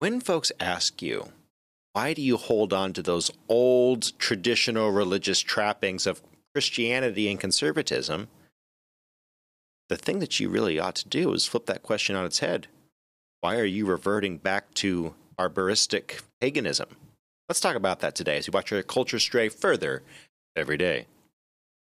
when 0.00 0.18
folks 0.20 0.50
ask 0.58 1.00
you, 1.00 1.28
why 1.92 2.14
do 2.14 2.22
you 2.22 2.36
hold 2.36 2.72
on 2.72 2.92
to 2.94 3.02
those 3.02 3.30
old 3.48 4.18
traditional 4.18 4.90
religious 4.90 5.40
trappings 5.40 6.06
of 6.06 6.22
Christianity 6.54 7.30
and 7.30 7.38
conservatism? 7.38 8.28
The 9.88 9.96
thing 9.96 10.18
that 10.20 10.40
you 10.40 10.48
really 10.48 10.78
ought 10.78 10.94
to 10.96 11.08
do 11.08 11.32
is 11.32 11.46
flip 11.46 11.66
that 11.66 11.82
question 11.82 12.16
on 12.16 12.24
its 12.24 12.38
head. 12.38 12.66
Why 13.40 13.56
are 13.58 13.64
you 13.64 13.86
reverting 13.86 14.38
back 14.38 14.72
to 14.74 15.14
barbaristic 15.38 16.22
paganism? 16.40 16.88
Let's 17.48 17.60
talk 17.60 17.76
about 17.76 18.00
that 18.00 18.14
today 18.14 18.38
as 18.38 18.48
we 18.48 18.52
watch 18.52 18.72
our 18.72 18.82
culture 18.82 19.18
stray 19.18 19.48
further 19.48 20.02
every 20.56 20.76
day. 20.76 21.06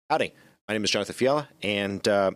Howdy, 0.09 0.33
my 0.67 0.75
name 0.75 0.83
is 0.83 0.91
Jonathan 0.91 1.15
Fiala, 1.15 1.49
and 1.63 2.07
uh, 2.09 2.33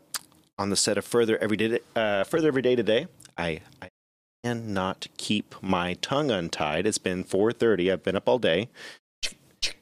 on 0.59 0.71
the 0.71 0.77
set 0.77 0.99
of 0.99 1.05
Further 1.05 1.37
Every 1.39 1.57
Day, 1.57 1.81
uh, 1.97 2.23
Further 2.25 2.49
Every 2.49 2.63
Day 2.63 2.77
today, 2.77 3.09
I, 3.37 3.61
I 3.83 3.89
cannot 4.45 5.07
keep 5.17 5.55
my 5.63 5.95
tongue 5.95 6.31
untied. 6.31 6.87
It's 6.87 6.99
been 6.99 7.25
4:30. 7.25 7.91
I've 7.91 8.03
been 8.03 8.14
up 8.17 8.29
all 8.29 8.39
day. 8.39 8.68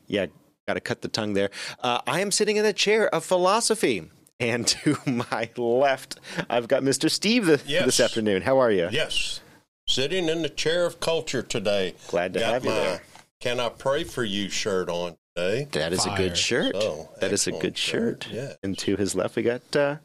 Yeah, 0.07 0.27
got 0.69 0.75
to 0.75 0.81
cut 0.81 1.03
the 1.03 1.09
tongue 1.09 1.35
there. 1.35 1.51
Uh, 1.81 2.01
I 2.07 2.21
am 2.21 2.31
sitting 2.31 2.57
in 2.57 2.65
the 2.65 2.73
chair 2.73 3.13
of 3.13 3.25
philosophy. 3.25 4.09
And 4.39 4.67
to 4.69 4.97
my 5.07 5.51
left, 5.57 6.19
I've 6.51 6.67
got 6.69 6.83
Mr. 6.83 7.11
Steve 7.11 7.47
the, 7.47 7.61
Yes. 7.67 7.85
this 7.87 8.01
afternoon. 8.01 8.43
How 8.43 8.59
are 8.59 8.71
you? 8.71 8.89
Yes. 8.91 9.41
Sitting 9.89 10.29
in 10.29 10.43
the 10.43 10.49
chair 10.49 10.85
of 10.87 11.01
culture 11.01 11.43
today. 11.43 11.95
Glad 12.09 12.33
to 12.35 12.41
Got 12.41 12.53
have 12.53 12.65
you 12.65 12.71
my 12.71 12.77
there. 12.77 13.03
Can 13.41 13.59
I 13.61 13.69
pray 13.69 14.05
for 14.05 14.23
you 14.25 14.49
shirt 14.49 14.89
on 14.89 15.17
today? 15.37 15.69
That 15.73 15.93
is 15.93 16.07
a 16.07 16.15
good 16.17 16.37
shirt. 16.37 16.75
Oh, 16.77 17.09
that 17.21 17.33
is 17.33 17.47
a 17.49 17.53
good 17.53 17.77
shirt. 17.77 18.29
Yeah. 18.31 18.53
And 18.63 18.77
to 18.79 18.97
his 18.97 19.15
left, 19.17 19.35
we 19.37 19.43
got 19.43 19.77
uh, 19.77 19.97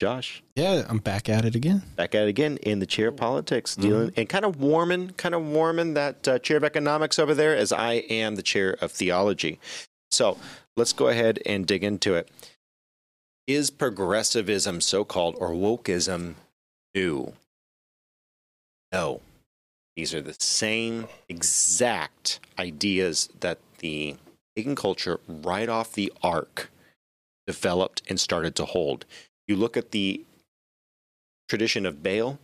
Josh. 0.00 0.42
Yeah, 0.56 0.84
I'm 0.88 0.98
back 0.98 1.28
at 1.28 1.44
it 1.44 1.54
again. 1.54 1.82
back 1.96 2.14
at 2.14 2.24
it 2.24 2.28
again 2.28 2.58
in 2.58 2.78
the 2.78 2.86
chair 2.86 3.08
of 3.08 3.16
politics, 3.16 3.76
dealing 3.76 4.12
and 4.16 4.28
kind 4.28 4.44
of 4.44 4.60
warming, 4.60 5.10
kind 5.10 5.34
of 5.34 5.42
warming 5.46 5.94
that 5.94 6.26
uh, 6.26 6.38
chair 6.40 6.56
of 6.56 6.64
economics 6.64 7.18
over 7.18 7.34
there, 7.34 7.56
as 7.56 7.72
I 7.72 7.94
am 8.10 8.34
the 8.34 8.42
chair 8.42 8.76
of 8.80 8.90
theology. 8.90 9.60
So 10.10 10.38
let's 10.76 10.92
go 10.92 11.08
ahead 11.08 11.40
and 11.46 11.66
dig 11.66 11.84
into 11.84 12.14
it. 12.14 12.28
Is 13.46 13.70
progressivism, 13.70 14.80
so 14.80 15.04
called, 15.04 15.36
or 15.38 15.50
wokeism, 15.50 16.34
new? 16.94 17.34
No. 18.92 19.20
These 19.96 20.12
are 20.12 20.22
the 20.22 20.34
same 20.38 21.06
exact 21.28 22.40
ideas 22.58 23.28
that 23.40 23.58
the 23.78 24.16
pagan 24.56 24.74
culture, 24.74 25.20
right 25.28 25.68
off 25.68 25.92
the 25.92 26.12
ark, 26.22 26.70
developed 27.46 28.02
and 28.08 28.18
started 28.18 28.54
to 28.56 28.64
hold. 28.64 29.04
You 29.48 29.56
look 29.56 29.76
at 29.76 29.90
the 29.90 30.24
tradition 31.48 31.86
of 31.86 32.02
Baal, 32.02 32.38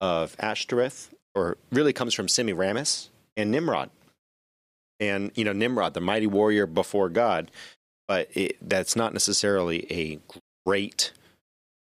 of 0.00 0.36
Ashtoreth, 0.38 1.14
or 1.34 1.56
really 1.70 1.92
comes 1.92 2.14
from 2.14 2.28
Semiramis 2.28 3.10
and 3.36 3.50
Nimrod. 3.50 3.90
And, 4.98 5.30
you 5.34 5.44
know, 5.44 5.52
Nimrod, 5.52 5.94
the 5.94 6.00
mighty 6.00 6.26
warrior 6.26 6.66
before 6.66 7.08
God, 7.08 7.50
but 8.08 8.28
it, 8.34 8.56
that's 8.66 8.96
not 8.96 9.12
necessarily 9.12 9.86
a 9.92 10.18
great 10.64 11.12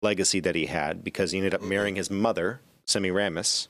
legacy 0.02 0.40
that 0.40 0.54
he 0.54 0.66
had 0.66 1.02
because 1.04 1.30
he 1.30 1.38
ended 1.38 1.54
up 1.54 1.62
marrying 1.62 1.96
his 1.96 2.10
mother, 2.10 2.60
Semiramis. 2.86 3.68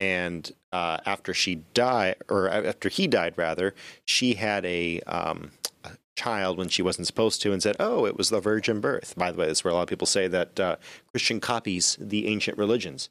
And 0.00 0.50
uh, 0.72 0.98
after 1.06 1.32
she 1.32 1.56
died, 1.74 2.16
or 2.28 2.48
after 2.48 2.88
he 2.88 3.06
died, 3.06 3.34
rather, 3.36 3.74
she 4.04 4.34
had 4.34 4.66
a, 4.66 5.00
um, 5.02 5.52
a 5.84 5.90
child 6.16 6.58
when 6.58 6.68
she 6.68 6.82
wasn't 6.82 7.06
supposed 7.06 7.42
to 7.42 7.52
and 7.52 7.62
said, 7.62 7.76
Oh, 7.80 8.06
it 8.06 8.16
was 8.16 8.30
the 8.30 8.40
virgin 8.40 8.80
birth. 8.80 9.14
By 9.16 9.30
the 9.30 9.38
way, 9.38 9.46
that's 9.46 9.64
where 9.64 9.72
a 9.72 9.74
lot 9.74 9.82
of 9.82 9.88
people 9.88 10.06
say 10.06 10.28
that 10.28 10.60
uh, 10.60 10.76
Christian 11.12 11.40
copies 11.40 11.96
the 12.00 12.26
ancient 12.26 12.58
religions. 12.58 13.08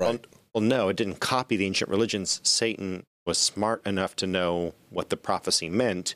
Right. 0.00 0.24
Well, 0.54 0.62
no, 0.62 0.88
it 0.88 0.96
didn't 0.96 1.20
copy 1.20 1.56
the 1.56 1.66
ancient 1.66 1.90
religions. 1.90 2.40
Satan 2.42 3.04
was 3.26 3.38
smart 3.38 3.86
enough 3.86 4.16
to 4.16 4.26
know 4.26 4.74
what 4.90 5.10
the 5.10 5.16
prophecy 5.16 5.68
meant 5.68 6.14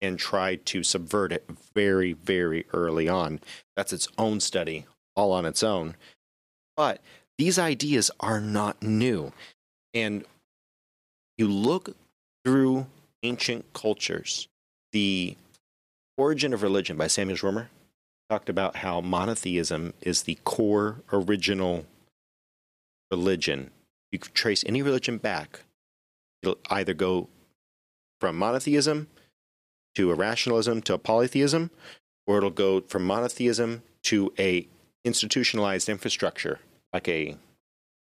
and 0.00 0.18
tried 0.18 0.64
to 0.66 0.82
subvert 0.82 1.32
it 1.32 1.44
very, 1.74 2.12
very 2.12 2.66
early 2.72 3.08
on. 3.08 3.40
That's 3.76 3.92
its 3.92 4.08
own 4.16 4.40
study, 4.40 4.86
all 5.14 5.32
on 5.32 5.44
its 5.44 5.62
own. 5.62 5.96
But 6.76 7.00
these 7.36 7.58
ideas 7.58 8.10
are 8.20 8.40
not 8.40 8.82
new. 8.82 9.32
And 9.94 10.24
you 11.36 11.48
look 11.48 11.96
through 12.44 12.86
ancient 13.22 13.72
cultures, 13.72 14.48
the 14.92 15.36
origin 16.18 16.52
of 16.52 16.62
religion 16.62 16.96
by 16.96 17.06
Samuel 17.06 17.38
Zwemer 17.38 17.68
talked 18.28 18.50
about 18.50 18.76
how 18.76 19.00
monotheism 19.00 19.94
is 20.02 20.24
the 20.24 20.36
core 20.44 21.02
original 21.12 21.86
religion. 23.10 23.70
You 24.12 24.18
could 24.18 24.34
trace 24.34 24.64
any 24.66 24.82
religion 24.82 25.16
back. 25.16 25.60
It'll 26.42 26.58
either 26.68 26.92
go 26.92 27.28
from 28.20 28.36
monotheism 28.36 29.06
to 29.94 30.10
a 30.10 30.14
rationalism 30.14 30.82
to 30.82 30.94
a 30.94 30.98
polytheism, 30.98 31.70
or 32.26 32.38
it'll 32.38 32.50
go 32.50 32.82
from 32.82 33.04
monotheism 33.04 33.82
to 34.02 34.32
a 34.38 34.68
institutionalized 35.04 35.88
infrastructure, 35.88 36.58
like 36.92 37.08
a 37.08 37.36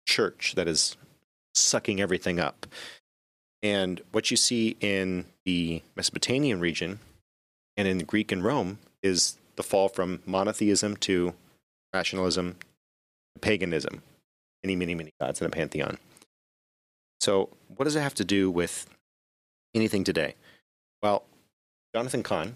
church 0.06 0.54
that 0.56 0.66
is 0.66 0.96
sucking 1.54 2.00
everything 2.00 2.40
up. 2.40 2.66
And 3.62 4.00
what 4.12 4.30
you 4.30 4.36
see 4.36 4.76
in 4.80 5.26
the 5.44 5.82
Mesopotamian 5.94 6.60
region 6.60 6.98
and 7.76 7.86
in 7.88 7.98
Greek 8.00 8.32
and 8.32 8.44
Rome 8.44 8.78
is 9.02 9.36
the 9.56 9.62
fall 9.62 9.88
from 9.88 10.20
monotheism 10.26 10.96
to 10.98 11.34
rationalism 11.94 12.56
to 13.34 13.40
paganism. 13.40 14.02
Many, 14.62 14.76
many, 14.76 14.94
many 14.94 15.12
gods 15.20 15.40
in 15.40 15.46
a 15.46 15.50
pantheon. 15.50 15.98
So, 17.20 17.50
what 17.76 17.84
does 17.84 17.96
it 17.96 18.00
have 18.02 18.14
to 18.16 18.24
do 18.24 18.50
with 18.50 18.86
anything 19.74 20.04
today? 20.04 20.34
Well, 21.02 21.24
Jonathan 21.94 22.22
Cahn, 22.22 22.54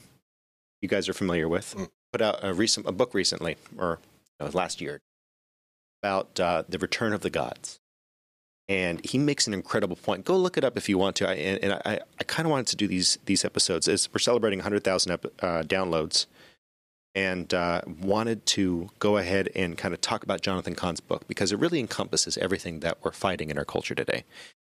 you 0.82 0.88
guys 0.88 1.08
are 1.08 1.14
familiar 1.14 1.48
with, 1.48 1.74
Mm. 1.74 1.90
put 2.12 2.20
out 2.22 2.42
a 2.42 2.52
recent 2.52 2.86
a 2.86 2.92
book 2.92 3.14
recently, 3.14 3.56
or 3.78 3.98
no, 4.38 4.46
last 4.48 4.80
year, 4.80 5.00
about 6.02 6.38
uh, 6.40 6.64
the 6.68 6.78
return 6.78 7.12
of 7.12 7.22
the 7.22 7.30
gods. 7.30 7.79
And 8.70 9.04
he 9.04 9.18
makes 9.18 9.46
an 9.46 9.52
incredible 9.52 9.96
point. 9.96 10.24
Go 10.24 10.36
look 10.36 10.56
it 10.56 10.62
up 10.62 10.78
if 10.78 10.88
you 10.88 10.96
want 10.96 11.16
to. 11.16 11.28
I, 11.28 11.34
and 11.34 11.62
and 11.62 11.72
I, 11.84 12.00
I 12.18 12.24
kind 12.24 12.46
of 12.46 12.50
wanted 12.50 12.68
to 12.68 12.76
do 12.76 12.86
these 12.86 13.18
these 13.26 13.44
episodes. 13.44 13.88
As 13.88 14.08
we're 14.14 14.20
celebrating 14.20 14.60
100,000 14.60 15.12
uh, 15.12 15.18
downloads, 15.64 16.26
and 17.14 17.52
uh, 17.52 17.80
wanted 18.00 18.46
to 18.46 18.90
go 18.98 19.16
ahead 19.16 19.48
and 19.54 19.76
kind 19.76 19.92
of 19.92 20.00
talk 20.00 20.22
about 20.22 20.42
Jonathan 20.42 20.74
Cahn's 20.74 21.00
book 21.00 21.26
because 21.26 21.52
it 21.52 21.58
really 21.58 21.80
encompasses 21.80 22.38
everything 22.38 22.80
that 22.80 22.98
we're 23.02 23.10
fighting 23.10 23.50
in 23.50 23.58
our 23.58 23.64
culture 23.64 23.94
today. 23.94 24.24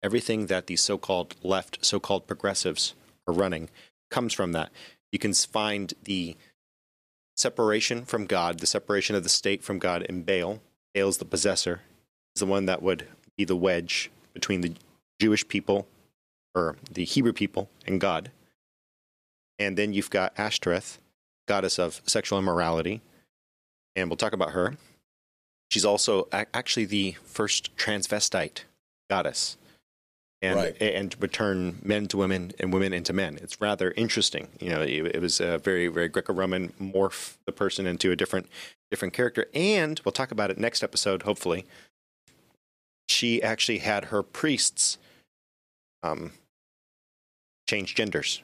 Everything 0.03 0.47
that 0.47 0.67
the 0.67 0.77
so-called 0.77 1.37
left, 1.43 1.85
so-called 1.85 2.27
progressives 2.27 2.95
are 3.27 3.35
running 3.35 3.69
comes 4.11 4.33
from 4.33 4.53
that. 4.53 4.71
You 5.13 5.19
can 5.19 5.35
find 5.35 5.93
the 6.03 6.37
separation 7.37 8.05
from 8.05 8.27
God, 8.27 8.61
the 8.61 8.67
separation 8.67 9.15
of 9.15 9.23
the 9.23 9.29
state 9.29 9.63
from 9.63 9.79
God 9.79 10.03
in 10.03 10.23
Baal. 10.23 10.61
Baal's 10.95 11.19
the 11.19 11.25
possessor, 11.25 11.83
is 12.35 12.41
the 12.41 12.47
one 12.47 12.67
that 12.67 12.83
would 12.83 13.07
be 13.43 13.45
the 13.45 13.57
wedge 13.57 14.11
between 14.35 14.61
the 14.61 14.75
Jewish 15.21 15.47
people 15.47 15.87
or 16.55 16.77
the 16.91 17.05
Hebrew 17.05 17.33
people 17.33 17.69
and 17.87 18.01
God. 18.01 18.31
And 19.59 19.77
then 19.77 19.93
you've 19.93 20.11
got 20.11 20.33
Ashtoreth, 20.39 20.99
goddess 21.49 21.79
of 21.79 22.01
sexual 22.07 22.39
immorality, 22.39 23.01
and 23.97 24.09
we'll 24.09 24.17
talk 24.17 24.33
about 24.33 24.53
her. 24.53 24.77
She's 25.71 25.85
also 25.85 26.29
actually 26.33 26.85
the 26.85 27.17
first 27.25 27.75
transvestite 27.77 28.65
goddess, 29.11 29.57
and 30.41 30.57
Right. 30.57 30.77
and 30.81 31.15
would 31.17 31.33
turn 31.33 31.79
men 31.83 32.07
to 32.09 32.17
women 32.17 32.53
and 32.59 32.73
women 32.73 32.93
into 32.93 33.13
men. 33.13 33.39
It's 33.43 33.61
rather 33.61 33.93
interesting. 33.93 34.49
You 34.61 34.71
know, 34.71 34.83
it, 34.83 35.17
it 35.17 35.21
was 35.21 35.41
a 35.41 35.59
very 35.59 35.89
very 35.89 36.09
Greco-Roman 36.09 36.73
morph 36.81 37.37
the 37.47 37.53
person 37.53 37.87
into 37.87 38.11
a 38.11 38.17
different 38.17 38.47
different 38.91 39.15
character, 39.15 39.47
and 39.55 40.01
we'll 40.05 40.13
talk 40.13 40.31
about 40.31 40.51
it 40.51 40.59
next 40.59 40.83
episode. 40.83 41.23
Hopefully, 41.23 41.65
she 43.13 43.43
actually 43.43 43.79
had 43.79 44.07
her 44.07 44.23
priests 44.23 44.99
um, 46.03 46.33
change 47.69 47.95
genders 47.95 48.43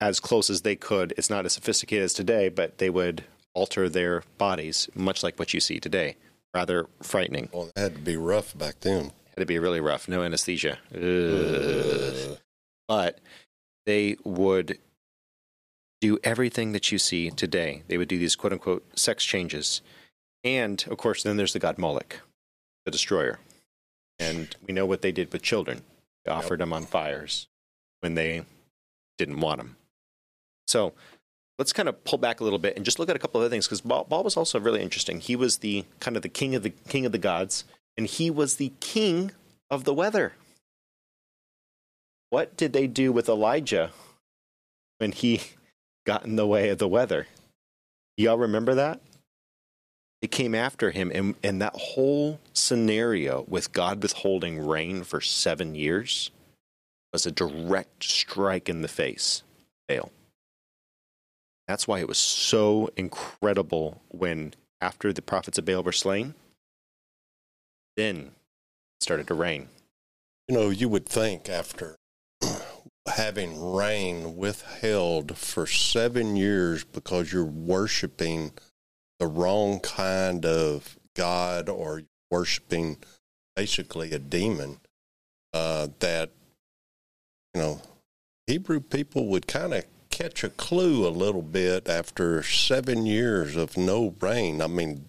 as 0.00 0.18
close 0.18 0.50
as 0.50 0.62
they 0.62 0.76
could. 0.76 1.12
It's 1.16 1.30
not 1.30 1.44
as 1.44 1.52
sophisticated 1.52 2.04
as 2.04 2.14
today, 2.14 2.48
but 2.48 2.78
they 2.78 2.90
would 2.90 3.24
alter 3.54 3.88
their 3.88 4.22
bodies, 4.38 4.88
much 4.94 5.22
like 5.22 5.38
what 5.38 5.52
you 5.54 5.60
see 5.60 5.78
today. 5.78 6.16
Rather 6.54 6.88
frightening. 7.02 7.48
Well, 7.52 7.70
that 7.76 7.80
had 7.80 7.94
to 7.94 8.00
be 8.00 8.16
rough 8.16 8.58
back 8.58 8.80
then. 8.80 9.06
It 9.06 9.12
Had 9.36 9.42
to 9.42 9.46
be 9.46 9.60
really 9.60 9.80
rough. 9.80 10.08
No 10.08 10.22
anesthesia. 10.22 10.78
Ugh. 10.92 12.38
But 12.88 13.20
they 13.86 14.16
would 14.24 14.78
do 16.00 16.18
everything 16.24 16.72
that 16.72 16.90
you 16.90 16.98
see 16.98 17.30
today. 17.30 17.82
They 17.86 17.98
would 17.98 18.08
do 18.08 18.18
these 18.18 18.34
quote 18.34 18.52
unquote 18.52 18.98
sex 18.98 19.24
changes. 19.24 19.80
And 20.42 20.84
of 20.90 20.96
course, 20.96 21.22
then 21.22 21.36
there's 21.36 21.52
the 21.52 21.60
god 21.60 21.78
Moloch, 21.78 22.20
the 22.84 22.90
destroyer. 22.90 23.38
And 24.20 24.54
we 24.66 24.72
know 24.72 24.86
what 24.86 25.02
they 25.02 25.10
did 25.12 25.32
with 25.32 25.42
children. 25.42 25.82
They 26.24 26.30
offered 26.30 26.60
them 26.60 26.72
on 26.72 26.84
fires 26.84 27.48
when 28.00 28.14
they 28.14 28.44
didn't 29.18 29.40
want 29.40 29.58
them. 29.58 29.76
So 30.68 30.92
let's 31.58 31.72
kind 31.72 31.88
of 31.88 32.04
pull 32.04 32.18
back 32.18 32.40
a 32.40 32.44
little 32.44 32.58
bit 32.58 32.76
and 32.76 32.84
just 32.84 32.98
look 32.98 33.08
at 33.08 33.16
a 33.16 33.18
couple 33.18 33.40
of 33.40 33.44
other 33.44 33.50
things 33.52 33.66
because 33.66 33.80
Baal, 33.80 34.04
Baal 34.04 34.22
was 34.22 34.36
also 34.36 34.60
really 34.60 34.82
interesting. 34.82 35.20
He 35.20 35.36
was 35.36 35.58
the 35.58 35.84
kind 36.00 36.16
of 36.16 36.22
the 36.22 36.28
king 36.28 36.54
of 36.54 36.62
the 36.62 36.70
king 36.70 37.04
of 37.04 37.12
the 37.12 37.18
gods, 37.18 37.64
and 37.96 38.06
he 38.06 38.30
was 38.30 38.56
the 38.56 38.72
king 38.80 39.32
of 39.70 39.84
the 39.84 39.94
weather. 39.94 40.32
what 42.30 42.56
did 42.56 42.72
they 42.72 42.86
do 42.86 43.12
with 43.12 43.28
Elijah 43.28 43.90
when 44.98 45.12
he 45.12 45.40
got 46.06 46.24
in 46.24 46.36
the 46.36 46.46
way 46.46 46.68
of 46.68 46.78
the 46.78 46.88
weather? 46.88 47.26
Y'all 48.16 48.38
remember 48.38 48.74
that? 48.74 49.00
They 50.20 50.28
came 50.28 50.54
after 50.54 50.90
him, 50.90 51.10
and, 51.14 51.34
and 51.42 51.62
that 51.62 51.74
whole 51.74 52.40
scenario 52.52 53.44
with 53.48 53.72
God 53.72 54.02
withholding 54.02 54.66
rain 54.66 55.02
for 55.02 55.20
seven 55.20 55.74
years 55.74 56.30
was 57.12 57.24
a 57.24 57.30
direct 57.30 58.04
strike 58.04 58.68
in 58.68 58.82
the 58.82 58.88
face. 58.88 59.42
Baal. 59.88 60.12
That's 61.66 61.88
why 61.88 62.00
it 62.00 62.08
was 62.08 62.18
so 62.18 62.90
incredible 62.96 64.02
when, 64.08 64.54
after 64.80 65.12
the 65.12 65.22
prophets 65.22 65.56
of 65.56 65.64
Baal 65.64 65.82
were 65.82 65.92
slain, 65.92 66.34
then 67.96 68.16
it 68.16 68.32
started 69.02 69.26
to 69.28 69.34
rain. 69.34 69.68
You 70.48 70.56
know, 70.56 70.70
you 70.70 70.88
would 70.88 71.06
think 71.06 71.48
after 71.48 71.96
having 73.06 73.72
rain 73.72 74.36
withheld 74.36 75.38
for 75.38 75.66
seven 75.66 76.36
years 76.36 76.84
because 76.84 77.32
you're 77.32 77.44
worshiping 77.44 78.52
the 79.20 79.26
wrong 79.28 79.78
kind 79.80 80.44
of 80.44 80.98
God 81.14 81.68
or 81.68 82.02
worshiping 82.30 82.96
basically 83.54 84.10
a 84.12 84.18
demon, 84.18 84.78
uh, 85.52 85.88
that, 86.00 86.30
you 87.54 87.60
know, 87.60 87.82
Hebrew 88.46 88.80
people 88.80 89.26
would 89.28 89.46
kind 89.46 89.74
of 89.74 89.84
catch 90.08 90.42
a 90.42 90.48
clue 90.50 91.06
a 91.06 91.10
little 91.10 91.42
bit 91.42 91.88
after 91.88 92.42
seven 92.42 93.06
years 93.06 93.56
of 93.56 93.76
no 93.76 94.14
rain. 94.20 94.60
I 94.62 94.66
mean, 94.66 95.04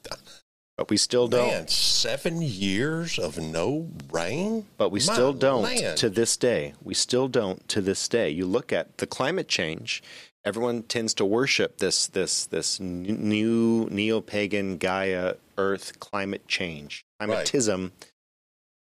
But 0.77 0.89
we 0.89 0.97
still 0.97 1.27
don't. 1.27 1.47
man, 1.47 1.67
seven 1.69 2.41
years 2.41 3.17
of 3.17 3.37
no 3.39 3.89
rain? 4.11 4.65
But 4.77 4.89
we 4.89 4.99
My 4.99 5.13
still 5.13 5.33
don't 5.33 5.63
land. 5.63 5.97
to 5.99 6.09
this 6.09 6.35
day. 6.37 6.73
We 6.83 6.93
still 6.93 7.27
don't 7.29 7.65
to 7.69 7.81
this 7.81 8.07
day. 8.09 8.29
You 8.29 8.45
look 8.45 8.73
at 8.73 8.97
the 8.97 9.07
climate 9.07 9.47
change. 9.47 10.03
Everyone 10.43 10.83
tends 10.83 11.13
to 11.15 11.25
worship 11.25 11.77
this 11.77 12.07
this 12.07 12.45
this 12.47 12.79
new 12.79 13.87
neo 13.91 14.21
pagan 14.21 14.77
Gaia 14.77 15.35
Earth 15.57 15.99
climate 15.99 16.47
change 16.47 17.05
climatism 17.21 17.91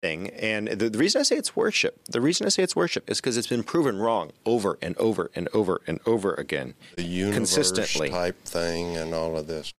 thing. 0.02 0.30
And 0.30 0.68
the, 0.68 0.90
the 0.90 0.98
reason 0.98 1.20
I 1.20 1.24
say 1.24 1.36
it's 1.36 1.56
worship, 1.56 2.00
the 2.06 2.22
reason 2.22 2.46
I 2.46 2.50
say 2.50 2.64
it's 2.64 2.76
worship 2.76 3.10
is 3.10 3.20
because 3.20 3.38
it's 3.38 3.48
been 3.48 3.64
proven 3.64 3.98
wrong 3.98 4.32
over 4.46 4.78
and 4.82 4.98
over 4.98 5.30
and 5.36 5.50
over 5.54 5.82
and 5.88 6.00
over 6.06 6.34
again. 6.34 6.76
the 6.96 7.04
universe 7.04 7.36
Consistently. 7.56 8.10
type 8.10 8.42
thing 8.46 8.98
and 8.98 9.14
all 9.14 9.38
of 9.38 9.48
this. 9.48 9.74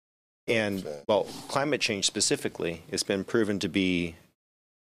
And 0.46 0.86
well, 1.06 1.24
climate 1.48 1.80
change 1.80 2.06
specifically 2.06 2.82
has 2.90 3.02
been 3.02 3.24
proven 3.24 3.58
to 3.60 3.68
be 3.68 4.16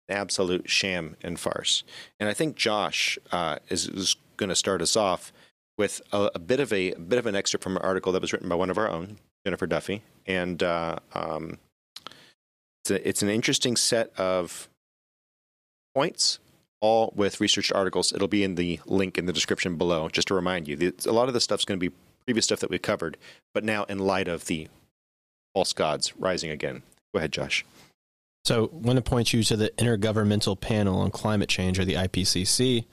an 0.09 0.17
absolute 0.17 0.71
sham 0.71 1.17
and 1.23 1.39
farce. 1.41 1.83
And 2.21 2.29
I 2.29 2.35
think 2.35 2.57
Josh 2.57 3.19
uh, 3.33 3.57
is, 3.69 3.89
is 3.89 4.17
going 4.37 4.49
to 4.49 4.55
start 4.57 4.81
us 4.81 4.97
off 4.97 5.33
with 5.79 6.01
a, 6.13 6.31
a 6.35 6.39
bit 6.39 6.61
of 6.61 6.73
a, 6.73 6.93
a 6.93 6.99
bit 6.99 7.19
of 7.19 7.27
an 7.27 7.35
excerpt 7.37 7.63
from 7.63 7.77
an 7.77 7.83
article 7.83 8.13
that 8.13 8.23
was 8.23 8.33
written 8.33 8.49
by 8.49 8.55
one 8.55 8.71
of 8.71 8.79
our 8.79 8.89
own, 8.89 9.19
Jennifer 9.45 9.67
Duffy, 9.67 10.03
and 10.27 10.63
uh, 10.63 10.97
um, 11.15 11.59
it's 12.83 12.91
a, 12.91 13.09
it's 13.09 13.23
an 13.23 13.29
interesting 13.29 13.77
set 13.77 14.13
of 14.19 14.69
points. 15.95 16.39
All 16.83 17.13
with 17.17 17.41
researched 17.41 17.73
articles. 17.73 18.13
It'll 18.13 18.29
be 18.29 18.45
in 18.45 18.55
the 18.55 18.79
link 18.85 19.17
in 19.17 19.25
the 19.25 19.33
description 19.33 19.77
below. 19.77 20.11
Just 20.11 20.29
to 20.29 20.35
remind 20.35 20.69
you, 20.69 20.93
a 21.07 21.11
lot 21.11 21.27
of 21.27 21.33
the 21.33 21.41
stuff's 21.41 21.65
going 21.65 21.81
to 21.81 21.91
be 21.91 21.97
previous 22.27 22.45
stuff 22.45 22.61
that 22.61 22.69
we 22.69 22.79
covered, 22.79 23.17
but 23.55 23.65
now 23.65 23.85
in 23.85 23.99
light 23.99 24.29
of 24.29 24.45
the 24.45 24.69
false 25.55 25.73
gods 25.73 26.13
rising 26.19 26.51
again. 26.51 26.83
Go 27.15 27.19
ahead, 27.19 27.33
Josh. 27.33 27.65
So, 28.45 28.71
I 28.73 28.77
want 28.77 28.97
to 28.99 29.03
point 29.03 29.33
you 29.33 29.43
to 29.45 29.57
the 29.57 29.71
Intergovernmental 29.79 30.61
Panel 30.61 31.01
on 31.01 31.11
Climate 31.11 31.49
Change, 31.49 31.79
or 31.79 31.85
the 31.87 31.95
IPCC. 31.95 32.85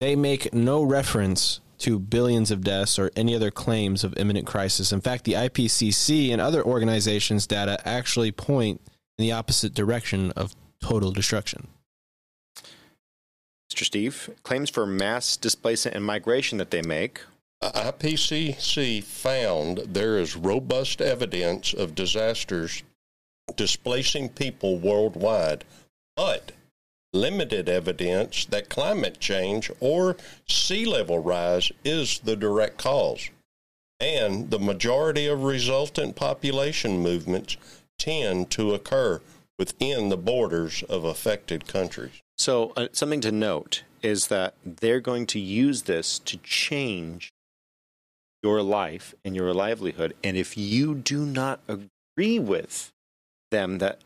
They 0.00 0.14
make 0.14 0.54
no 0.54 0.84
reference 0.84 1.60
to 1.78 1.98
billions 1.98 2.50
of 2.50 2.62
deaths 2.62 2.98
or 2.98 3.10
any 3.16 3.34
other 3.34 3.50
claims 3.50 4.04
of 4.04 4.16
imminent 4.16 4.46
crisis. 4.46 4.92
In 4.92 5.00
fact, 5.00 5.24
the 5.24 5.34
IPCC 5.34 6.30
and 6.32 6.40
other 6.40 6.62
organizations' 6.62 7.46
data 7.46 7.78
actually 7.86 8.32
point 8.32 8.80
in 9.16 9.24
the 9.24 9.32
opposite 9.32 9.74
direction 9.74 10.32
of 10.32 10.54
total 10.82 11.10
destruction. 11.10 11.68
Mr. 13.72 13.84
Steve, 13.84 14.30
claims 14.42 14.70
for 14.70 14.86
mass 14.86 15.36
displacement 15.36 15.96
and 15.96 16.04
migration 16.04 16.58
that 16.58 16.70
they 16.70 16.82
make. 16.82 17.20
IPCC 17.62 19.02
found 19.02 19.78
there 19.78 20.18
is 20.18 20.36
robust 20.36 21.00
evidence 21.00 21.74
of 21.74 21.94
disasters 21.94 22.82
displacing 23.56 24.28
people 24.28 24.78
worldwide, 24.78 25.64
but 26.16 26.52
limited 27.12 27.68
evidence 27.68 28.44
that 28.46 28.68
climate 28.68 29.18
change 29.18 29.70
or 29.80 30.16
sea 30.46 30.84
level 30.84 31.18
rise 31.18 31.72
is 31.84 32.20
the 32.20 32.36
direct 32.36 32.78
cause. 32.78 33.30
And 34.00 34.50
the 34.50 34.58
majority 34.58 35.26
of 35.26 35.42
resultant 35.42 36.14
population 36.14 37.00
movements 37.00 37.56
tend 37.98 38.50
to 38.50 38.74
occur 38.74 39.20
within 39.58 40.08
the 40.08 40.16
borders 40.16 40.84
of 40.84 41.04
affected 41.04 41.66
countries. 41.66 42.22
So, 42.36 42.72
uh, 42.76 42.88
something 42.92 43.20
to 43.22 43.32
note 43.32 43.82
is 44.02 44.28
that 44.28 44.54
they're 44.64 45.00
going 45.00 45.26
to 45.26 45.40
use 45.40 45.82
this 45.82 46.20
to 46.20 46.36
change 46.38 47.32
your 48.42 48.62
life 48.62 49.14
and 49.24 49.34
your 49.34 49.52
livelihood. 49.52 50.14
And 50.22 50.36
if 50.36 50.56
you 50.56 50.94
do 50.94 51.26
not 51.26 51.60
agree 51.66 52.38
with 52.38 52.92
them 53.50 53.78
that 53.78 54.02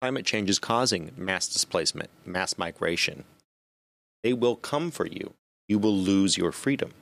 climate 0.00 0.24
change 0.24 0.48
is 0.48 0.58
causing 0.58 1.12
mass 1.16 1.48
displacement, 1.48 2.10
mass 2.24 2.56
migration, 2.56 3.24
they 4.22 4.32
will 4.32 4.56
come 4.56 4.90
for 4.90 5.06
you. 5.06 5.34
You 5.68 5.78
will 5.78 5.96
lose 5.96 6.36
your 6.36 6.52
freedom. 6.52 6.92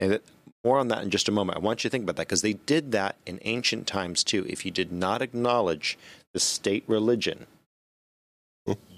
And 0.00 0.20
more 0.64 0.78
on 0.78 0.88
that 0.88 1.02
in 1.02 1.10
just 1.10 1.28
a 1.28 1.32
moment. 1.32 1.58
I 1.58 1.60
want 1.60 1.84
you 1.84 1.90
to 1.90 1.92
think 1.92 2.04
about 2.04 2.16
that 2.16 2.28
because 2.28 2.42
they 2.42 2.54
did 2.54 2.92
that 2.92 3.16
in 3.24 3.38
ancient 3.42 3.86
times 3.86 4.24
too. 4.24 4.44
If 4.48 4.64
you 4.64 4.70
did 4.70 4.92
not 4.92 5.22
acknowledge 5.22 5.98
the 6.32 6.40
state 6.40 6.84
religion, 6.86 7.46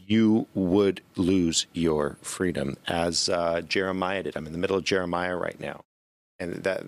you 0.06 0.46
would 0.54 1.02
lose 1.16 1.66
your 1.74 2.16
freedom, 2.22 2.78
as 2.86 3.28
uh, 3.28 3.60
Jeremiah 3.60 4.22
did. 4.22 4.36
I'm 4.36 4.46
in 4.46 4.52
the 4.52 4.58
middle 4.58 4.78
of 4.78 4.84
Jeremiah 4.84 5.36
right 5.36 5.60
now, 5.60 5.82
and 6.38 6.54
that 6.64 6.84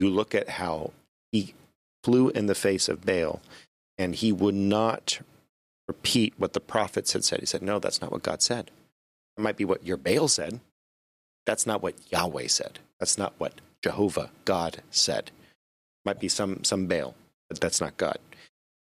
you 0.00 0.10
look 0.10 0.34
at 0.34 0.48
how 0.48 0.90
he 1.30 1.54
flew 2.02 2.30
in 2.30 2.46
the 2.46 2.56
face 2.56 2.88
of 2.88 3.06
Baal, 3.06 3.40
and 3.96 4.16
he 4.16 4.32
would 4.32 4.56
not 4.56 5.20
repeat 5.92 6.32
what 6.38 6.54
the 6.54 6.60
prophets 6.74 7.12
had 7.12 7.24
said. 7.24 7.40
He 7.40 7.46
said, 7.46 7.62
"No, 7.62 7.78
that's 7.78 8.00
not 8.00 8.10
what 8.12 8.22
God 8.22 8.40
said. 8.40 8.70
It 9.36 9.42
might 9.42 9.58
be 9.58 9.66
what 9.66 9.86
your 9.86 9.98
Baal 9.98 10.28
said. 10.28 10.60
That's 11.44 11.66
not 11.66 11.82
what 11.82 11.94
Yahweh 12.10 12.46
said. 12.46 12.78
That's 12.98 13.18
not 13.18 13.34
what 13.38 13.60
Jehovah 13.82 14.30
God 14.44 14.82
said. 14.90 15.30
Might 16.04 16.20
be 16.20 16.28
some 16.28 16.64
some 16.64 16.86
Baal, 16.86 17.14
but 17.48 17.60
that's 17.60 17.80
not 17.80 17.96
God." 17.96 18.18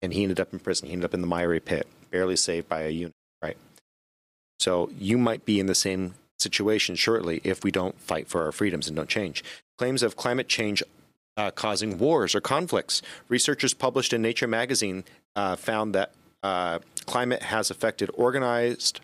And 0.01 0.13
he 0.13 0.23
ended 0.23 0.39
up 0.39 0.51
in 0.51 0.59
prison. 0.59 0.87
He 0.87 0.93
ended 0.93 1.05
up 1.05 1.13
in 1.13 1.21
the 1.21 1.27
miry 1.27 1.59
pit, 1.59 1.87
barely 2.09 2.35
saved 2.35 2.67
by 2.67 2.81
a 2.81 2.89
eunuch. 2.89 3.13
Right. 3.41 3.57
So 4.59 4.89
you 4.97 5.17
might 5.17 5.45
be 5.45 5.59
in 5.59 5.67
the 5.67 5.75
same 5.75 6.15
situation 6.39 6.95
shortly 6.95 7.39
if 7.43 7.63
we 7.63 7.71
don't 7.71 7.99
fight 7.99 8.27
for 8.27 8.43
our 8.45 8.51
freedoms 8.51 8.87
and 8.87 8.95
don't 8.95 9.09
change. 9.09 9.43
Claims 9.77 10.03
of 10.03 10.15
climate 10.15 10.47
change 10.47 10.81
uh, 11.37 11.51
causing 11.51 11.97
wars 11.97 12.33
or 12.35 12.41
conflicts. 12.41 13.01
Researchers 13.29 13.73
published 13.73 14.13
in 14.13 14.21
Nature 14.21 14.47
magazine 14.47 15.03
uh, 15.35 15.55
found 15.55 15.93
that 15.93 16.11
uh, 16.43 16.79
climate 17.05 17.43
has 17.43 17.71
affected 17.71 18.09
organized 18.13 18.99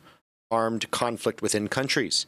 armed 0.49 0.89
conflict 0.91 1.41
within 1.41 1.67
countries. 1.67 2.25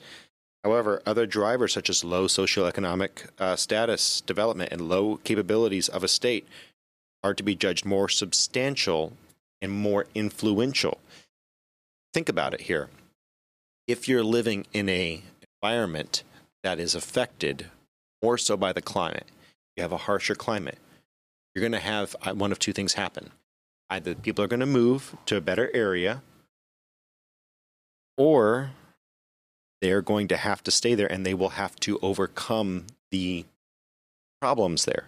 However, 0.64 1.02
other 1.06 1.26
drivers 1.26 1.74
such 1.74 1.90
as 1.90 2.04
low 2.04 2.26
socioeconomic 2.28 3.30
uh, 3.38 3.56
status, 3.58 4.22
development, 4.22 4.72
and 4.72 4.88
low 4.88 5.18
capabilities 5.18 5.90
of 5.90 6.04
a 6.04 6.08
state 6.08 6.48
are 7.24 7.34
to 7.34 7.44
be 7.44 7.56
judged 7.56 7.86
more 7.86 8.08
substantial 8.08 9.14
and 9.62 9.72
more 9.72 10.08
influential. 10.16 11.00
Think 12.14 12.30
about 12.30 12.54
it 12.54 12.62
here. 12.62 12.90
If 13.88 14.08
you're 14.08 14.24
living 14.24 14.66
in 14.72 14.88
a 14.88 15.24
environment 15.62 16.24
that 16.64 16.80
is 16.80 16.96
affected 16.96 17.68
more 18.22 18.38
so 18.38 18.56
by 18.56 18.72
the 18.72 18.82
climate, 18.82 19.28
you 19.76 19.84
have 19.84 19.92
a 19.92 19.98
harsher 19.98 20.36
climate, 20.36 20.78
you're 21.54 21.62
going 21.62 21.72
to 21.74 21.80
have 21.80 22.16
uh, 22.22 22.34
one 22.34 22.52
of 22.52 22.60
two 22.60 22.74
things 22.74 22.94
happen. 22.94 23.32
Either 23.94 24.16
people 24.16 24.44
are 24.44 24.48
going 24.48 24.60
to 24.60 24.66
move 24.66 25.16
to 25.28 25.38
a 25.38 25.42
better 25.42 25.70
area, 25.72 26.24
or 28.18 28.72
they're 29.82 30.02
going 30.02 30.28
to 30.28 30.36
have 30.36 30.64
to 30.64 30.72
stay 30.72 30.96
there 30.96 31.12
and 31.12 31.24
they 31.24 31.36
will 31.36 31.50
have 31.50 31.76
to 31.76 32.00
overcome 32.02 32.88
the 33.12 33.46
problems 34.42 34.86
there. 34.86 35.06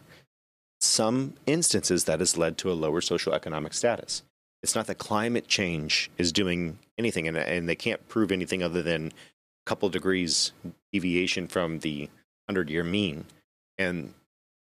Some 0.81 1.33
instances 1.47 2.03
that 2.03 2.19
has 2.19 2.37
led 2.37 2.59
to 2.59 2.71
a 2.71 2.77
lower 2.77 3.01
socioeconomic 3.01 3.73
status. 3.73 4.21
It's 4.61 4.75
not 4.75 4.85
that 4.85 4.99
climate 4.99 5.47
change 5.47 6.11
is 6.19 6.31
doing 6.31 6.77
anything, 6.99 7.27
and, 7.27 7.35
and 7.35 7.67
they 7.67 7.75
can't 7.75 8.07
prove 8.07 8.31
anything 8.31 8.61
other 8.61 8.83
than 8.83 9.07
a 9.07 9.11
couple 9.65 9.89
degrees 9.89 10.51
deviation 10.93 11.47
from 11.47 11.79
the 11.79 12.01
100 12.45 12.69
year 12.69 12.83
mean. 12.83 13.25
And 13.79 14.13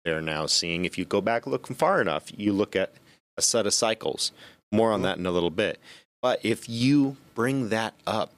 they're 0.04 0.20
now 0.20 0.44
seeing, 0.44 0.84
if 0.84 0.98
you 0.98 1.06
go 1.06 1.22
back 1.22 1.46
looking 1.46 1.74
far 1.74 2.02
enough, 2.02 2.30
you 2.36 2.52
look 2.52 2.76
at 2.76 2.92
a 3.40 3.42
set 3.42 3.66
of 3.66 3.74
cycles. 3.74 4.32
More 4.70 4.92
on 4.92 4.98
mm-hmm. 4.98 5.04
that 5.04 5.18
in 5.18 5.26
a 5.26 5.32
little 5.32 5.50
bit. 5.50 5.80
But 6.22 6.40
if 6.44 6.68
you 6.68 7.16
bring 7.34 7.70
that 7.70 7.94
up, 8.06 8.32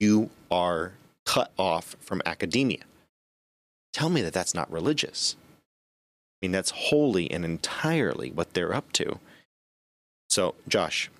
you 0.00 0.30
are 0.50 0.92
cut 1.26 1.50
off 1.58 1.96
from 2.00 2.22
academia. 2.24 2.84
Tell 3.92 4.08
me 4.08 4.22
that 4.22 4.32
that's 4.32 4.54
not 4.54 4.70
religious. 4.70 5.36
I 5.42 6.46
mean, 6.46 6.52
that's 6.52 6.70
wholly 6.70 7.30
and 7.30 7.44
entirely 7.44 8.30
what 8.30 8.54
they're 8.54 8.74
up 8.74 8.92
to. 8.92 9.18
So, 10.28 10.54
Josh, 10.68 11.10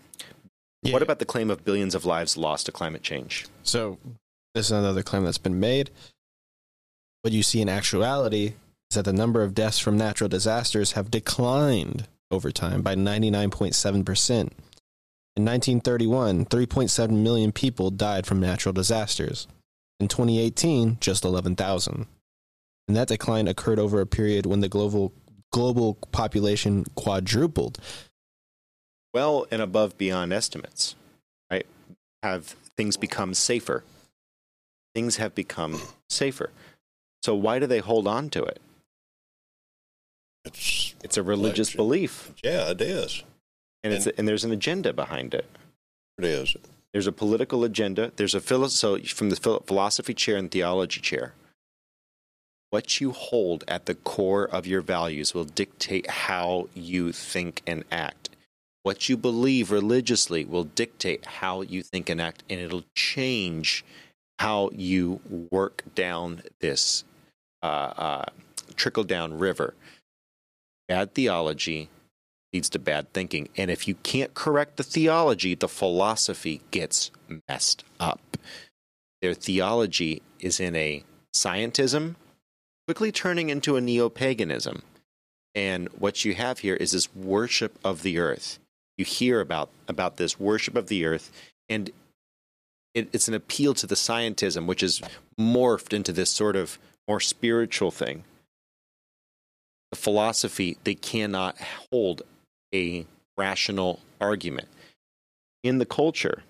Yeah. 0.83 0.93
what 0.93 1.03
about 1.03 1.19
the 1.19 1.25
claim 1.25 1.51
of 1.51 1.65
billions 1.65 1.95
of 1.95 2.05
lives 2.05 2.37
lost 2.37 2.67
to 2.67 2.73
climate 2.73 3.03
change? 3.03 3.47
So 3.63 3.99
this 4.55 4.67
is 4.67 4.73
another 4.73 5.03
claim 5.03 5.25
that's 5.25 5.39
been 5.39 5.59
made. 5.59 5.91
What 7.23 7.33
you 7.33 7.43
see 7.43 7.61
in 7.61 7.69
actuality 7.69 8.55
is 8.91 8.97
that 8.97 9.05
the 9.05 9.13
number 9.13 9.43
of 9.43 9.55
deaths 9.55 9.79
from 9.79 9.97
natural 9.97 10.29
disasters 10.29 10.93
have 10.93 11.11
declined 11.11 12.07
over 12.31 12.51
time 12.51 12.83
by 12.83 12.95
99.7%. 12.95 14.51
In 15.37 15.45
1931, 15.45 16.47
3.7 16.47 17.11
million 17.11 17.51
people 17.53 17.91
died 17.91 18.27
from 18.27 18.41
natural 18.41 18.73
disasters. 18.73 19.49
In 19.99 20.09
2018, 20.09 20.99
just 21.01 21.25
11,000. 21.25 22.07
And 22.87 22.97
that 22.97 23.09
decline 23.09 23.49
occurred 23.49 23.79
over 23.79 24.01
a 24.01 24.07
period 24.07 24.47
when 24.47 24.61
the 24.61 24.69
global 24.69 25.13
global 25.53 25.95
population 26.11 26.85
quadrupled. 26.97 27.79
Well 29.13 29.47
and 29.53 29.63
above 29.63 29.97
beyond 29.97 30.33
estimates, 30.33 30.97
right? 31.49 31.67
Have 32.25 32.57
things 32.77 32.97
become 32.97 33.35
safer? 33.35 33.85
Things 34.97 35.17
have 35.17 35.35
become 35.35 35.81
safer. 36.11 36.51
So, 37.23 37.37
why 37.37 37.61
do 37.61 37.67
they 37.67 37.79
hold 37.79 38.09
on 38.09 38.31
to 38.31 38.43
it? 38.43 38.61
It's 40.45 40.95
It's 41.03 41.17
a 41.17 41.23
religious 41.23 41.75
belief, 41.75 42.33
yeah, 42.43 42.71
it 42.71 42.81
is. 42.81 43.23
and, 43.83 43.93
it's, 43.93 44.07
and 44.07 44.27
there's 44.29 44.45
an 44.45 44.53
agenda 44.53 44.93
behind 44.93 45.35
it. 45.35 45.47
It 46.19 46.25
is. 46.25 46.57
There's 46.93 47.07
a 47.07 47.13
political 47.13 47.65
agenda. 47.65 48.13
There's 48.17 48.35
a 48.35 48.41
philo- 48.41 48.69
so 48.69 48.99
from 49.01 49.31
the 49.31 49.37
philosophy 49.37 50.15
chair 50.15 50.37
and 50.37 50.51
theology 50.51 51.01
chair. 51.01 51.33
What 52.71 53.01
you 53.01 53.13
hold 53.13 53.65
at 53.69 53.87
the 53.87 53.95
core 53.95 54.45
of 54.45 54.67
your 54.67 54.81
values 54.81 55.35
will 55.35 55.45
dictate 55.45 56.09
how 56.09 56.69
you 56.75 57.13
think 57.13 57.63
and 57.67 57.85
act. 57.91 58.31
What 58.83 59.09
you 59.09 59.17
believe 59.17 59.71
religiously 59.71 60.45
will 60.45 60.65
dictate 60.65 61.25
how 61.25 61.63
you 61.63 61.83
think 61.83 62.09
and 62.11 62.21
act, 62.21 62.43
and 62.51 62.61
it'll 62.61 62.85
change 62.95 63.85
how 64.39 64.71
you 64.75 65.21
work 65.51 65.85
down 65.95 66.43
this 66.61 67.05
uh, 67.63 67.67
uh, 67.97 68.25
trickle 68.77 69.05
down 69.05 69.39
river. 69.39 69.75
Bad 70.89 71.15
theology 71.15 71.89
leads 72.53 72.71
to 72.71 72.79
bad 72.79 73.13
thinking. 73.13 73.49
And 73.57 73.71
if 73.71 73.89
you 73.89 73.97
can't 73.97 74.35
correct 74.35 74.77
the 74.77 74.83
theology, 74.83 75.55
the 75.55 75.69
philosophy 75.69 76.61
gets 76.71 77.11
messed 77.49 77.85
up. 77.99 78.37
Their 79.23 79.35
theology 79.35 80.23
is 80.39 80.61
in 80.61 80.77
a 80.77 81.03
scientism, 81.35 82.15
quickly 82.87 83.11
turning 83.11 83.49
into 83.49 83.77
a 83.77 83.81
neo 83.81 84.09
paganism. 84.09 84.83
And 85.55 85.89
what 85.99 86.25
you 86.25 86.35
have 86.35 86.61
here 86.61 86.75
is 86.75 86.93
this 86.93 87.15
worship 87.15 87.79
of 87.85 88.03
the 88.03 88.19
earth. 88.19 88.59
You 88.99 89.05
hear 89.05 89.41
about, 89.41 89.71
about 89.89 90.17
this 90.17 90.39
worship 90.39 90.77
of 90.77 90.89
the 90.89 91.05
earth, 91.05 91.33
and 91.69 91.91
it, 92.95 93.09
it's 93.13 93.29
an 93.29 93.35
appeal 93.35 93.75
to 93.75 93.87
the 93.87 93.95
scientism, 93.95 94.67
which 94.67 94.83
is 94.83 95.03
morphed 95.39 95.93
into 95.93 96.13
this 96.13 96.31
sort 96.31 96.55
of 96.55 96.79
more 97.09 97.21
spiritual 97.21 97.91
thing. 97.91 98.25
Philosophy, 99.95 100.77
they 100.85 100.95
cannot 100.95 101.57
hold 101.91 102.23
a 102.75 103.07
rational 103.37 104.01
argument. 104.21 104.69
In 105.63 105.79
the 105.79 105.87
culture, 105.87 106.43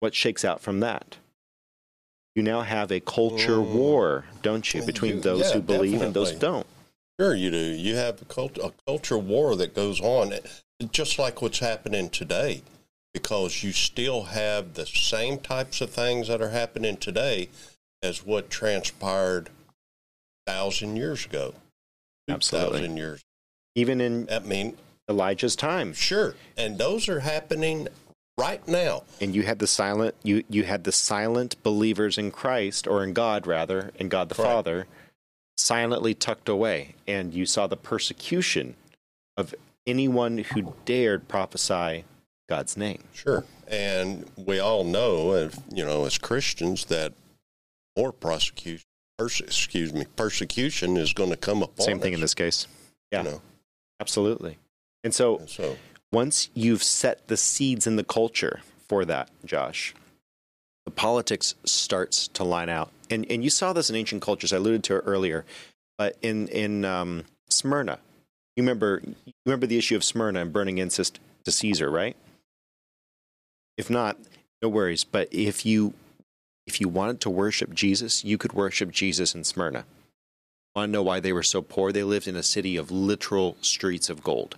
what 0.00 0.14
shakes 0.14 0.44
out 0.44 0.60
from 0.60 0.80
that? 0.80 1.16
You 2.34 2.42
now 2.42 2.62
have 2.62 2.90
a 2.92 3.00
culture 3.00 3.56
Mm. 3.56 3.72
war, 3.74 4.24
don't 4.42 4.72
you, 4.72 4.82
between 4.82 5.16
You- 5.16 5.20
those 5.20 5.40
yeah, 5.48 5.52
who 5.54 5.60
believe 5.62 6.00
and 6.00 6.14
those 6.14 6.30
who 6.30 6.38
don't. 6.38 6.66
Sure, 7.18 7.34
you 7.34 7.50
do. 7.50 7.58
You 7.58 7.96
have 7.96 8.22
a, 8.22 8.24
cult, 8.24 8.56
a 8.58 8.72
culture 8.86 9.18
war 9.18 9.56
that 9.56 9.74
goes 9.74 10.00
on, 10.00 10.32
just 10.92 11.18
like 11.18 11.42
what's 11.42 11.58
happening 11.58 12.08
today, 12.08 12.62
because 13.12 13.62
you 13.62 13.72
still 13.72 14.22
have 14.24 14.74
the 14.74 14.86
same 14.86 15.38
types 15.38 15.80
of 15.80 15.90
things 15.90 16.28
that 16.28 16.40
are 16.40 16.50
happening 16.50 16.96
today 16.96 17.48
as 18.02 18.24
what 18.24 18.48
transpired 18.48 19.50
thousand 20.46 20.96
years 20.96 21.26
ago, 21.26 21.54
Absolutely. 22.30 22.78
thousand 22.80 22.96
years. 22.96 23.24
Even 23.74 24.00
in 24.00 24.28
I 24.30 24.40
mean, 24.40 24.76
Elijah's 25.08 25.56
time, 25.56 25.92
sure, 25.92 26.34
and 26.56 26.78
those 26.78 27.08
are 27.08 27.20
happening 27.20 27.88
right 28.38 28.66
now. 28.66 29.02
and 29.20 29.34
you 29.34 29.42
had 29.42 29.58
the 29.58 29.66
silent 29.66 30.14
you 30.22 30.44
you 30.48 30.64
had 30.64 30.84
the 30.84 30.92
silent 30.92 31.62
believers 31.62 32.16
in 32.16 32.30
Christ 32.30 32.86
or 32.86 33.04
in 33.04 33.12
God 33.12 33.46
rather, 33.46 33.90
in 33.98 34.08
God 34.08 34.28
the 34.28 34.34
Correct. 34.34 34.50
Father, 34.50 34.86
silently 35.56 36.14
tucked 36.14 36.48
away, 36.48 36.94
and 37.06 37.34
you 37.34 37.44
saw 37.46 37.66
the 37.66 37.76
persecution 37.76 38.76
of 39.36 39.54
anyone 39.86 40.38
who 40.38 40.74
dared 40.84 41.28
prophesy 41.28 42.04
God's 42.48 42.76
name. 42.76 43.02
Sure, 43.12 43.44
and 43.68 44.28
we 44.36 44.58
all 44.58 44.84
know, 44.84 45.34
if, 45.34 45.58
you 45.72 45.84
know, 45.84 46.04
as 46.04 46.18
Christians, 46.18 46.86
that 46.86 47.12
more 47.96 48.12
prosecution, 48.12 48.86
perse- 49.20 49.40
excuse 49.40 49.92
me, 49.92 50.06
persecution 50.16 50.96
is 50.96 51.12
going 51.12 51.30
to 51.30 51.36
come 51.36 51.62
upon 51.62 51.84
Same 51.84 52.00
thing 52.00 52.14
us, 52.14 52.18
in 52.18 52.20
this 52.22 52.34
case. 52.34 52.66
Yeah. 53.12 53.22
You 53.22 53.30
know, 53.30 53.42
Absolutely. 54.00 54.58
And 55.04 55.14
so 55.14 55.42
so 55.46 55.76
once 56.10 56.48
you've 56.54 56.82
set 56.82 57.28
the 57.28 57.36
seeds 57.36 57.86
in 57.86 57.96
the 57.96 58.04
culture 58.04 58.60
for 58.88 59.04
that, 59.04 59.30
Josh, 59.44 59.94
the 60.86 60.90
politics 60.90 61.54
starts 61.64 62.28
to 62.28 62.44
line 62.44 62.68
out. 62.68 62.90
And 63.10 63.26
and 63.30 63.44
you 63.44 63.50
saw 63.50 63.72
this 63.72 63.90
in 63.90 63.96
ancient 63.96 64.22
cultures. 64.22 64.52
I 64.52 64.56
alluded 64.56 64.84
to 64.84 64.96
it 64.96 65.02
earlier, 65.06 65.44
but 65.98 66.16
in 66.22 66.48
in 66.48 66.84
um, 66.84 67.24
Smyrna, 67.48 67.98
you 68.56 68.62
remember 68.62 69.02
you 69.04 69.34
remember 69.44 69.66
the 69.66 69.76
issue 69.76 69.96
of 69.96 70.04
Smyrna 70.04 70.40
and 70.40 70.52
burning 70.52 70.78
incense 70.78 71.12
to 71.44 71.52
Caesar, 71.52 71.90
right? 71.90 72.16
If 73.76 73.90
not, 73.90 74.16
no 74.62 74.68
worries. 74.68 75.04
But 75.04 75.28
if 75.30 75.66
you 75.66 75.94
if 76.70 76.80
you 76.80 76.88
wanted 76.88 77.20
to 77.20 77.30
worship 77.30 77.74
Jesus, 77.74 78.24
you 78.24 78.38
could 78.38 78.52
worship 78.52 78.92
Jesus 78.92 79.34
in 79.34 79.42
Smyrna. 79.42 79.84
Want 80.76 80.88
to 80.88 80.92
know 80.92 81.02
why 81.02 81.18
they 81.18 81.32
were 81.32 81.42
so 81.42 81.62
poor? 81.62 81.90
They 81.90 82.04
lived 82.04 82.28
in 82.28 82.36
a 82.36 82.44
city 82.44 82.76
of 82.76 82.92
literal 82.92 83.56
streets 83.60 84.08
of 84.08 84.22
gold. 84.22 84.56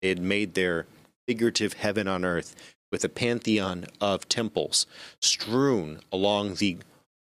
They 0.00 0.08
had 0.08 0.18
made 0.18 0.54
their 0.54 0.86
figurative 1.28 1.74
heaven 1.74 2.08
on 2.08 2.24
earth 2.24 2.56
with 2.90 3.04
a 3.04 3.10
pantheon 3.10 3.84
of 4.00 4.26
temples 4.26 4.86
strewn 5.20 6.00
along 6.10 6.54
the 6.54 6.78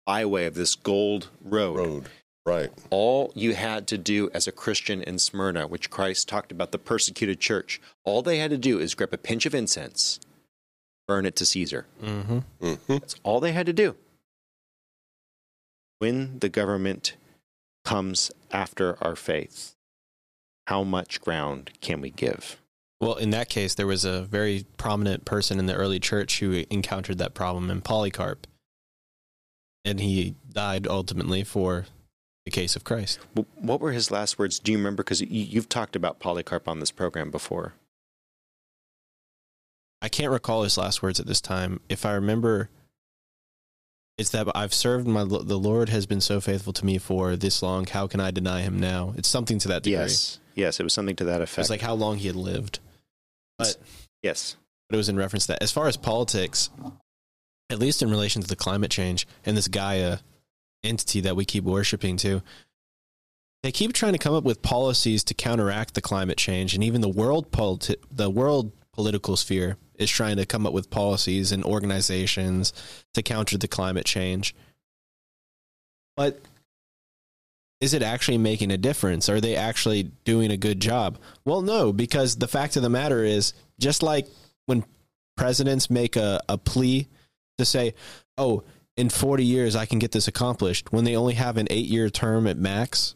byway 0.08 0.46
of 0.46 0.56
this 0.56 0.74
gold 0.74 1.30
road. 1.44 1.78
road, 1.78 2.10
right? 2.44 2.72
All 2.90 3.32
you 3.36 3.54
had 3.54 3.86
to 3.90 4.00
do 4.00 4.32
as 4.34 4.48
a 4.48 4.52
Christian 4.52 5.04
in 5.04 5.20
Smyrna, 5.20 5.68
which 5.68 5.92
Christ 5.92 6.28
talked 6.28 6.52
about 6.52 6.72
the 6.72 6.80
persecuted 6.80 7.40
church, 7.40 7.80
all 8.04 8.24
they 8.24 8.40
had 8.40 8.50
to 8.50 8.58
do 8.58 8.80
is 8.80 8.96
grab 8.96 9.14
a 9.14 9.18
pinch 9.20 9.46
of 9.46 9.54
incense, 9.54 10.20
burn 11.08 11.28
it 11.28 11.36
to 11.36 11.46
Caesar. 11.46 11.86
Mm-hmm. 12.04 12.40
hmm 12.62 12.74
That's 12.88 13.16
all 13.22 13.40
they 13.40 13.52
had 13.52 13.68
to 13.68 13.74
do. 13.74 13.96
When 16.00 16.40
the 16.40 16.50
government 16.50 17.16
comes 17.84 18.32
after 18.52 19.02
our 19.04 19.16
faith, 19.16 19.76
how 20.68 20.84
much 20.84 21.22
ground 21.22 21.72
can 21.82 22.02
we 22.02 22.10
give? 22.12 22.58
Well, 23.00 23.16
in 23.16 23.30
that 23.32 23.50
case, 23.50 23.76
there 23.76 23.88
was 23.88 24.06
a 24.06 24.24
very 24.24 24.66
prominent 24.78 25.26
person 25.26 25.60
in 25.60 25.66
the 25.66 25.76
early 25.76 26.00
church 26.00 26.40
who 26.40 26.66
encountered 26.70 27.18
that 27.20 27.34
problem 27.34 27.70
in 27.70 27.82
Polycarp. 27.82 28.48
And 29.86 30.00
he 30.00 30.36
died 30.52 30.88
ultimately 30.88 31.44
for 31.44 31.86
the 32.44 32.52
case 32.52 32.76
of 32.76 32.84
Christ. 32.84 33.20
What 33.56 33.80
were 33.80 33.92
his 33.92 34.12
last 34.12 34.38
words? 34.38 34.60
Do 34.60 34.72
you 34.72 34.78
remember? 34.78 35.04
Because 35.04 35.22
you've 35.22 35.70
talked 35.70 35.96
about 35.96 36.20
Polycarp 36.20 36.68
on 36.68 36.80
this 36.80 36.92
program 36.92 37.32
before. 37.32 37.74
I 40.02 40.10
can't 40.10 40.32
recall 40.32 40.64
his 40.64 40.78
last 40.78 41.02
words 41.02 41.20
at 41.20 41.26
this 41.26 41.42
time. 41.42 41.80
If 41.90 42.06
I 42.06 42.14
remember, 42.14 42.70
it's 44.18 44.32
that 44.32 44.48
I've 44.56 44.74
served 44.74 45.08
my 45.08 45.24
the 45.24 45.60
Lord 45.60 45.90
has 45.90 46.06
been 46.06 46.22
so 46.22 46.42
faithful 46.42 46.74
to 46.74 46.86
me 46.86 46.98
for 46.98 47.36
this 47.36 47.62
long. 47.62 47.86
How 47.86 48.08
can 48.08 48.20
I 48.20 48.32
deny 48.32 48.62
him 48.62 48.80
now? 48.80 49.14
It's 49.18 49.28
something 49.28 49.60
to 49.60 49.68
that 49.70 49.84
degree. 49.84 50.00
Yes, 50.00 50.40
yes, 50.56 50.80
it 50.80 50.84
was 50.84 50.94
something 50.94 51.16
to 51.18 51.26
that 51.26 51.42
effect. 51.42 51.60
It's 51.60 51.70
like 51.70 51.82
how 51.82 51.94
long 51.94 52.18
he 52.18 52.28
had 52.28 52.36
lived. 52.36 52.80
But 53.58 53.78
yes, 54.24 54.56
but 54.90 54.96
it 54.96 54.98
was 54.98 55.10
in 55.10 55.18
reference 55.18 55.46
to 55.46 55.54
that. 55.54 55.64
As 55.64 55.72
far 55.72 55.88
as 55.88 55.98
politics, 55.98 56.70
at 57.70 57.80
least 57.80 58.02
in 58.02 58.10
relation 58.10 58.42
to 58.42 58.48
the 58.48 58.56
climate 58.56 58.92
change 58.92 59.28
and 59.46 59.56
this 59.56 59.68
Gaia 59.68 60.20
entity 60.84 61.22
that 61.22 61.36
we 61.36 61.46
keep 61.46 61.64
worshiping 61.64 62.18
to, 62.18 62.42
they 63.64 63.72
keep 63.72 63.94
trying 63.94 64.14
to 64.14 64.20
come 64.20 64.34
up 64.34 64.44
with 64.44 64.62
policies 64.62 65.24
to 65.26 65.34
counteract 65.34 65.94
the 65.94 66.02
climate 66.02 66.38
change, 66.38 66.74
and 66.74 66.84
even 66.84 67.02
the 67.02 67.10
world 67.10 67.52
politi- 67.52 68.02
the 68.12 68.30
world 68.30 68.72
political 68.98 69.38
sphere 69.38 69.78
is 69.96 70.10
trying 70.10 70.38
to 70.38 70.46
come 70.46 70.66
up 70.66 70.74
with 70.74 70.90
policies 70.90 71.52
and 71.52 71.64
organizations 71.64 72.74
to 73.14 73.22
counter 73.22 73.58
the 73.58 73.68
climate 73.68 74.06
change. 74.06 74.56
But 76.16 76.40
is 77.80 77.94
it 77.94 78.02
actually 78.02 78.40
making 78.40 78.72
a 78.72 78.78
difference? 78.78 79.30
Are 79.30 79.40
they 79.40 79.56
actually 79.56 80.12
doing 80.26 80.50
a 80.50 80.58
good 80.58 80.80
job? 80.80 81.20
Well, 81.46 81.62
no, 81.62 81.94
because 81.94 82.38
the 82.38 82.48
fact 82.48 82.76
of 82.76 82.82
the 82.82 82.90
matter 82.90 83.24
is, 83.24 83.54
just 83.80 84.02
like 84.02 84.28
when 84.66 84.84
presidents 85.36 85.92
make 85.92 86.16
a, 86.16 86.42
a 86.50 86.58
plea 86.58 87.08
to 87.60 87.66
say, 87.66 87.94
oh, 88.36 88.64
in 88.96 89.10
40 89.10 89.46
years 89.46 89.76
I 89.76 89.86
can 89.86 90.00
get 90.00 90.12
this 90.12 90.28
accomplished 90.28 90.92
when 90.92 91.04
they 91.04 91.16
only 91.16 91.36
have 91.36 91.58
an 91.58 91.68
8-year 91.68 92.10
term 92.10 92.48
at 92.48 92.58
max. 92.58 93.14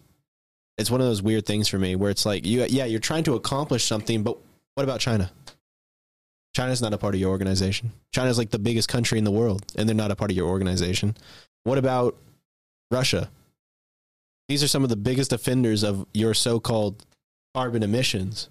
It's 0.77 0.91
one 0.91 1.01
of 1.01 1.07
those 1.07 1.23
weird 1.23 1.47
things 1.47 1.67
for 1.67 1.79
me 1.79 1.95
where 1.95 2.11
it's 2.11 2.25
like 2.25 2.45
you 2.45 2.65
yeah, 2.69 2.85
you're 2.85 2.99
trying 2.99 3.23
to 3.23 3.33
accomplish 3.33 3.85
something, 3.85 4.21
but 4.21 4.37
what 4.75 4.83
about 4.83 4.99
China? 4.99 5.31
China's 6.53 6.81
not 6.81 6.93
a 6.93 6.97
part 6.97 7.15
of 7.15 7.21
your 7.21 7.29
organization. 7.29 7.91
China's 8.13 8.37
like 8.37 8.49
the 8.51 8.59
biggest 8.59 8.89
country 8.89 9.17
in 9.17 9.23
the 9.23 9.31
world 9.31 9.63
and 9.75 9.87
they're 9.87 9.95
not 9.95 10.11
a 10.11 10.15
part 10.15 10.31
of 10.31 10.37
your 10.37 10.47
organization. 10.49 11.15
What 11.63 11.77
about 11.77 12.17
Russia? 12.89 13.29
These 14.49 14.63
are 14.63 14.67
some 14.67 14.83
of 14.83 14.89
the 14.89 14.97
biggest 14.97 15.31
offenders 15.31 15.83
of 15.83 16.05
your 16.13 16.33
so-called 16.33 17.05
carbon 17.55 17.83
emissions. 17.83 18.49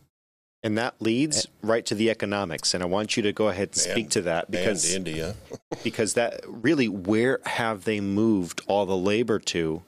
And 0.63 0.77
that 0.79 0.95
leads 1.01 1.47
right 1.63 1.85
to 1.87 1.95
the 1.95 2.11
economics. 2.11 2.73
And 2.75 2.83
I 2.83 2.87
want 2.87 3.17
you 3.17 3.23
to 3.25 3.33
go 3.33 3.49
ahead 3.49 3.69
and 3.69 3.77
speak 3.77 4.05
And- 4.05 4.13
to 4.13 4.23
that 4.23 4.51
because 4.51 4.95
and 4.95 5.07
India. 5.09 5.35
because 5.85 6.15
that 6.15 6.41
really 6.47 6.89
where 6.89 7.41
have 7.45 7.85
they 7.85 8.01
moved 8.01 8.63
all 8.67 8.87
the 8.87 8.97
labor 8.97 9.39
to 9.39 9.83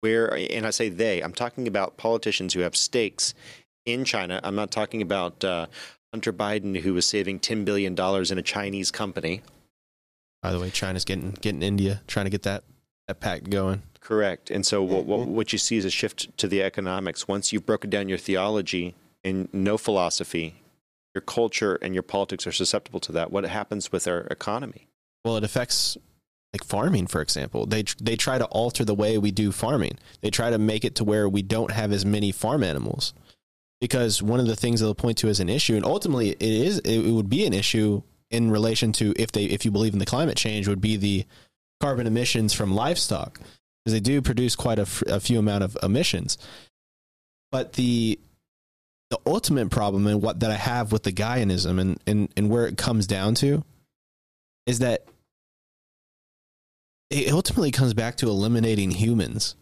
where 0.00 0.36
and 0.36 0.66
i 0.66 0.70
say 0.70 0.88
they 0.88 1.20
i'm 1.20 1.32
talking 1.32 1.68
about 1.68 1.96
politicians 1.96 2.54
who 2.54 2.60
have 2.60 2.74
stakes 2.74 3.34
in 3.86 4.04
china 4.04 4.40
i'm 4.42 4.56
not 4.56 4.72
talking 4.72 5.00
about 5.00 5.44
uh, 5.44 5.66
hunter 6.12 6.32
biden 6.32 6.80
who 6.80 6.94
was 6.94 7.06
saving 7.06 7.40
$10 7.40 7.64
billion 7.64 7.94
in 7.94 8.38
a 8.38 8.42
chinese 8.42 8.90
company 8.90 9.42
By 10.42 10.52
the 10.52 10.60
way, 10.60 10.70
China's 10.70 11.04
getting 11.04 11.30
getting 11.40 11.62
India 11.62 12.02
trying 12.06 12.26
to 12.26 12.30
get 12.30 12.42
that 12.42 12.64
that 13.08 13.20
pact 13.20 13.50
going. 13.50 13.82
correct 14.00 14.50
and 14.50 14.64
so 14.66 14.82
what, 14.82 15.04
what, 15.06 15.26
what 15.26 15.52
you 15.52 15.58
see 15.58 15.76
is 15.76 15.84
a 15.84 15.90
shift 15.90 16.36
to 16.38 16.46
the 16.48 16.62
economics 16.62 17.26
once 17.28 17.52
you've 17.52 17.66
broken 17.66 17.90
down 17.90 18.08
your 18.08 18.18
theology 18.18 18.94
and 19.24 19.48
no 19.52 19.78
philosophy 19.78 20.56
your 21.14 21.22
culture 21.22 21.76
and 21.82 21.94
your 21.94 22.02
politics 22.02 22.46
are 22.46 22.52
susceptible 22.52 23.00
to 23.00 23.12
that 23.12 23.30
what 23.32 23.44
happens 23.44 23.90
with 23.92 24.06
our 24.08 24.20
economy 24.30 24.86
Well, 25.24 25.36
it 25.36 25.44
affects 25.44 25.96
like 26.52 26.64
farming, 26.64 27.06
for 27.06 27.22
example. 27.22 27.64
They 27.64 27.84
they 27.98 28.16
try 28.16 28.36
to 28.38 28.44
alter 28.46 28.84
the 28.84 28.94
way 28.94 29.16
we 29.16 29.30
do 29.30 29.52
farming. 29.52 29.96
They 30.20 30.28
try 30.30 30.50
to 30.50 30.58
make 30.58 30.84
it 30.84 30.94
to 30.96 31.04
where 31.04 31.26
we 31.26 31.40
don't 31.40 31.70
have 31.70 31.92
as 31.92 32.04
many 32.04 32.30
farm 32.32 32.62
animals. 32.62 33.14
Because 33.82 34.22
one 34.22 34.38
of 34.38 34.46
the 34.46 34.54
things 34.54 34.80
they'll 34.80 34.94
point 34.94 35.18
to 35.18 35.28
as 35.28 35.40
an 35.40 35.48
issue, 35.48 35.74
and 35.74 35.84
ultimately 35.84 36.30
it 36.30 36.40
is 36.40 36.78
it 36.78 37.10
would 37.10 37.28
be 37.28 37.44
an 37.44 37.52
issue 37.52 38.00
in 38.30 38.50
relation 38.50 38.92
to 38.92 39.12
if 39.16 39.32
they 39.32 39.44
if 39.44 39.64
you 39.64 39.72
believe 39.72 39.92
in 39.92 39.98
the 39.98 40.06
climate 40.06 40.36
change 40.36 40.68
would 40.68 40.80
be 40.80 40.96
the 40.96 41.26
carbon 41.80 42.06
emissions 42.06 42.52
from 42.52 42.74
livestock 42.74 43.40
because 43.84 43.92
they 43.92 44.00
do 44.00 44.22
produce 44.22 44.54
quite 44.54 44.78
a, 44.78 44.82
f- 44.82 45.02
a 45.08 45.18
few 45.18 45.38
amount 45.38 45.64
of 45.64 45.76
emissions. 45.82 46.38
But 47.50 47.72
the 47.72 48.20
the 49.10 49.18
ultimate 49.26 49.70
problem 49.70 50.06
and 50.06 50.22
what 50.22 50.40
that 50.40 50.50
I 50.50 50.54
have 50.54 50.90
with 50.90 51.02
the 51.02 51.12
Gaianism 51.12 51.78
and, 51.78 52.00
and, 52.06 52.32
and 52.34 52.48
where 52.48 52.66
it 52.66 52.78
comes 52.78 53.06
down 53.06 53.34
to 53.36 53.62
is 54.64 54.78
that 54.78 55.04
it 57.10 57.30
ultimately 57.30 57.70
comes 57.70 57.92
back 57.92 58.16
to 58.16 58.28
eliminating 58.28 58.90
humans. 58.90 59.54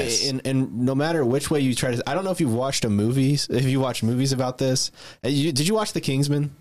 And, 0.00 0.40
and 0.46 0.80
no 0.80 0.94
matter 0.94 1.24
which 1.24 1.50
way 1.50 1.60
you 1.60 1.74
try 1.74 1.94
to, 1.94 2.08
I 2.08 2.14
don't 2.14 2.24
know 2.24 2.30
if 2.30 2.40
you've 2.40 2.54
watched 2.54 2.84
a 2.84 2.90
movies, 2.90 3.48
if 3.50 3.64
you 3.64 3.80
watch 3.80 4.02
movies 4.02 4.32
about 4.32 4.58
this. 4.58 4.90
Uh, 5.24 5.28
you- 5.28 5.52
Did 5.52 5.66
you 5.68 5.74
watch 5.74 5.92
The 5.92 6.00
Kingsman? 6.00 6.54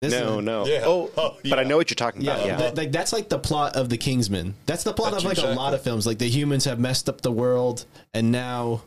This 0.00 0.12
no 0.12 0.38
is- 0.40 0.44
no 0.44 0.66
Yeah. 0.66 0.82
oh, 0.84 1.10
Oh, 1.16 1.36
but 1.48 1.58
i 1.58 1.62
know 1.62 1.76
what 1.78 1.88
you're 1.88 1.94
talking 1.94 2.20
Yeah, 2.22 2.34
about 2.34 2.46
yeah 2.46 2.56
th- 2.58 2.74
like 2.76 2.92
that's 2.92 3.12
like 3.12 3.28
the 3.30 3.38
plot 3.38 3.74
of 3.76 3.88
The 3.88 3.96
Kingsman. 3.96 4.54
That's 4.66 4.84
the 4.84 4.92
plot 4.92 5.12
That's 5.12 5.24
of 5.24 5.28
like 5.28 5.38
a 5.38 5.54
lot 5.54 5.72
of 5.72 5.80
films. 5.82 6.06
Like 6.06 6.18
the 6.18 6.28
humans 6.28 6.66
have 6.66 6.78
messed 6.78 7.08
up 7.08 7.22
the 7.22 7.32
world, 7.32 7.86
and 8.12 8.30
now 8.30 8.82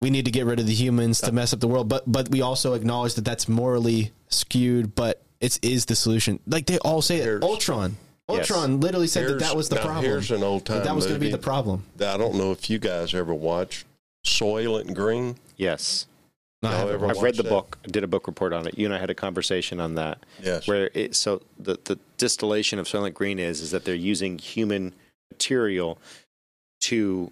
we 0.00 0.08
need 0.10 0.24
to 0.26 0.30
get 0.30 0.46
rid 0.46 0.58
of 0.60 0.66
the 0.66 0.74
humans 0.74 1.20
to 1.22 1.32
mess 1.32 1.52
up 1.52 1.60
the 1.60 1.68
world. 1.68 1.88
But 1.88 2.10
but 2.10 2.30
we 2.30 2.40
also 2.40 2.72
acknowledge 2.74 3.14
that 3.14 3.24
that's 3.24 3.48
morally 3.48 4.12
skewed. 4.28 4.94
But 4.94 5.20
it 5.40 5.58
is 5.62 5.84
the 5.86 5.96
solution. 5.96 6.38
Like 6.46 6.64
they 6.66 6.78
all 6.78 7.02
say 7.02 7.16
it. 7.16 7.24
Here's- 7.24 7.42
Ultron. 8.28 8.72
Yes. 8.74 8.82
Literally 8.82 9.06
said 9.06 9.24
that 9.24 9.28
Here's- 9.28 9.42
that 9.42 9.56
was 9.56 9.68
the 9.68 9.76
now, 9.76 9.82
problem. 9.84 10.04
Here's 10.04 10.30
an 10.30 10.42
old 10.42 10.64
time 10.64 10.78
that, 10.78 10.84
that 10.86 10.94
was 10.96 11.06
going 11.06 11.20
to 11.20 11.24
be 11.24 11.30
the 11.30 11.38
problem. 11.38 11.84
that 11.96 12.14
I 12.14 12.16
don't 12.18 12.34
know 12.34 12.52
if 12.52 12.68
you 12.68 12.78
guys 12.78 13.14
ever 13.14 13.32
watched 13.34 13.84
Soylent 14.26 14.94
Green. 14.94 15.36
yes 15.56 16.06
No, 16.62 16.68
I 16.68 16.72
Y'all 16.72 16.78
haven't 16.80 16.94
ever 16.94 17.06
I've 17.10 17.22
read 17.22 17.36
the 17.36 17.42
that? 17.44 17.48
book. 17.48 17.78
I 17.84 17.88
did 17.88 18.02
a 18.02 18.08
book 18.08 18.26
report 18.26 18.52
on 18.52 18.66
it. 18.66 18.76
You 18.78 18.86
and 18.86 18.94
I 18.94 18.98
had 18.98 19.10
a 19.10 19.14
conversation 19.14 19.78
on 19.78 19.94
that. 19.94 20.18
Yes. 20.42 20.66
Where 20.66 20.90
it 20.94 21.14
so 21.14 21.42
the 21.58 21.78
the 21.84 21.98
distillation 22.18 22.78
of 22.80 22.86
Soylent 22.86 23.14
Green 23.14 23.38
is 23.38 23.60
is 23.60 23.70
that 23.70 23.84
they're 23.84 23.94
using 23.94 24.38
human 24.38 24.94
material 25.30 25.98
to 26.82 27.30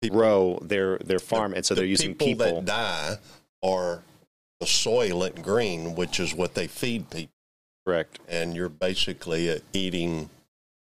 People- 0.00 0.18
grow 0.18 0.58
their 0.62 0.98
their 0.98 1.18
farm, 1.18 1.52
and 1.52 1.66
so 1.66 1.74
The 1.74 1.80
they're 1.82 1.88
using 1.88 2.14
people, 2.14 2.46
people. 2.46 2.62
that 2.62 2.64
die 2.64 3.18
are 3.62 4.02
the 4.60 4.66
Soylent 4.66 5.42
Green, 5.42 5.94
which 5.94 6.18
is 6.18 6.32
what 6.34 6.54
they 6.54 6.66
feed 6.68 7.10
people, 7.10 7.32
correct 7.86 8.18
and 8.28 8.54
you're 8.54 8.68
basically 8.68 9.50
uh, 9.50 9.58
eating 9.72 10.30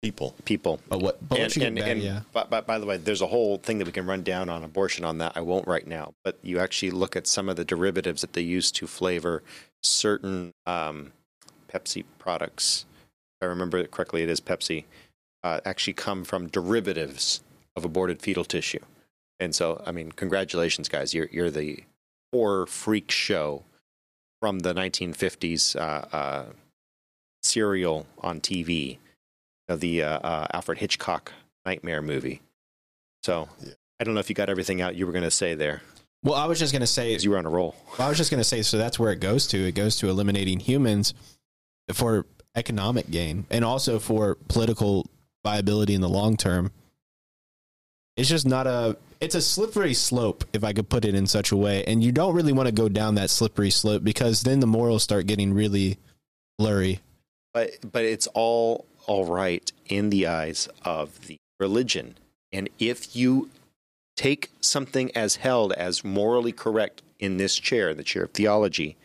people. 0.03 0.35
people. 0.45 0.81
But 0.89 1.01
what? 1.01 1.29
But 1.29 1.37
and 1.37 1.45
once 1.45 1.57
you 1.57 1.61
get 1.61 1.69
and, 1.69 1.77
back- 1.77 1.89
and 1.89 2.03
yeah. 2.03 2.21
but, 2.33 2.51
but 2.51 2.67
by 2.67 2.79
the 2.79 2.87
way, 2.87 2.97
there's 2.97 3.23
a 3.23 3.27
whole 3.27 3.59
thing 3.59 3.79
that 3.79 3.87
we 3.87 3.93
can 3.93 4.07
run 4.07 4.23
down 4.23 4.49
on 4.49 4.65
abortion 4.65 5.05
on 5.05 5.19
that. 5.19 5.33
I 5.37 5.41
won't 5.41 5.67
right 5.67 5.87
now, 5.87 6.15
but 6.25 6.39
you 6.43 6.59
actually 6.59 6.91
look 6.91 7.17
at 7.17 7.27
some 7.27 7.49
of 7.49 7.57
the 7.57 7.65
derivatives 7.65 8.21
that 8.21 8.33
they 8.33 8.43
use 8.43 8.71
to 8.73 8.87
flavor 8.87 9.43
certain 9.83 10.53
um, 10.67 11.13
Pepsi 11.73 12.05
products. 12.19 12.87
If 13.41 13.47
I 13.47 13.49
remember 13.49 13.79
it 13.79 13.91
correctly, 13.91 14.23
it 14.23 14.29
is 14.29 14.41
Pepsi. 14.41 14.85
Uh, 15.45 15.61
actually, 15.65 15.93
come 15.93 16.25
from 16.25 16.49
derivatives 16.49 17.43
of 17.77 17.85
aborted 17.85 18.21
fetal 18.21 18.45
tissue. 18.45 18.81
And 19.41 19.55
so, 19.55 19.83
I 19.87 19.93
mean, 19.93 20.11
congratulations, 20.13 20.89
guys! 20.89 21.15
You're 21.15 21.29
you're 21.31 21.51
the 21.51 21.85
horror 22.33 22.67
freak 22.67 23.11
show 23.11 23.65
from 24.41 24.61
the 24.61 24.75
1950s 24.75 25.77
uh, 25.77 26.17
uh, 26.17 26.45
serial 27.43 28.07
on 28.19 28.41
TV 28.41 28.99
of 29.69 29.81
the 29.81 30.03
uh, 30.03 30.19
uh, 30.19 30.47
Alfred 30.53 30.79
Hitchcock 30.79 31.33
Nightmare 31.65 32.03
movie. 32.03 32.41
So 33.23 33.49
Yeah. 33.61 33.73
I 34.01 34.05
don't 34.05 34.15
know 34.15 34.21
if 34.21 34.29
you 34.29 34.35
got 34.35 34.49
everything 34.49 34.81
out 34.81 34.95
you 34.95 35.07
were 35.07 35.13
going 35.13 35.25
to 35.25 35.31
say 35.31 35.55
there 35.55 35.83
Well, 36.23 36.35
I 36.35 36.47
was 36.47 36.59
just 36.59 36.73
going 36.73 36.81
to 36.81 36.87
say, 36.87 37.17
you 37.17 37.31
were 37.31 37.39
on 37.39 37.47
a 37.47 37.51
roll. 37.51 37.75
Well, 37.99 38.07
I 38.07 38.09
was 38.09 38.19
just 38.19 38.31
going 38.31 38.41
to 38.41 38.45
say, 38.45 38.63
so 38.63 38.79
that's 38.79 38.99
where 38.99 39.13
it 39.13 39.21
goes 39.21 39.47
to. 39.49 39.59
It 39.59 39.75
goes 39.75 39.97
to 39.97 40.09
eliminating 40.09 40.61
humans 40.61 41.15
for 41.93 42.27
economic 42.55 43.11
gain 43.11 43.47
and 43.51 43.65
also 43.65 43.99
for 43.99 44.37
political 44.49 45.07
viability 45.45 45.95
in 45.95 46.01
the 46.01 46.09
long 46.09 46.37
term. 46.37 46.73
It's 48.17 48.29
just 48.29 48.47
not 48.47 48.67
a. 48.67 48.97
It's 49.21 49.35
a 49.35 49.43
slippery 49.43 49.95
slope, 49.95 50.45
if 50.53 50.63
I 50.63 50.73
could 50.73 50.89
put 50.89 51.05
it 51.05 51.15
in 51.15 51.27
such 51.27 51.51
a 51.51 51.57
way, 51.57 51.85
and 51.85 52.03
you 52.03 52.13
don't 52.13 52.35
really 52.35 52.53
want 52.53 52.67
to 52.67 52.73
go 52.73 52.89
down 52.89 53.17
that 53.17 53.31
slippery 53.31 53.71
slope 53.71 54.05
because 54.05 54.43
then 54.43 54.61
the 54.61 54.67
morals 54.67 55.03
start 55.03 55.27
getting 55.27 55.53
really 55.53 55.99
blurry. 56.57 57.01
But 57.59 57.91
but 57.91 58.05
it's 58.05 58.29
all 58.29 58.87
all 59.07 59.25
right 59.25 59.73
in 59.87 60.11
the 60.11 60.29
eyes 60.29 60.69
of 60.85 61.27
the 61.27 61.39
religion. 61.59 62.17
And 62.53 62.69
if 62.79 63.17
you 63.17 63.51
take 64.17 64.51
something 64.61 65.11
as 65.17 65.37
held 65.37 65.73
as 65.73 66.05
morally 66.05 66.53
correct 66.53 67.03
in 67.19 67.37
this 67.37 67.57
chair, 67.57 67.95
the 67.95 68.05
chair 68.05 68.25
of 68.25 68.31
theology, 68.31 68.97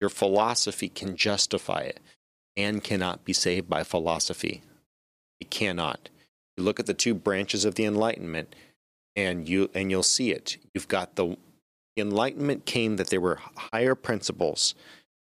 your 0.00 0.10
philosophy 0.10 0.88
can 0.88 1.16
justify 1.16 1.82
it 1.82 2.00
and 2.56 2.82
cannot 2.82 3.24
be 3.24 3.32
saved 3.32 3.68
by 3.68 3.84
philosophy. 3.84 4.62
It 5.40 5.48
cannot. 5.48 6.08
You 6.56 6.64
look 6.64 6.80
at 6.80 6.86
the 6.86 6.94
two 6.94 7.14
branches 7.14 7.64
of 7.64 7.76
the 7.76 7.84
enlightenment 7.84 8.56
and 9.14 9.48
you 9.48 9.70
and 9.72 9.88
you'll 9.88 10.02
see 10.02 10.32
it. 10.32 10.56
You've 10.74 10.88
got 10.88 11.14
the 11.14 11.36
enlightenment 11.96 12.66
came 12.66 12.96
that 12.96 13.08
there 13.08 13.20
were 13.20 13.38
higher 13.56 13.94
principles 13.94 14.74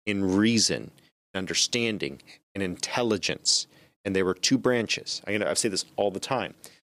in 0.05 0.37
reason, 0.37 0.91
understanding, 1.35 2.21
and 2.53 2.63
intelligence. 2.63 3.67
And 4.05 4.15
there 4.15 4.25
were 4.25 4.33
two 4.33 4.57
branches. 4.57 5.21
I, 5.27 5.31
you 5.31 5.39
know, 5.39 5.49
I 5.49 5.53
say 5.53 5.69
this 5.69 5.85
all 5.95 6.11
the 6.11 6.19
time. 6.19 6.53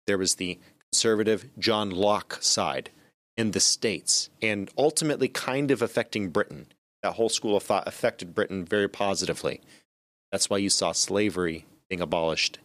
There 0.08 0.17
was 0.17 0.36
the 0.36 0.60
conservative 0.91 1.48
John 1.60 1.89
Locke 1.89 2.38
side 2.41 2.89
in 3.38 3.52
the 3.52 3.60
States, 3.60 4.30
and 4.41 4.69
ultimately 4.78 5.28
kind 5.28 5.69
of 5.71 5.82
affecting 5.82 6.30
Britain. 6.30 6.67
That 7.04 7.13
whole 7.13 7.30
school 7.30 7.58
of 7.58 7.63
thought 7.63 7.88
affected 7.88 8.34
Britain 8.34 8.63
very 8.63 8.88
positively. 8.88 9.62
That's 10.32 10.50
why 10.50 10.58
you 10.58 10.69
saw 10.69 10.91
slavery 10.91 11.65
being 11.89 12.02
abolished, 12.02 12.60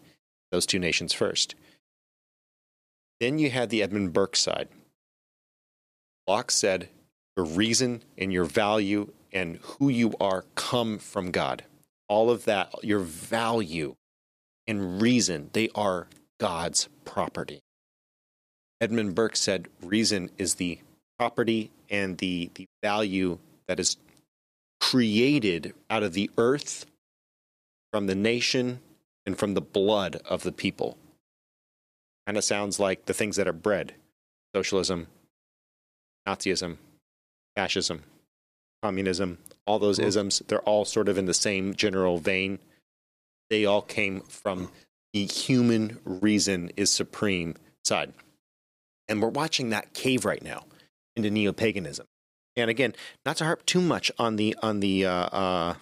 those 0.51 0.67
two 0.67 0.79
nations 0.79 1.13
first. 1.13 1.55
Then 3.19 3.39
you 3.39 3.51
had 3.51 3.69
the 3.69 3.83
Edmund 3.83 4.13
Burke 4.13 4.37
side. 4.37 4.69
Locke 6.27 6.51
said, 6.51 6.89
Your 7.37 7.45
reason 7.45 8.03
and 8.17 8.33
your 8.33 8.45
value 8.45 9.13
and 9.33 9.59
who 9.63 9.89
you 9.89 10.15
are 10.21 10.45
come 10.55 10.99
from 10.99 11.31
God. 11.31 11.65
All 12.09 12.31
of 12.31 12.45
that, 12.45 12.73
your 12.83 13.01
value 13.01 13.95
and 14.67 15.01
reason, 15.01 15.51
they 15.53 15.69
are 15.75 16.09
God's 16.39 16.89
property. 17.05 17.61
Edmund 18.81 19.15
Burke 19.15 19.37
said 19.37 19.69
reason 19.83 20.31
is 20.39 20.55
the 20.55 20.81
property 21.19 21.71
and 21.91 22.19
the, 22.19 22.51
the 22.55 22.67
value 22.83 23.39
that 23.69 23.79
is 23.79 23.97
created 24.81 25.75
out 25.91 26.03
of 26.03 26.15
the 26.15 26.31
earth, 26.39 26.87
from 27.93 28.07
the 28.07 28.15
nation, 28.15 28.81
and 29.27 29.39
from 29.39 29.55
the 29.55 29.61
blood 29.61 30.21
of 30.25 30.43
the 30.43 30.53
people. 30.53 30.97
Kind 32.27 32.39
of 32.39 32.45
sounds 32.45 32.81
like 32.81 33.05
the 33.05 33.15
things 33.15 33.37
that 33.37 33.49
are 33.49 33.53
bred 33.53 33.95
socialism, 34.55 35.07
Nazism, 36.27 36.79
fascism, 37.57 38.03
communism, 38.83 39.39
all 39.67 39.79
those 39.79 39.99
Mhm. 39.99 40.05
isms, 40.05 40.43
they're 40.47 40.63
all 40.63 40.85
sort 40.85 41.09
of 41.09 41.19
in 41.19 41.27
the 41.27 41.35
same 41.35 41.75
general 41.75 42.19
vein. 42.19 42.59
They 43.49 43.65
all 43.65 43.83
came 43.83 44.23
from 44.23 44.71
the 45.13 45.27
human 45.27 46.01
reason 46.05 46.71
is 46.77 46.91
supreme 46.91 47.57
side. 47.85 48.13
And 49.09 49.21
we're 49.21 49.29
watching 49.29 49.71
that 49.71 49.93
cave 49.93 50.25
right 50.25 50.43
now 50.43 50.67
into 51.17 51.31
neo 51.31 51.53
paganism. 51.53 52.07
And 52.57 52.71
again, 52.71 52.95
not 53.25 53.37
to 53.39 53.45
harp 53.45 53.67
too 53.67 53.81
much 53.81 54.11
on 54.19 54.37
the 54.37 54.57
on 54.63 54.81
the 54.81 55.07
uh, 55.07 55.13
uh, 55.13 55.75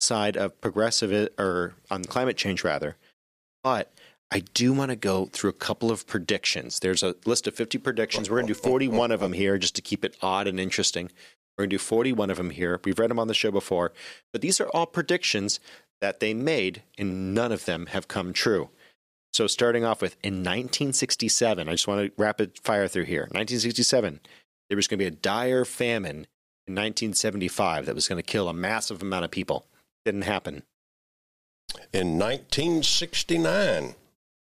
side 0.00 0.36
of 0.36 0.60
progressive 0.60 1.30
or 1.38 1.74
on 1.90 2.04
climate 2.04 2.36
change 2.36 2.62
rather, 2.62 2.96
but 3.62 3.92
I 4.30 4.40
do 4.40 4.72
want 4.72 4.90
to 4.90 4.96
go 4.96 5.26
through 5.26 5.50
a 5.50 5.54
couple 5.54 5.90
of 5.90 6.06
predictions. 6.06 6.80
There's 6.80 7.02
a 7.02 7.14
list 7.24 7.46
of 7.46 7.54
50 7.54 7.78
predictions. 7.78 8.28
We're 8.28 8.38
going 8.38 8.48
to 8.48 8.54
do 8.54 8.58
41 8.60 9.12
of 9.12 9.20
them 9.20 9.32
here 9.32 9.58
just 9.58 9.76
to 9.76 9.82
keep 9.82 10.04
it 10.04 10.16
odd 10.20 10.46
and 10.46 10.58
interesting. 10.58 11.10
We're 11.56 11.64
going 11.64 11.70
to 11.70 11.74
do 11.74 11.78
41 11.78 12.30
of 12.30 12.36
them 12.36 12.50
here. 12.50 12.80
We've 12.84 12.98
read 12.98 13.10
them 13.10 13.18
on 13.18 13.28
the 13.28 13.34
show 13.34 13.50
before, 13.50 13.92
but 14.32 14.42
these 14.42 14.60
are 14.60 14.68
all 14.68 14.86
predictions 14.86 15.60
that 16.00 16.20
they 16.20 16.34
made, 16.34 16.82
and 16.98 17.34
none 17.34 17.52
of 17.52 17.64
them 17.64 17.86
have 17.86 18.08
come 18.08 18.32
true. 18.32 18.70
So, 19.32 19.46
starting 19.46 19.84
off 19.84 20.02
with 20.02 20.16
in 20.22 20.34
1967, 20.34 21.68
I 21.68 21.72
just 21.72 21.88
want 21.88 22.06
to 22.06 22.22
rapid 22.22 22.58
fire 22.58 22.86
through 22.88 23.04
here. 23.04 23.22
1967, 23.22 24.20
there 24.68 24.76
was 24.76 24.86
going 24.86 24.98
to 24.98 25.04
be 25.04 25.08
a 25.08 25.10
dire 25.10 25.64
famine 25.64 26.26
in 26.66 26.74
1975 26.74 27.86
that 27.86 27.94
was 27.94 28.08
going 28.08 28.22
to 28.22 28.22
kill 28.22 28.48
a 28.48 28.54
massive 28.54 29.02
amount 29.02 29.24
of 29.24 29.30
people. 29.30 29.66
Didn't 30.04 30.22
happen. 30.22 30.62
In 31.92 32.18
1969, 32.18 33.94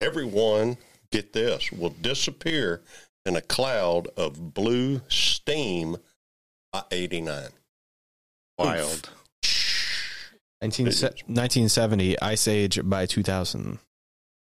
everyone, 0.01 0.77
get 1.11 1.33
this, 1.33 1.71
will 1.71 1.89
disappear 2.01 2.81
in 3.25 3.35
a 3.35 3.41
cloud 3.41 4.07
of 4.15 4.53
blue 4.53 5.01
steam 5.09 5.97
89. 6.91 7.49
Wild. 8.57 9.09
19, 10.61 10.85
1970, 10.87 12.19
Ice 12.21 12.47
Age 12.47 12.79
by 12.83 13.05
2000. 13.05 13.79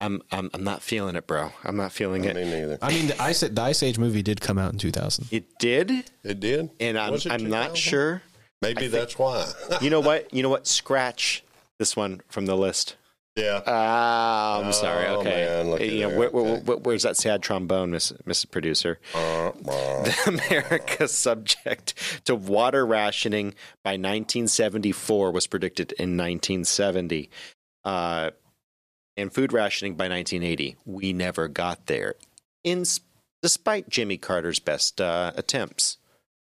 I'm, 0.02 0.20
I'm 0.32 0.50
I'm 0.52 0.64
not 0.64 0.82
feeling 0.82 1.14
it, 1.16 1.26
bro. 1.28 1.52
I'm 1.64 1.76
not 1.76 1.92
feeling 1.92 2.24
it. 2.24 2.35
Me 2.35 2.44
neither. 2.44 2.76
I 2.82 2.88
mean, 2.90 3.06
the 3.06 3.22
Ice, 3.22 3.40
the 3.40 3.62
Ice 3.62 3.82
Age 3.85 3.98
movie 3.98 4.22
did 4.22 4.40
come 4.40 4.58
out 4.58 4.72
in 4.72 4.78
2000. 4.78 5.28
It 5.30 5.58
did, 5.58 6.11
It 6.24 6.40
did? 6.40 6.70
and 6.80 6.98
I'm 6.98 7.12
Was 7.12 7.24
it 7.24 7.32
I'm 7.32 7.48
not 7.48 7.76
2000? 7.76 7.76
sure. 7.76 8.22
Maybe 8.61 8.80
think- 8.82 8.92
that's 8.92 9.18
why. 9.18 9.50
You 9.80 9.90
know 9.90 10.00
what? 10.08 10.32
You 10.35 10.42
know 10.42 10.48
what? 10.50 10.66
Scratch 10.66 11.44
this 11.78 11.96
one 11.96 12.20
from 12.28 12.46
the 12.46 12.56
list. 12.56 12.96
Yeah. 13.37 13.62
Ah, 13.66 14.61
I'm 14.61 14.66
Oh, 14.68 14.71
sorry. 14.73 15.07
Okay, 15.07 15.64
man, 15.64 15.81
you 15.81 16.01
know 16.01 16.09
where, 16.18 16.31
where, 16.31 16.45
Okay. 16.55 16.62
where- 16.64 16.77
where's 16.79 17.03
that 17.05 17.16
sad 17.16 17.42
trombone, 17.42 17.90
Miss 17.90 18.12
Mrs. 18.27 18.51
Producer? 18.51 18.99
Uh, 19.14 19.53
uh, 19.68 20.12
America 20.27 21.09
subject 21.09 21.95
to 22.27 22.35
water 22.35 22.85
rationing 22.87 23.55
by 23.83 23.92
1974 23.92 25.31
was 25.33 25.47
predicted 25.47 25.92
in 25.92 26.16
1970, 26.16 27.31
uh, 27.85 28.31
and 29.16 29.33
food 29.33 29.53
rationing 29.53 29.95
by 29.95 30.09
1980. 30.09 30.77
We 30.85 31.12
never 31.12 31.49
got 31.49 31.87
there, 31.87 32.14
in 32.64 32.85
despite 33.42 33.88
Jimmy 33.88 34.18
Carter's 34.18 34.59
best 34.61 35.01
uh, 35.01 35.33
attempts. 35.37 35.99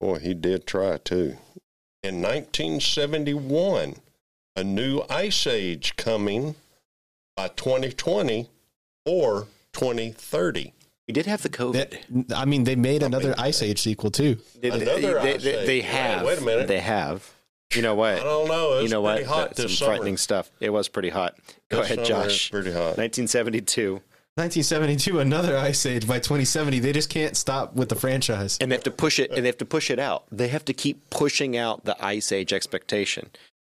boy, 0.00 0.18
he 0.18 0.34
did 0.34 0.66
try 0.66 0.96
too. 0.98 1.36
In 2.02 2.20
1971, 2.20 3.96
a 4.56 4.64
new 4.64 5.02
ice 5.08 5.46
age 5.46 5.94
coming 5.96 6.56
by 7.36 7.48
2020 7.48 8.48
or 9.06 9.46
2030. 9.72 10.72
We 11.08 11.12
did 11.12 11.26
have 11.26 11.42
the 11.42 11.48
COVID. 11.48 11.72
That- 12.28 12.36
I 12.38 12.44
mean, 12.44 12.64
they 12.64 12.76
made 12.76 13.02
another 13.02 13.34
Ice 13.38 13.62
Age 13.62 13.80
sequel 13.80 14.10
too. 14.10 14.38
They, 14.60 14.70
they- 14.70 14.82
Another 14.82 15.20
they, 15.20 15.34
Ice 15.34 15.42
they- 15.42 15.54
Age. 15.60 15.66
they 15.66 15.80
have. 15.82 16.24
wait 16.26 16.38
a 16.38 16.42
minute. 16.42 16.68
They 16.68 16.80
have. 16.80 17.28
You 17.74 17.82
know 17.82 17.94
what? 17.94 18.14
I 18.16 18.22
don't 18.22 18.48
know. 18.48 18.74
It's 18.74 18.82
You 18.84 18.88
know 18.90 19.00
what? 19.00 19.24
hot 19.24 19.48
That's 19.56 19.62
some 19.62 19.68
summer. 19.70 19.90
frightening 19.92 20.16
stuff. 20.18 20.50
It 20.60 20.70
was 20.70 20.88
pretty 20.88 21.08
hot. 21.08 21.34
Go 21.70 21.80
This 21.80 21.90
ahead, 21.90 22.04
Josh. 22.04 22.50
pretty 22.50 22.70
hot. 22.70 22.98
1972. 22.98 23.94
1972, 24.34 25.18
another 25.20 25.56
Ice 25.58 25.84
Age 25.86 26.06
by 26.06 26.18
2070. 26.18 26.78
They 26.80 26.92
just 26.92 27.08
can't 27.10 27.36
stop 27.36 27.74
with 27.74 27.88
the 27.88 27.94
franchise. 27.94 28.56
and 28.60 28.70
they 28.70 28.74
have 28.76 28.84
to 28.84 28.90
push 28.90 29.18
it 29.18 29.30
and 29.30 29.42
they 29.44 29.48
have 29.48 29.58
to 29.58 29.64
push 29.66 29.90
it 29.90 29.98
out 29.98 30.24
they 30.30 30.48
have 30.48 30.64
to 30.66 30.72
keep 30.72 31.08
pushing 31.10 31.56
out 31.56 31.84
the 31.84 32.02
ice 32.02 32.32
age 32.32 32.50
expectation 32.52 33.28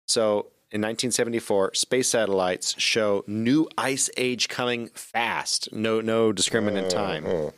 so 0.08 0.46
in 0.74 0.82
1974 0.82 1.74
space 1.76 2.10
satellites 2.10 2.74
show 2.80 3.24
new 3.28 3.68
ice 3.78 4.10
age 4.18 4.48
coming 4.50 4.88
fast 4.96 5.70
no 5.72 6.02
no 6.02 6.34
discriminant 6.34 6.90
time 6.90 7.26
Uh-huh. 7.26 7.52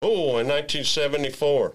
Oh, 0.00 0.38
in 0.38 0.46
1974, 0.46 1.74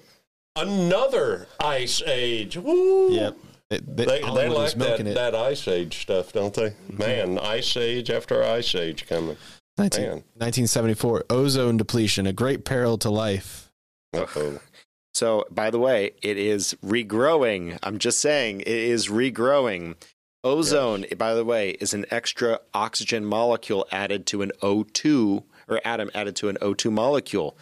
another 0.56 1.48
ice 1.60 2.02
age. 2.06 2.56
Woo! 2.56 3.12
Yep. 3.12 3.38
They, 3.70 3.78
they, 3.80 4.06
They, 4.06 4.06
they 4.06 4.22
like 4.22 4.50
was 4.50 4.74
that, 4.76 5.00
it. 5.02 5.14
that 5.16 5.36
ice 5.36 5.68
age 5.68 6.02
stuff, 6.04 6.32
don't 6.32 6.54
they? 6.54 6.74
Man, 6.90 7.38
ice 7.40 7.76
age 7.76 8.10
after 8.10 8.42
ice 8.44 8.76
age 8.76 9.08
coming. 9.08 9.36
19 9.78 10.02
man. 10.02 10.12
1974, 10.38 11.26
ozone 11.30 11.76
depletion, 11.78 12.26
a 12.28 12.32
great 12.34 12.64
peril 12.64 12.98
to 13.00 13.10
life. 13.10 13.70
Uh-oh. 14.14 14.60
so 15.16 15.44
by 15.52 15.70
the 15.70 15.80
way 15.80 16.12
it 16.24 16.38
is 16.38 16.76
regrowing 16.84 17.78
i'm 17.84 17.98
just 18.00 18.20
saying 18.20 18.62
it 18.62 18.68
is 18.68 19.10
regrowing 19.10 19.96
ozone 20.44 21.06
by 21.18 21.34
the 21.34 21.46
way 21.46 21.72
is 21.72 21.94
an 21.94 22.06
extra 22.12 22.60
oxygen 22.74 23.24
molecule 23.26 23.88
added 23.92 24.26
to 24.28 24.42
an 24.42 24.52
o2 24.62 25.44
or 25.68 25.80
atom 25.86 26.10
added 26.14 26.36
to 26.36 26.50
an 26.50 26.58
o2 26.62 26.92
molecule 26.92 27.58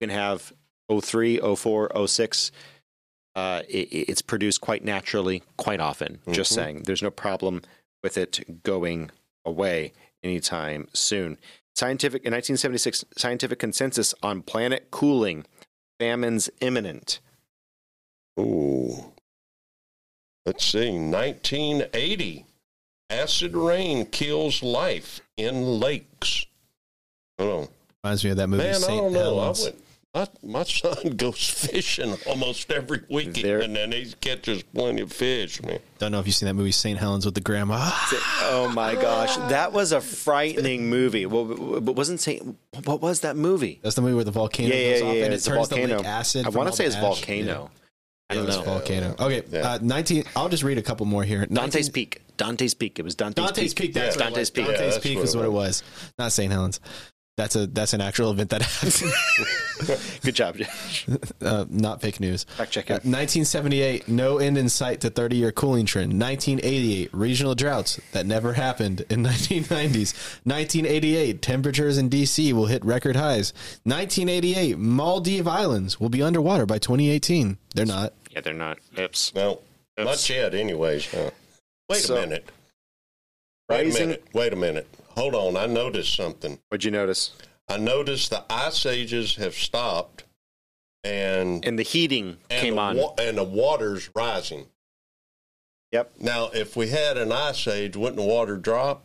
you 0.00 0.08
can 0.08 0.14
have 0.14 0.52
O3, 0.88 1.40
O4, 1.40 1.90
O6. 1.94 2.50
Uh, 3.34 3.62
it, 3.68 3.88
it's 3.90 4.22
produced 4.22 4.60
quite 4.60 4.84
naturally, 4.84 5.42
quite 5.56 5.80
often. 5.80 6.20
Just 6.30 6.52
Mhm. 6.52 6.54
saying, 6.54 6.82
there's 6.84 7.02
no 7.02 7.10
problem 7.10 7.62
with 8.04 8.16
it 8.16 8.62
going 8.62 9.10
away 9.44 9.92
anytime 10.22 10.86
soon. 10.92 11.38
Scientific 11.74 12.22
in 12.24 12.32
1976, 12.32 13.04
scientific 13.16 13.58
consensus 13.58 14.14
on 14.22 14.42
planet 14.42 14.92
cooling, 14.92 15.44
famines 15.98 16.50
imminent. 16.60 17.18
Ooh. 18.38 19.12
Let's 20.46 20.64
see. 20.64 20.90
1980. 20.90 22.46
Acid 23.10 23.56
rain 23.56 24.06
kills 24.06 24.62
life 24.62 25.20
in 25.36 25.80
lakes. 25.80 26.46
Hold 27.38 27.62
on. 27.64 27.68
Reminds 28.02 28.24
me 28.24 28.30
of 28.30 28.36
that 28.38 28.48
movie, 28.48 28.62
Man, 28.62 28.74
I 28.76 28.86
don't 28.86 29.12
know. 29.12 29.38
I 29.40 29.48
went, 29.50 29.82
my, 30.14 30.26
my 30.42 30.62
son 30.64 31.10
goes 31.16 31.48
fishing 31.50 32.16
almost 32.26 32.70
every 32.72 33.02
weekend, 33.10 33.36
There- 33.44 33.60
and 33.60 33.76
then 33.76 33.92
he 33.92 34.12
catches 34.20 34.62
plenty 34.62 35.02
of 35.02 35.12
fish, 35.12 35.62
man. 35.62 35.78
Don't 35.98 36.12
know 36.12 36.20
if 36.20 36.26
you've 36.26 36.34
seen 36.34 36.46
that 36.46 36.54
movie, 36.54 36.72
St. 36.72 36.98
Helens, 36.98 37.24
with 37.26 37.34
the 37.34 37.40
grandma. 37.40 37.90
Oh 38.42 38.70
my 38.74 38.94
gosh, 38.94 39.36
that 39.50 39.72
was 39.72 39.92
a 39.92 40.00
frightening 40.00 40.88
movie. 40.88 41.26
Well, 41.26 41.80
but 41.80 41.92
wasn't 41.96 42.20
saying 42.20 42.56
what 42.84 43.00
was 43.02 43.20
that 43.20 43.36
movie? 43.36 43.78
That's 43.82 43.94
the 43.94 44.02
movie 44.02 44.14
where 44.14 44.24
the 44.24 44.30
volcano 44.30 44.74
Yeah, 44.74 44.80
yeah, 44.80 44.90
goes 44.92 45.00
yeah, 45.02 45.06
off 45.08 45.14
yeah, 45.16 45.24
and 45.24 45.32
it 45.32 45.36
it's 45.36 45.46
a 45.46 45.50
turns 45.50 45.68
the 45.68 45.76
volcano. 45.76 45.96
lake 45.98 46.06
acid. 46.06 46.46
I 46.46 46.48
want 46.50 46.70
to 46.70 46.76
say 46.76 46.86
it's 46.86 46.96
ash. 46.96 47.02
volcano. 47.02 47.70
I 48.28 48.34
don't 48.34 48.46
it's 48.48 48.56
know. 48.56 48.62
volcano. 48.62 49.14
Okay, 49.18 49.42
Yeah. 49.50 49.74
uh, 49.74 49.78
19. 49.80 50.24
I'll 50.34 50.48
just 50.48 50.62
read 50.64 50.78
a 50.78 50.82
couple 50.82 51.06
more 51.06 51.22
here. 51.24 51.46
Dante's 51.46 51.86
19 51.88 51.92
Peak. 51.92 52.22
Dante's 52.36 52.74
Peak. 52.74 52.98
It 52.98 53.02
was 53.02 53.14
Dante's, 53.14 53.44
Dante's 53.44 53.72
Peak. 53.74 53.94
That's 53.94 54.16
Yeah. 54.16 54.24
what 54.24 54.36
it 54.36 54.38
was. 54.40 54.50
Dante's 54.50 54.50
Peak. 54.50 54.66
Yeah, 54.66 54.72
Dante's 54.72 54.94
that's 54.94 55.02
Peak 55.06 55.16
what 55.16 55.24
is 55.24 55.34
it 55.34 55.38
what 55.38 55.44
it 55.46 55.52
was. 55.52 55.82
was. 55.82 56.12
Not 56.18 56.32
St. 56.32 56.52
Helens. 56.52 56.80
That's 57.36 57.54
a 57.54 57.66
that's 57.66 57.92
an 57.92 58.00
actual 58.00 58.30
event 58.32 58.50
that 58.50 58.62
happened. 58.62 58.94
Good 60.22 60.34
job. 60.34 60.56
Josh. 60.56 61.06
uh, 61.42 61.64
not 61.68 62.00
fake 62.00 62.20
news. 62.20 62.44
Fact 62.44 62.70
check 62.72 62.90
Uh, 62.90 62.94
it. 62.94 63.04
1978, 63.04 64.08
no 64.08 64.38
end 64.38 64.56
in 64.58 64.68
sight 64.68 65.00
to 65.02 65.10
30 65.10 65.36
year 65.36 65.52
cooling 65.52 65.86
trend. 65.86 66.18
1988, 66.20 67.10
regional 67.12 67.54
droughts 67.54 68.00
that 68.12 68.26
never 68.26 68.54
happened 68.54 69.04
in 69.10 69.22
1990s. 69.24 70.14
1988, 70.44 71.42
temperatures 71.42 71.98
in 71.98 72.08
DC 72.10 72.52
will 72.52 72.66
hit 72.66 72.84
record 72.84 73.16
highs. 73.16 73.52
1988, 73.84 74.76
Maldive 74.78 75.46
Islands 75.46 76.00
will 76.00 76.08
be 76.08 76.22
underwater 76.22 76.66
by 76.66 76.78
2018. 76.78 77.58
They're 77.74 77.84
not. 77.86 78.12
Yeah, 78.30 78.40
they're 78.40 78.54
not. 78.54 78.78
Oops. 78.98 79.34
No, 79.34 79.60
not 79.98 80.28
yet, 80.30 80.54
anyways. 80.54 81.10
Huh? 81.10 81.30
Wait 81.88 81.98
So- 82.00 82.16
a 82.16 82.20
minute. 82.20 82.48
Wait 83.68 83.90
a 83.94 83.98
minute. 83.98 84.24
Wait 84.32 84.52
a 84.52 84.56
minute. 84.56 84.86
Hold 85.16 85.34
on. 85.34 85.56
I 85.56 85.66
noticed 85.66 86.14
something. 86.14 86.58
What'd 86.68 86.84
you 86.84 86.92
notice? 86.92 87.32
I 87.68 87.76
noticed 87.78 88.30
the 88.30 88.44
ice 88.48 88.86
ages 88.86 89.36
have 89.36 89.54
stopped, 89.54 90.24
and 91.02 91.64
And 91.64 91.78
the 91.78 91.82
heating 91.82 92.38
and 92.50 92.60
came 92.60 92.74
the 92.76 92.80
on. 92.80 92.98
and 93.18 93.38
the 93.38 93.44
water's 93.44 94.10
rising. 94.14 94.66
Yep. 95.92 96.12
Now, 96.20 96.48
if 96.52 96.76
we 96.76 96.88
had 96.88 97.16
an 97.16 97.32
ice 97.32 97.66
age, 97.66 97.96
wouldn't 97.96 98.16
the 98.16 98.22
water 98.26 98.56
drop? 98.56 99.04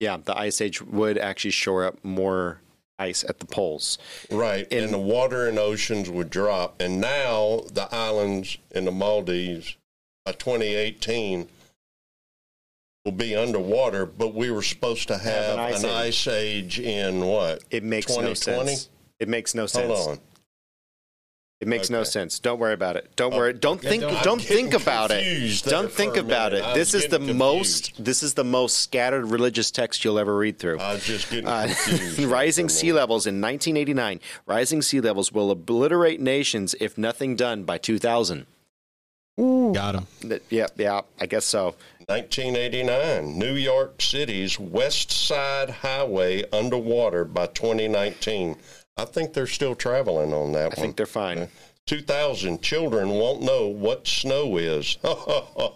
Yeah, 0.00 0.18
the 0.22 0.36
ice 0.38 0.60
age 0.60 0.80
would 0.80 1.18
actually 1.18 1.50
shore 1.50 1.84
up 1.84 2.02
more 2.04 2.60
ice 2.98 3.24
at 3.24 3.40
the 3.40 3.46
poles. 3.46 3.98
Right, 4.30 4.66
And- 4.70 4.84
and 4.86 4.92
the 4.94 4.98
water 4.98 5.48
in 5.48 5.58
oceans 5.58 6.08
would 6.10 6.30
drop. 6.30 6.80
And 6.80 7.00
now 7.00 7.62
the 7.70 7.88
islands 7.94 8.58
in 8.70 8.84
the 8.84 8.90
Maldives 8.92 9.76
by 10.24 10.32
2018 10.32 11.48
will 13.08 13.16
be 13.16 13.34
underwater, 13.34 14.04
but 14.04 14.34
we 14.34 14.50
were 14.50 14.62
supposed 14.62 15.08
to 15.08 15.16
have, 15.18 15.54
an 15.54 15.58
ice 15.58 15.82
an 15.82 15.90
ice 15.90 16.26
age 16.28 16.78
in 16.78 17.24
what? 17.24 17.64
It 17.70 17.82
makes 17.82 18.14
no 18.16 18.34
sense. 18.34 18.90
It 19.18 19.28
makes 19.28 19.54
no 19.54 19.66
sense. 19.66 19.86
Hold 19.92 20.08
on. 20.10 20.18
It 21.60 21.66
makes 21.66 21.90
no 21.90 22.04
sense. 22.04 22.38
Don't 22.38 22.60
worry 22.60 22.72
about 22.74 22.94
it. 22.96 23.16
Don't 23.16 23.34
worry. 23.34 23.52
Don't 23.52 23.80
think. 23.80 24.02
don't- 24.02 24.22
Don't 24.22 24.40
think 24.40 24.74
about 24.74 25.10
it. 25.10 25.60
Don't 25.64 25.90
think 25.90 26.16
about 26.16 26.52
it. 26.52 26.62
This 26.74 26.94
is 26.94 27.08
the 27.08 27.18
getting 27.18 27.36
most. 27.36 27.92
This 28.04 28.22
is 28.22 28.34
the 28.34 28.44
most 28.44 28.78
scattered 28.78 29.24
religious 29.26 29.72
text 29.72 30.04
you'll 30.04 30.20
ever 30.20 30.36
read 30.36 30.60
through. 30.60 30.78
I 30.78 30.92
was 30.94 31.04
just 31.04 31.28
getting 31.30 31.48
Uh, 31.48 31.68
rising 32.28 32.68
sea 32.68 32.92
levels 32.92 33.26
in 33.26 33.40
1989. 33.40 34.20
Rising 34.46 34.82
sea 34.82 35.00
levels 35.00 35.32
will 35.32 35.50
obliterate 35.50 36.20
nations 36.20 36.76
if 36.78 36.96
nothing 36.96 37.34
done 37.34 37.64
by 37.64 37.76
2000. 37.78 38.46
Got 39.38 39.94
him. 39.94 40.06
Th- 40.20 40.42
Yeah, 40.50 40.66
yeah, 40.76 41.02
I 41.20 41.26
guess 41.26 41.44
so. 41.44 41.74
1989, 42.06 43.38
New 43.38 43.54
York 43.54 44.02
City's 44.02 44.58
West 44.58 45.12
Side 45.12 45.70
Highway 45.70 46.44
underwater 46.52 47.24
by 47.24 47.46
2019. 47.46 48.56
I 48.96 49.04
think 49.04 49.32
they're 49.34 49.46
still 49.46 49.74
traveling 49.74 50.32
on 50.32 50.52
that 50.52 50.58
I 50.58 50.64
one. 50.64 50.72
I 50.72 50.74
think 50.80 50.96
they're 50.96 51.06
fine. 51.06 51.38
Uh, 51.38 51.46
2000 51.86 52.60
children 52.60 53.10
won't 53.10 53.40
know 53.42 53.66
what 53.68 54.06
snow 54.06 54.56
is. 54.58 54.98
I 55.04 55.70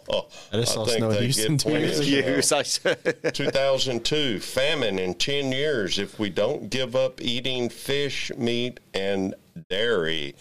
just 0.53 0.75
saw 0.75 0.85
think 0.85 0.99
snow 0.99 1.11
in 1.11 1.17
they 1.17 1.23
Houston 1.25 1.57
two 1.57 1.71
years 1.71 2.01
ago. 2.01 2.29
Use, 2.37 2.53
I 2.53 2.63
said. 2.63 3.17
2002, 3.35 4.41
famine 4.41 4.99
in 4.99 5.15
10 5.15 5.53
years 5.53 5.99
if 5.99 6.19
we 6.19 6.29
don't 6.29 6.69
give 6.69 6.95
up 6.97 7.21
eating 7.23 7.69
fish, 7.71 8.31
meat, 8.37 8.81
and 8.93 9.35
dairy. 9.71 10.35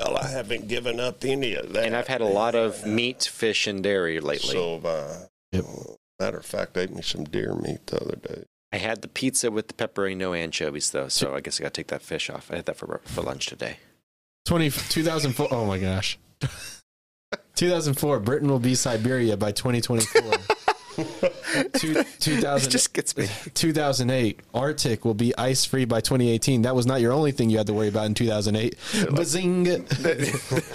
Well, 0.00 0.16
I 0.16 0.28
haven't 0.28 0.66
given 0.68 0.98
up 0.98 1.24
any 1.24 1.54
of 1.54 1.72
that. 1.74 1.84
and 1.84 1.94
I've 1.94 2.08
had 2.08 2.20
a 2.22 2.26
lot 2.26 2.54
of 2.54 2.86
meat, 2.86 3.24
fish, 3.24 3.66
and 3.66 3.82
dairy 3.82 4.18
lately. 4.20 4.54
So, 4.54 4.80
uh, 4.84 5.26
Yep. 5.52 5.64
matter 6.18 6.38
of 6.38 6.46
fact, 6.46 6.76
I 6.76 6.82
ate 6.82 6.90
me 6.94 7.02
some 7.02 7.24
deer 7.24 7.54
meat 7.54 7.86
the 7.86 8.00
other 8.00 8.16
day. 8.16 8.44
I 8.72 8.76
had 8.78 9.02
the 9.02 9.08
pizza 9.08 9.50
with 9.50 9.68
the 9.68 9.74
pepperoni, 9.74 10.16
no 10.16 10.32
anchovies 10.32 10.90
though. 10.92 11.08
So 11.08 11.34
I 11.34 11.40
guess 11.40 11.60
I 11.60 11.64
got 11.64 11.74
to 11.74 11.80
take 11.80 11.88
that 11.88 12.02
fish 12.02 12.30
off. 12.30 12.50
I 12.52 12.56
had 12.56 12.66
that 12.66 12.76
for 12.76 13.00
for 13.04 13.20
lunch 13.22 13.46
today. 13.46 13.78
20, 14.46 14.70
2004. 14.70 15.48
Oh 15.50 15.66
my 15.66 15.78
gosh. 15.78 16.18
2004. 17.56 18.20
Britain 18.20 18.48
will 18.48 18.58
be 18.58 18.74
Siberia 18.74 19.36
by 19.36 19.52
2024. 19.52 20.22
Two, 21.74 21.92
It 21.98 22.06
2000, 22.20 22.70
just 22.70 22.92
gets 22.92 23.16
me. 23.16 23.26
2008. 23.54 24.40
Arctic 24.54 25.04
will 25.04 25.14
be 25.14 25.36
ice 25.36 25.64
free 25.64 25.84
by 25.84 26.00
2018. 26.00 26.62
That 26.62 26.74
was 26.74 26.86
not 26.86 27.00
your 27.00 27.12
only 27.12 27.32
thing 27.32 27.50
you 27.50 27.58
had 27.58 27.66
to 27.68 27.72
worry 27.72 27.88
about 27.88 28.06
in 28.06 28.14
2008. 28.14 28.76
Bazing. 29.14 29.64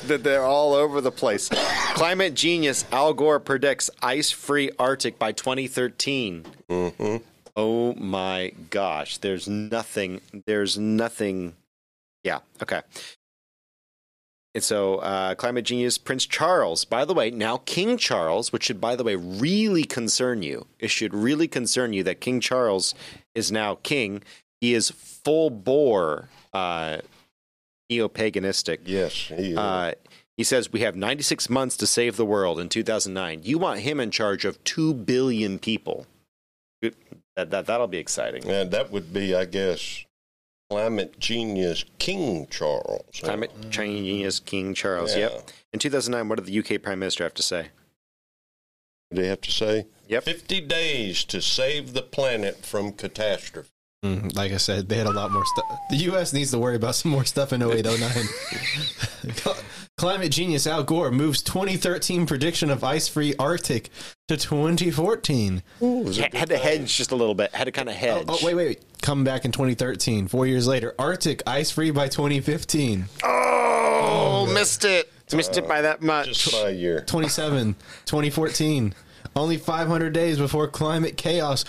That 0.05 0.21
They're 0.23 0.43
all 0.43 0.73
over 0.73 1.01
the 1.01 1.11
place. 1.11 1.49
Climate 1.49 2.33
genius 2.33 2.85
Al 2.91 3.13
Gore 3.13 3.39
predicts 3.39 3.89
ice-free 4.01 4.71
Arctic 4.79 5.17
by 5.19 5.31
2013. 5.31 6.45
hmm 6.69 7.17
Oh 7.57 7.93
my 7.95 8.51
gosh! 8.69 9.17
There's 9.19 9.47
nothing. 9.47 10.19
There's 10.45 10.77
nothing. 10.77 11.53
Yeah. 12.23 12.39
Okay. 12.61 12.81
And 14.55 14.63
so, 14.63 14.95
uh, 14.99 15.35
climate 15.35 15.65
genius 15.65 15.97
Prince 15.97 16.25
Charles. 16.25 16.85
By 16.85 17.03
the 17.03 17.13
way, 17.13 17.29
now 17.29 17.57
King 17.57 17.97
Charles, 17.97 18.53
which 18.53 18.63
should, 18.63 18.79
by 18.79 18.95
the 18.95 19.03
way, 19.03 19.15
really 19.15 19.83
concern 19.83 20.43
you. 20.43 20.65
It 20.79 20.89
should 20.89 21.13
really 21.13 21.49
concern 21.49 21.91
you 21.91 22.03
that 22.03 22.21
King 22.21 22.39
Charles 22.39 22.95
is 23.35 23.51
now 23.51 23.75
king. 23.83 24.23
He 24.61 24.73
is 24.73 24.89
full 24.91 25.49
bore 25.49 26.29
uh, 26.53 26.99
neo 27.89 28.07
paganistic. 28.07 28.79
Yes, 28.85 29.11
he 29.13 29.51
is. 29.51 29.57
Uh, 29.57 29.93
he 30.37 30.45
says 30.45 30.71
we 30.71 30.79
have 30.79 30.95
96 30.95 31.49
months 31.49 31.75
to 31.77 31.85
save 31.85 32.15
the 32.15 32.25
world 32.25 32.57
in 32.57 32.69
2009. 32.69 33.41
You 33.43 33.57
want 33.57 33.81
him 33.81 33.99
in 33.99 34.09
charge 34.09 34.45
of 34.45 34.63
2 34.63 34.93
billion 34.93 35.59
people. 35.59 36.07
That, 36.81 37.49
that, 37.51 37.65
that'll 37.65 37.87
be 37.87 37.97
exciting. 37.97 38.49
and 38.49 38.71
that 38.71 38.89
would 38.91 39.11
be, 39.11 39.35
I 39.35 39.43
guess, 39.43 40.05
climate 40.69 41.19
genius 41.19 41.85
King 41.99 42.47
Charles. 42.49 43.21
Climate 43.21 43.69
Genius 43.69 44.39
King 44.39 44.73
Charles. 44.73 45.15
Yeah. 45.15 45.29
Yep. 45.29 45.51
In 45.73 45.79
2009, 45.79 46.29
what 46.29 46.43
did 46.43 46.45
the 46.45 46.59
UK 46.59 46.81
Prime 46.81 46.99
Minister 46.99 47.23
have 47.23 47.33
to 47.35 47.43
say? 47.43 47.69
What 49.09 49.17
do 49.17 49.21
you 49.21 49.29
have 49.29 49.41
to 49.41 49.51
say? 49.51 49.85
Yep. 50.07 50.23
50 50.23 50.61
days 50.61 51.23
to 51.25 51.41
save 51.41 51.93
the 51.93 52.01
planet 52.01 52.65
from 52.65 52.91
catastrophe. 52.91 53.69
Mm, 54.03 54.35
like 54.35 54.51
I 54.51 54.57
said, 54.57 54.87
they 54.87 54.97
had 54.97 55.07
a 55.07 55.11
lot 55.11 55.31
more 55.31 55.45
stuff. 55.45 55.79
The 55.89 55.97
U.S. 55.97 56.31
needs 56.31 56.51
to 56.51 56.59
worry 56.59 56.75
about 56.75 56.95
some 56.95 57.11
more 57.11 57.25
stuff 57.25 57.53
in 57.53 57.61
08, 57.63 57.85
09. 57.85 57.95
Climate 59.97 60.29
genius 60.29 60.67
Al 60.67 60.83
Gore 60.83 61.09
moves 61.09 61.41
2013 61.41 62.25
prediction 62.25 62.69
of 62.69 62.83
ice 62.83 63.07
free 63.07 63.33
Arctic 63.39 63.89
to 64.27 64.35
2014. 64.35 65.63
Was 65.79 66.17
Ha- 66.17 66.27
had 66.33 66.49
to 66.49 66.57
hedge 66.57 66.97
just 66.97 67.11
a 67.11 67.15
little 67.15 67.33
bit. 67.33 67.55
Had 67.55 67.63
to 67.63 67.71
kind 67.71 67.87
of 67.87 67.95
oh, 67.95 67.97
oh, 67.97 68.01
hedge. 68.01 68.25
oh, 68.27 68.37
wait, 68.43 68.55
wait, 68.55 68.65
wait. 68.67 68.83
Come 69.01 69.23
back 69.23 69.45
in 69.45 69.53
2013. 69.53 70.27
Four 70.27 70.47
years 70.47 70.67
later, 70.67 70.93
Arctic 70.99 71.43
ice 71.47 71.71
free 71.71 71.91
by 71.91 72.09
2015. 72.09 73.05
Oh, 73.23 74.51
missed 74.53 74.83
it. 74.83 75.13
Missed 75.33 75.55
it 75.55 75.65
by 75.65 75.79
that 75.79 76.01
uh, 76.01 76.05
much. 76.05 76.25
Just 76.27 76.51
by 76.51 76.71
a 76.71 76.73
year. 76.73 76.99
27, 76.99 77.75
2014. 78.03 78.93
Only 79.33 79.55
500 79.55 80.11
days 80.11 80.37
before 80.37 80.67
climate 80.67 81.15
chaos. 81.15 81.63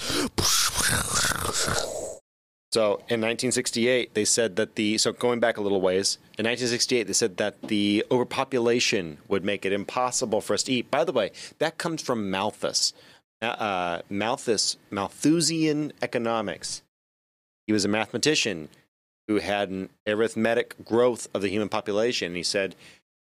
So 2.73 2.95
in 3.09 3.21
1968, 3.23 4.15
they 4.15 4.25
said 4.25 4.57
that 4.57 4.75
the 4.75 4.99
so 4.99 5.13
going 5.13 5.41
back 5.41 5.57
a 5.57 5.61
little 5.61 5.81
ways, 5.81 6.19
in 6.39 6.45
1968 6.45 7.05
they 7.05 7.13
said 7.13 7.37
that 7.39 7.63
the 7.63 8.05
overpopulation 8.11 9.19
would 9.29 9.45
make 9.45 9.65
it 9.65 9.73
impossible 9.73 10.41
for 10.41 10.55
us 10.55 10.65
to 10.65 10.73
eat. 10.73 10.91
By 10.91 11.05
the 11.05 11.13
way, 11.13 11.31
that 11.59 11.79
comes 11.79 12.03
from 12.03 12.31
Malthus. 12.31 12.93
Uh, 13.41 13.47
Uh, 13.47 14.03
Malthus, 14.11 14.77
Malthusian 14.91 15.93
economics. 16.03 16.83
He 17.67 17.73
was 17.73 17.85
a 17.85 17.89
mathematician 17.89 18.69
who 19.29 19.39
had 19.39 19.71
an 19.71 19.89
arithmetic 20.07 20.75
growth 20.85 21.29
of 21.35 21.43
the 21.43 21.49
human 21.49 21.69
population. 21.69 22.29
And 22.29 22.37
he 22.37 22.43
said, 22.43 22.75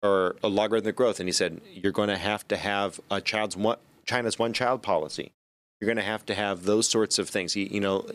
or 0.02 0.36
a 0.42 0.48
logarithmic 0.48 0.94
growth, 0.94 1.20
and 1.20 1.28
he 1.28 1.32
said, 1.32 1.60
you're 1.72 1.92
going 1.92 2.08
to 2.08 2.18
have 2.18 2.46
to 2.48 2.56
have 2.56 3.00
a 3.10 3.20
child's 3.20 3.56
one, 3.56 3.78
China's 4.04 4.38
one 4.38 4.52
child 4.52 4.82
policy. 4.82 5.32
You're 5.80 5.86
going 5.86 5.96
to 5.96 6.02
have 6.02 6.24
to 6.26 6.34
have 6.34 6.64
those 6.64 6.88
sorts 6.88 7.18
of 7.18 7.28
things. 7.28 7.54
He, 7.54 7.66
you 7.66 7.80
know, 7.80 8.06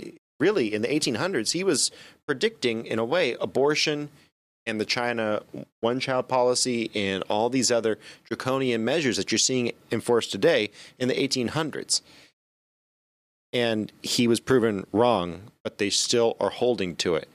really 0.42 0.74
in 0.74 0.82
the 0.82 0.88
1800s, 0.90 1.52
he 1.52 1.64
was 1.64 1.92
predicting, 2.26 2.86
in 2.86 3.00
a 3.00 3.06
way, 3.06 3.38
abortion 3.40 4.10
and 4.66 4.80
the 4.82 4.86
China 4.86 5.42
one 5.80 6.00
child 6.00 6.28
policy 6.28 6.92
and 6.94 7.24
all 7.30 7.50
these 7.50 7.72
other 7.72 7.98
draconian 8.26 8.84
measures 8.84 9.18
that 9.18 9.32
you're 9.32 9.40
seeing 9.40 9.72
enforced 9.92 10.32
today 10.32 10.70
in 11.00 11.08
the 11.08 11.16
1800s. 11.16 12.02
And 13.54 13.92
he 14.02 14.28
was 14.28 14.40
proven 14.40 14.86
wrong, 14.92 15.52
but 15.64 15.78
they 15.78 15.90
still 15.90 16.38
are 16.40 16.50
holding 16.50 16.96
to 16.98 17.16
it. 17.16 17.28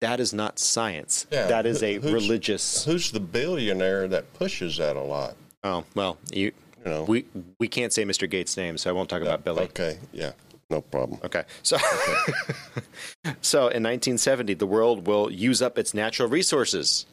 That 0.00 0.20
is 0.20 0.32
not 0.32 0.58
science. 0.58 1.26
Yeah, 1.30 1.46
That 1.46 1.66
is 1.66 1.82
a 1.82 1.94
who's- 1.94 2.12
religious. 2.12 2.84
Who's 2.84 3.10
the 3.10 3.20
billionaire 3.20 4.08
that 4.08 4.32
pushes 4.34 4.76
that 4.76 4.96
a 4.96 5.02
lot? 5.02 5.36
Oh 5.64 5.84
well, 5.94 6.18
you 6.30 6.52
You 6.84 6.92
know, 6.92 7.02
we 7.04 7.24
we 7.58 7.66
can't 7.66 7.92
say 7.92 8.04
Mr. 8.04 8.30
Gates' 8.30 8.56
name, 8.56 8.78
so 8.78 8.88
I 8.88 8.92
won't 8.92 9.08
talk 9.08 9.20
about 9.22 9.42
Billy. 9.42 9.64
Okay, 9.64 9.98
yeah, 10.12 10.32
no 10.70 10.80
problem. 10.80 11.20
Okay. 11.24 11.44
So, 11.62 11.76
so 13.40 13.58
in 13.60 13.82
1970, 13.82 14.54
the 14.54 14.66
world 14.66 15.06
will 15.06 15.30
use 15.30 15.62
up 15.62 15.78
its 15.78 15.94
natural 15.94 16.28
resources. 16.28 17.06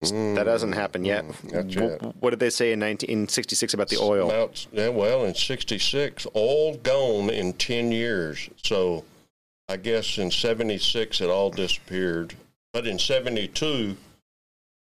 that 0.00 0.46
hasn't 0.46 0.74
happened 0.74 1.06
yet. 1.06 1.24
Mm, 1.26 1.74
yet. 1.74 2.16
What 2.20 2.30
did 2.30 2.40
they 2.40 2.50
say 2.50 2.72
in 2.72 2.80
1966 2.80 3.74
about 3.74 3.88
the 3.88 3.98
oil? 3.98 4.28
Mount, 4.28 4.66
yeah, 4.72 4.88
well, 4.88 5.24
in 5.24 5.34
'66, 5.34 6.26
all 6.32 6.76
gone 6.78 7.28
in 7.30 7.52
10 7.54 7.92
years. 7.92 8.48
So, 8.62 9.04
I 9.68 9.76
guess 9.76 10.16
in 10.16 10.30
'76 10.30 11.20
it 11.20 11.28
all 11.28 11.50
disappeared. 11.50 12.34
But 12.72 12.86
in 12.86 12.98
'72, 12.98 13.96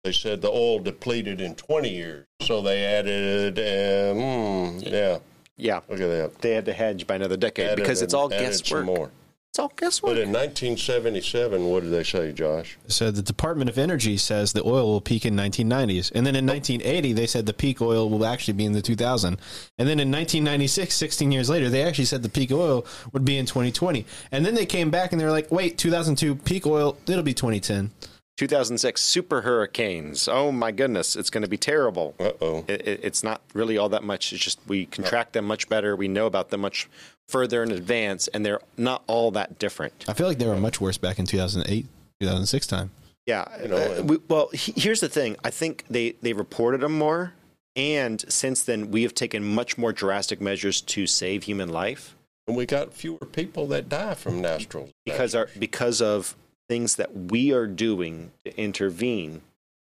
they 0.04 0.12
said 0.12 0.40
the 0.40 0.50
oil 0.50 0.78
depleted 0.78 1.40
in 1.40 1.54
20 1.54 1.88
years. 1.88 2.26
So 2.42 2.62
they 2.62 2.84
added, 2.84 3.58
um, 3.58 4.22
mm, 4.22 4.90
yeah, 4.90 5.18
Yeah, 5.58 5.80
look 5.88 6.00
at 6.00 6.08
that. 6.08 6.38
they 6.40 6.52
had 6.52 6.64
to 6.66 6.72
hedge 6.72 7.06
by 7.06 7.16
another 7.16 7.36
decade 7.36 7.66
Added 7.66 7.82
because 7.82 8.00
it's 8.00 8.14
and 8.14 8.20
all 8.20 8.28
guesswork. 8.28 8.84
more. 8.86 9.10
It's 9.50 9.58
all 9.58 9.72
guesswork. 9.74 10.10
But 10.12 10.18
in 10.18 10.28
1977, 10.28 11.64
what 11.64 11.82
did 11.82 11.90
they 11.90 12.04
say, 12.04 12.32
Josh? 12.32 12.78
So 12.86 13.10
the 13.10 13.22
Department 13.22 13.68
of 13.68 13.76
Energy 13.76 14.16
says 14.16 14.52
the 14.52 14.62
oil 14.62 14.86
will 14.86 15.00
peak 15.00 15.26
in 15.26 15.34
1990s, 15.34 16.12
and 16.14 16.24
then 16.24 16.36
in 16.36 16.46
1980 16.46 17.12
they 17.14 17.26
said 17.26 17.46
the 17.46 17.52
peak 17.52 17.80
oil 17.80 18.08
will 18.08 18.24
actually 18.24 18.54
be 18.54 18.66
in 18.66 18.72
the 18.72 18.82
2000, 18.82 19.38
and 19.78 19.88
then 19.88 19.98
in 19.98 20.12
1996, 20.12 20.94
16 20.94 21.32
years 21.32 21.50
later, 21.50 21.70
they 21.70 21.82
actually 21.82 22.04
said 22.04 22.22
the 22.22 22.28
peak 22.28 22.52
oil 22.52 22.86
would 23.12 23.24
be 23.24 23.36
in 23.36 23.46
2020, 23.46 24.06
and 24.30 24.46
then 24.46 24.54
they 24.54 24.66
came 24.66 24.90
back 24.90 25.10
and 25.12 25.20
they 25.20 25.24
were 25.24 25.32
like, 25.32 25.50
wait, 25.50 25.76
2002 25.76 26.36
peak 26.36 26.64
oil, 26.66 26.96
it'll 27.08 27.22
be 27.22 27.34
2010. 27.34 27.90
2006 28.38 29.02
super 29.02 29.42
hurricanes. 29.42 30.28
Oh 30.28 30.52
my 30.52 30.70
goodness, 30.70 31.16
it's 31.16 31.28
going 31.28 31.42
to 31.42 31.48
be 31.48 31.58
terrible. 31.58 32.14
Uh 32.18 32.32
oh. 32.40 32.64
It, 32.68 32.86
it, 32.86 33.00
it's 33.02 33.22
not 33.22 33.42
really 33.52 33.76
all 33.76 33.88
that 33.90 34.04
much. 34.04 34.32
It's 34.32 34.42
just 34.42 34.60
we 34.66 34.86
contract 34.86 35.32
them 35.32 35.44
much 35.44 35.68
better. 35.68 35.94
We 35.96 36.08
know 36.08 36.26
about 36.26 36.50
them 36.50 36.60
much 36.60 36.88
further 37.28 37.62
in 37.62 37.72
advance, 37.72 38.28
and 38.28 38.46
they're 38.46 38.60
not 38.76 39.02
all 39.08 39.32
that 39.32 39.58
different. 39.58 40.04
I 40.08 40.14
feel 40.14 40.28
like 40.28 40.38
they 40.38 40.46
were 40.46 40.56
much 40.56 40.80
worse 40.80 40.96
back 40.96 41.18
in 41.18 41.26
2008, 41.26 41.86
2006 42.20 42.66
time. 42.68 42.90
Yeah. 43.26 43.44
You 43.60 43.68
know, 43.68 43.76
uh, 43.76 44.02
we, 44.02 44.18
well, 44.28 44.48
he, 44.54 44.72
here's 44.76 45.00
the 45.00 45.08
thing. 45.08 45.36
I 45.44 45.50
think 45.50 45.84
they, 45.90 46.12
they 46.22 46.32
reported 46.32 46.80
them 46.80 46.96
more. 46.96 47.34
And 47.76 48.24
since 48.28 48.62
then, 48.62 48.90
we 48.90 49.02
have 49.02 49.14
taken 49.14 49.44
much 49.44 49.76
more 49.76 49.92
drastic 49.92 50.40
measures 50.40 50.80
to 50.80 51.06
save 51.06 51.44
human 51.44 51.68
life 51.68 52.16
And 52.46 52.56
we 52.56 52.66
got 52.66 52.94
fewer 52.94 53.18
people 53.18 53.66
that 53.68 53.88
die 53.88 54.14
from 54.14 54.40
natural 54.40 54.88
because 55.04 55.34
our 55.34 55.48
because 55.58 56.00
of 56.00 56.34
things 56.68 56.96
that 56.96 57.14
we 57.30 57.52
are 57.52 57.66
doing 57.66 58.32
to 58.44 58.56
intervene 58.58 59.42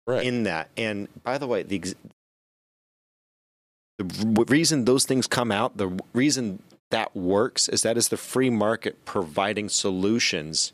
Right. 0.07 0.27
in 0.27 0.43
that. 0.45 0.71
And 0.77 1.09
by 1.23 1.39
the 1.39 1.47
way, 1.47 1.63
the 1.63 1.77
ex- 1.77 1.95
the 3.99 4.45
reason 4.49 4.87
those 4.87 5.05
things 5.05 5.27
come 5.27 5.53
out, 5.53 5.77
the 5.77 5.99
reason 6.15 6.63
that 6.91 7.15
works 7.15 7.69
is 7.69 7.83
that 7.83 7.97
is 7.99 8.09
the 8.09 8.17
free 8.17 8.51
market 8.51 9.05
providing 9.05 9.69
solutions 9.69 10.73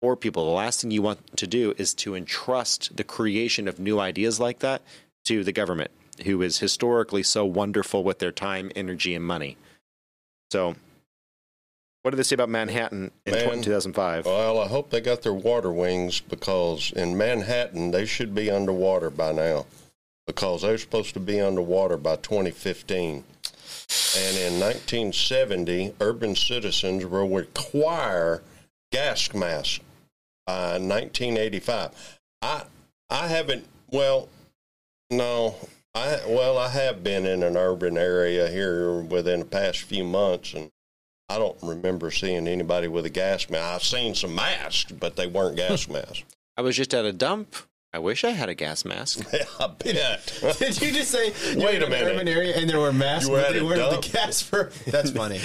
for 0.00 0.16
people. 0.16 0.44
The 0.44 0.50
last 0.52 0.80
thing 0.80 0.90
you 0.90 1.02
want 1.02 1.36
to 1.36 1.46
do 1.46 1.74
is 1.76 1.92
to 1.94 2.14
entrust 2.14 2.96
the 2.96 3.04
creation 3.04 3.66
of 3.68 3.78
new 3.78 3.98
ideas 3.98 4.38
like 4.40 4.60
that 4.60 4.82
to 5.24 5.42
the 5.44 5.52
government, 5.52 5.90
who 6.24 6.40
is 6.42 6.60
historically 6.60 7.22
so 7.24 7.44
wonderful 7.44 8.02
with 8.04 8.20
their 8.20 8.32
time, 8.32 8.70
energy, 8.76 9.14
and 9.14 9.24
money. 9.24 9.56
So, 10.52 10.76
what 12.02 12.12
did 12.12 12.16
they 12.16 12.22
say 12.22 12.34
about 12.34 12.48
Manhattan 12.48 13.10
in 13.26 13.32
Man. 13.32 13.62
2005? 13.62 14.26
Well, 14.26 14.58
I 14.58 14.68
hope 14.68 14.90
they 14.90 15.00
got 15.00 15.22
their 15.22 15.34
water 15.34 15.70
wings 15.70 16.20
because 16.20 16.92
in 16.92 17.16
Manhattan 17.16 17.90
they 17.90 18.06
should 18.06 18.34
be 18.34 18.50
underwater 18.50 19.10
by 19.10 19.32
now 19.32 19.66
because 20.26 20.62
they're 20.62 20.78
supposed 20.78 21.12
to 21.14 21.20
be 21.20 21.40
underwater 21.40 21.96
by 21.96 22.16
2015. 22.16 23.24
And 24.16 24.36
in 24.38 24.60
1970, 24.60 25.94
urban 26.00 26.34
citizens 26.36 27.04
will 27.04 27.28
require 27.28 28.42
gas 28.92 29.32
masks 29.34 29.80
by 30.46 30.78
1985. 30.78 32.18
I 32.42 32.62
I 33.10 33.26
haven't 33.26 33.66
well 33.90 34.28
no 35.10 35.56
I 35.94 36.20
well 36.26 36.56
I 36.56 36.68
have 36.68 37.04
been 37.04 37.26
in 37.26 37.42
an 37.42 37.56
urban 37.56 37.98
area 37.98 38.48
here 38.48 39.00
within 39.00 39.40
the 39.40 39.46
past 39.46 39.82
few 39.82 40.04
months 40.04 40.54
and 40.54 40.70
I 41.30 41.38
don't 41.38 41.56
remember 41.62 42.10
seeing 42.10 42.48
anybody 42.48 42.88
with 42.88 43.06
a 43.06 43.10
gas 43.10 43.48
mask. 43.48 43.74
I've 43.74 43.82
seen 43.84 44.14
some 44.14 44.34
masks, 44.34 44.90
but 44.92 45.16
they 45.16 45.26
weren't 45.26 45.56
gas 45.64 45.88
masks. 45.88 46.24
I 46.56 46.62
was 46.62 46.76
just 46.76 46.92
at 46.92 47.04
a 47.04 47.12
dump. 47.12 47.54
I 47.92 47.98
wish 47.98 48.22
I 48.22 48.30
had 48.30 48.48
a 48.48 48.54
gas 48.54 48.84
mask. 48.84 49.26
I 49.60 49.66
bet. 49.66 50.32
Did 50.60 50.80
you 50.80 50.92
just 50.92 51.10
say 51.10 51.32
you 51.52 51.58
Wait 51.58 51.62
were 51.64 51.68
a 51.68 51.74
in 51.74 51.82
an 51.82 51.90
minute. 51.90 52.14
urban 52.14 52.28
area 52.28 52.54
and 52.56 52.70
there 52.70 52.78
were 52.78 52.92
masks, 52.92 53.26
You 53.26 53.32
were 53.32 53.40
but 53.40 53.46
at 53.48 53.52
they 53.54 53.58
a 53.58 53.64
weren't 53.64 53.78
dump? 53.78 54.04
the 54.04 54.10
gas 54.12 54.40
for? 54.42 54.70
That's 54.86 55.10
funny. 55.10 55.40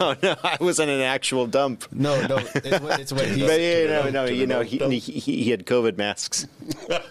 no, 0.00 0.14
no, 0.22 0.34
I 0.42 0.56
was 0.60 0.78
in 0.80 0.88
an 0.88 1.02
actual 1.02 1.46
dump. 1.46 1.84
No, 1.92 2.26
no, 2.26 2.38
it's 2.54 2.80
what, 2.80 3.00
it's 3.00 3.12
what 3.12 3.26
he. 3.28 3.42
But 3.46 3.60
yeah, 3.60 3.84
no, 3.86 4.02
dump, 4.04 4.12
no, 4.14 4.24
you 4.26 4.46
know, 4.46 4.62
dump, 4.64 4.92
he, 4.92 4.98
he, 4.98 5.42
he 5.42 5.50
had 5.50 5.66
COVID 5.66 5.98
masks. 5.98 6.46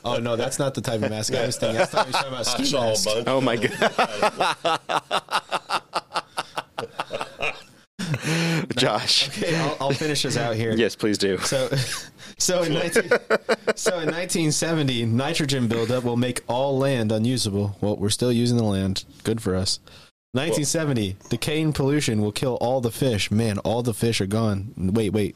Oh 0.03 0.17
no, 0.17 0.35
that's 0.35 0.57
not 0.57 0.73
the 0.73 0.81
type 0.81 1.03
of 1.03 1.11
mask 1.11 1.35
I 1.35 1.45
was 1.45 1.57
thinking. 1.57 1.81
I 1.81 1.85
thought 1.85 2.05
he 2.07 2.11
was 2.11 2.15
talking 2.15 2.33
about 2.33 2.47
I 2.47 2.51
ski 2.53 2.65
saw 2.65 2.81
a 2.81 2.85
mask. 2.89 3.05
bunch. 3.05 3.27
Oh 3.27 3.41
my 3.41 3.57
god, 3.57 4.79
Josh. 8.75 9.29
Okay, 9.29 9.55
I'll, 9.55 9.77
I'll 9.81 9.91
finish 9.91 10.23
this 10.23 10.37
out 10.37 10.55
here. 10.55 10.73
Yes, 10.75 10.95
please 10.95 11.17
do. 11.17 11.37
So, 11.39 11.69
so 12.37 12.63
in 12.63 12.73
19, 12.73 13.03
so 13.75 13.93
in 13.99 14.07
1970, 14.07 15.05
nitrogen 15.05 15.67
buildup 15.67 16.03
will 16.03 16.17
make 16.17 16.41
all 16.47 16.77
land 16.77 17.11
unusable. 17.11 17.77
Well, 17.81 17.97
we're 17.97 18.09
still 18.09 18.31
using 18.31 18.57
the 18.57 18.63
land. 18.63 19.05
Good 19.23 19.41
for 19.41 19.55
us. 19.55 19.79
1970, 20.33 21.15
decaying 21.29 21.73
pollution 21.73 22.21
will 22.21 22.31
kill 22.31 22.55
all 22.61 22.81
the 22.81 22.91
fish. 22.91 23.31
Man, 23.31 23.57
all 23.59 23.81
the 23.81 23.95
fish 23.95 24.21
are 24.21 24.27
gone. 24.27 24.73
Wait, 24.77 25.11
wait. 25.11 25.35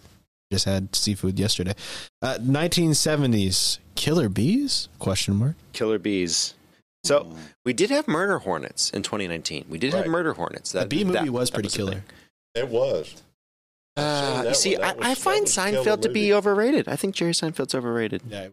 Just 0.52 0.66
had 0.66 0.96
seafood 0.96 1.40
yesterday. 1.40 1.74
Uh, 2.22 2.38
1970s, 2.40 3.80
killer 3.96 4.30
bees? 4.30 4.88
Question 5.00 5.36
mark. 5.36 5.56
Killer 5.74 5.98
bees. 5.98 6.54
So 7.04 7.36
we 7.66 7.74
did 7.74 7.90
have 7.90 8.08
murder 8.08 8.38
hornets 8.40 8.92
in 8.92 9.02
2019. 9.02 9.66
We 9.68 9.80
did 9.80 9.94
have 9.94 10.08
murder 10.08 10.34
hornets. 10.34 10.72
The 10.72 10.80
That 10.80 10.90
bee 10.90 11.04
movie 11.04 11.20
that- 11.20 11.32
was 11.32 11.50
pretty 11.50 11.70
a 11.70 11.72
killer. 11.72 12.04
Thing. 12.54 12.63
It 12.63 12.70
was. 12.70 13.22
Uh, 13.96 14.46
you 14.48 14.54
see, 14.54 14.78
one. 14.78 14.82
That 14.82 15.06
I, 15.06 15.12
I 15.12 15.16
find 15.16 15.39
that 15.39 15.42
was 15.44 15.58
a 15.58 15.62
killer 15.72 15.84
Seinfeld 15.84 16.02
to 16.02 16.10
be 16.10 16.34
overrated. 16.34 16.88
I 16.88 16.96
think 16.96 17.16
Jerry 17.16 17.32
Seinfeld's 17.34 17.76
overrated. 17.76 18.24
Yeah, 18.28 18.48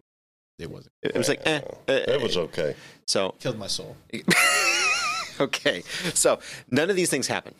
it 0.59 0.69
wasn't. 0.69 0.93
It, 1.01 1.15
it 1.15 1.17
was 1.17 1.29
like, 1.29 1.41
eh. 1.45 1.61
Uh, 1.87 1.91
It 1.93 2.21
was 2.21 2.37
okay. 2.37 2.75
So 3.07 3.35
Killed 3.39 3.57
my 3.57 3.67
soul. 3.67 3.95
okay. 5.39 5.83
So 6.13 6.39
none 6.69 6.89
of 6.89 6.95
these 6.95 7.09
things 7.09 7.27
happen. 7.27 7.55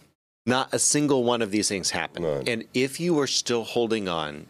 Not 0.46 0.74
a 0.74 0.80
single 0.80 1.24
one 1.24 1.42
of 1.42 1.52
these 1.52 1.68
things 1.70 1.92
happen. 1.92 2.24
None. 2.24 2.48
And 2.48 2.64
if 2.74 3.00
you 3.00 3.20
are 3.20 3.28
still 3.28 3.64
holding 3.64 4.08
on 4.08 4.48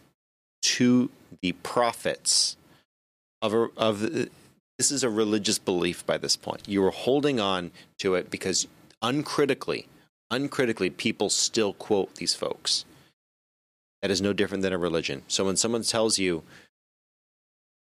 to 0.62 1.10
the 1.40 1.52
prophets 1.52 2.56
of 3.42 3.52
a, 3.52 3.68
of 3.76 4.00
the, 4.00 4.30
this 4.78 4.90
is 4.90 5.04
a 5.04 5.10
religious 5.10 5.58
belief 5.58 6.04
by 6.06 6.16
this 6.18 6.36
point. 6.36 6.62
You 6.66 6.84
are 6.84 6.90
holding 6.90 7.40
on 7.40 7.72
to 7.98 8.14
it 8.14 8.30
because 8.30 8.66
uncritically, 9.02 9.86
uncritically, 10.32 10.90
people 10.90 11.30
still 11.30 11.74
quote 11.74 12.16
these 12.16 12.34
folks. 12.34 12.84
That 14.00 14.10
is 14.10 14.20
no 14.20 14.32
different 14.32 14.62
than 14.62 14.72
a 14.72 14.78
religion. 14.78 15.22
So 15.28 15.44
when 15.44 15.56
someone 15.56 15.82
tells 15.82 16.18
you, 16.18 16.42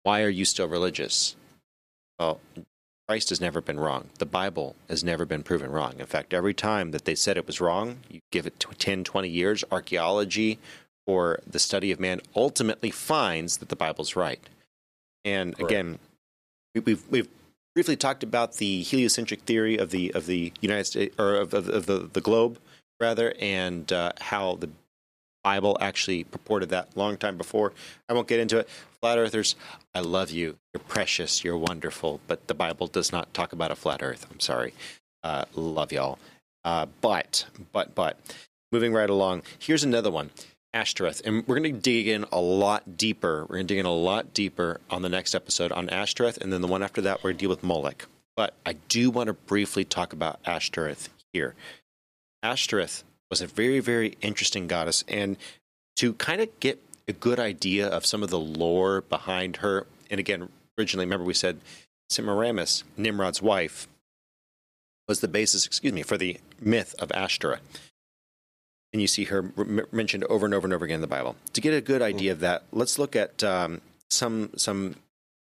"Why 0.03 0.21
are 0.21 0.29
you 0.29 0.45
still 0.45 0.67
religious?" 0.67 1.35
Well, 2.19 2.39
Christ 3.07 3.29
has 3.29 3.41
never 3.41 3.61
been 3.61 3.79
wrong. 3.79 4.09
The 4.19 4.25
Bible 4.25 4.75
has 4.87 5.03
never 5.03 5.25
been 5.25 5.43
proven 5.43 5.71
wrong. 5.71 5.99
In 5.99 6.05
fact, 6.05 6.33
every 6.33 6.53
time 6.53 6.91
that 6.91 7.05
they 7.05 7.15
said 7.15 7.37
it 7.37 7.47
was 7.47 7.59
wrong, 7.59 8.03
you 8.09 8.19
give 8.31 8.45
it 8.45 8.59
tw- 8.59 8.77
10, 8.77 9.03
20 9.03 9.27
years, 9.27 9.63
archaeology 9.71 10.59
or 11.05 11.39
the 11.45 11.59
study 11.59 11.91
of 11.91 11.99
man 11.99 12.21
ultimately 12.35 12.91
finds 12.91 13.57
that 13.57 13.69
the 13.69 13.75
Bible's 13.75 14.15
right. 14.15 14.39
And 15.25 15.55
Correct. 15.55 15.71
again, 15.71 15.99
we've, 16.85 17.03
we've 17.09 17.27
briefly 17.75 17.95
talked 17.95 18.23
about 18.23 18.55
the 18.55 18.81
heliocentric 18.83 19.41
theory 19.41 19.77
of 19.77 19.91
the, 19.91 20.13
of 20.13 20.25
the 20.25 20.53
United 20.61 20.85
States, 20.85 21.15
or 21.19 21.35
of, 21.35 21.53
of, 21.53 21.69
of 21.69 21.85
the, 21.85 22.09
the 22.11 22.21
globe, 22.21 22.59
rather, 22.99 23.33
and 23.39 23.91
uh, 23.91 24.11
how 24.19 24.55
the 24.55 24.69
Bible 25.43 25.77
actually 25.81 26.23
purported 26.23 26.69
that 26.69 26.95
long 26.95 27.17
time 27.17 27.37
before. 27.37 27.73
I 28.07 28.13
won't 28.13 28.27
get 28.27 28.39
into 28.39 28.59
it. 28.59 28.69
Flat 29.01 29.17
earthers, 29.17 29.55
I 29.93 29.99
love 29.99 30.31
you. 30.31 30.57
You're 30.73 30.81
precious. 30.87 31.43
You're 31.43 31.57
wonderful. 31.57 32.21
But 32.27 32.47
the 32.47 32.53
Bible 32.53 32.87
does 32.87 33.11
not 33.11 33.33
talk 33.33 33.51
about 33.51 33.71
a 33.71 33.75
flat 33.75 34.01
earth. 34.01 34.25
I'm 34.31 34.39
sorry. 34.39 34.73
Uh, 35.23 35.45
love 35.53 35.91
y'all. 35.91 36.17
Uh, 36.63 36.85
but, 37.01 37.45
but, 37.73 37.93
but, 37.93 38.17
moving 38.71 38.93
right 38.93 39.09
along, 39.09 39.43
here's 39.59 39.83
another 39.83 40.09
one 40.09 40.29
Ashtoreth. 40.73 41.21
And 41.25 41.47
we're 41.47 41.59
going 41.59 41.75
to 41.75 41.79
dig 41.79 42.07
in 42.07 42.25
a 42.31 42.39
lot 42.39 42.97
deeper. 42.97 43.41
We're 43.41 43.57
going 43.57 43.67
to 43.67 43.73
dig 43.73 43.79
in 43.79 43.85
a 43.85 43.93
lot 43.93 44.33
deeper 44.33 44.81
on 44.89 45.01
the 45.01 45.09
next 45.09 45.35
episode 45.35 45.71
on 45.71 45.89
Ashtoreth. 45.89 46.37
And 46.37 46.51
then 46.51 46.61
the 46.61 46.67
one 46.67 46.83
after 46.83 47.01
that, 47.01 47.19
we're 47.19 47.31
going 47.31 47.37
to 47.37 47.41
deal 47.41 47.49
with 47.49 47.63
Molech. 47.63 48.05
But 48.35 48.55
I 48.65 48.73
do 48.73 49.11
want 49.11 49.27
to 49.27 49.33
briefly 49.33 49.85
talk 49.85 50.13
about 50.13 50.39
Ashtoreth 50.45 51.09
here. 51.31 51.55
Ashtoreth 52.41 53.03
was 53.29 53.41
a 53.41 53.47
very, 53.47 53.79
very 53.79 54.17
interesting 54.21 54.67
goddess. 54.67 55.03
And 55.07 55.37
to 55.97 56.13
kind 56.13 56.41
of 56.41 56.59
get 56.59 56.81
a 57.07 57.13
good 57.13 57.39
idea 57.39 57.87
of 57.87 58.05
some 58.05 58.23
of 58.23 58.29
the 58.29 58.39
lore 58.39 59.01
behind 59.01 59.57
her, 59.57 59.85
and 60.09 60.19
again, 60.19 60.49
originally, 60.77 61.05
remember 61.05 61.25
we 61.25 61.33
said 61.33 61.59
Semiramis, 62.09 62.83
Nimrod's 62.97 63.41
wife, 63.41 63.87
was 65.07 65.19
the 65.19 65.27
basis, 65.27 65.65
excuse 65.65 65.93
me, 65.93 66.01
for 66.01 66.17
the 66.17 66.37
myth 66.61 66.95
of 66.97 67.11
Ashtoreth. 67.11 67.61
And 68.93 69.01
you 69.01 69.07
see 69.07 69.25
her 69.25 69.51
mentioned 69.91 70.23
over 70.25 70.45
and 70.45 70.53
over 70.53 70.67
and 70.67 70.73
over 70.73 70.85
again 70.85 70.95
in 70.95 71.01
the 71.01 71.07
Bible. 71.07 71.35
To 71.53 71.61
get 71.61 71.73
a 71.73 71.81
good 71.81 72.01
idea 72.01 72.31
of 72.31 72.39
that, 72.41 72.63
let's 72.71 72.99
look 72.99 73.15
at 73.15 73.43
um, 73.43 73.81
some 74.09 74.51
some 74.55 74.95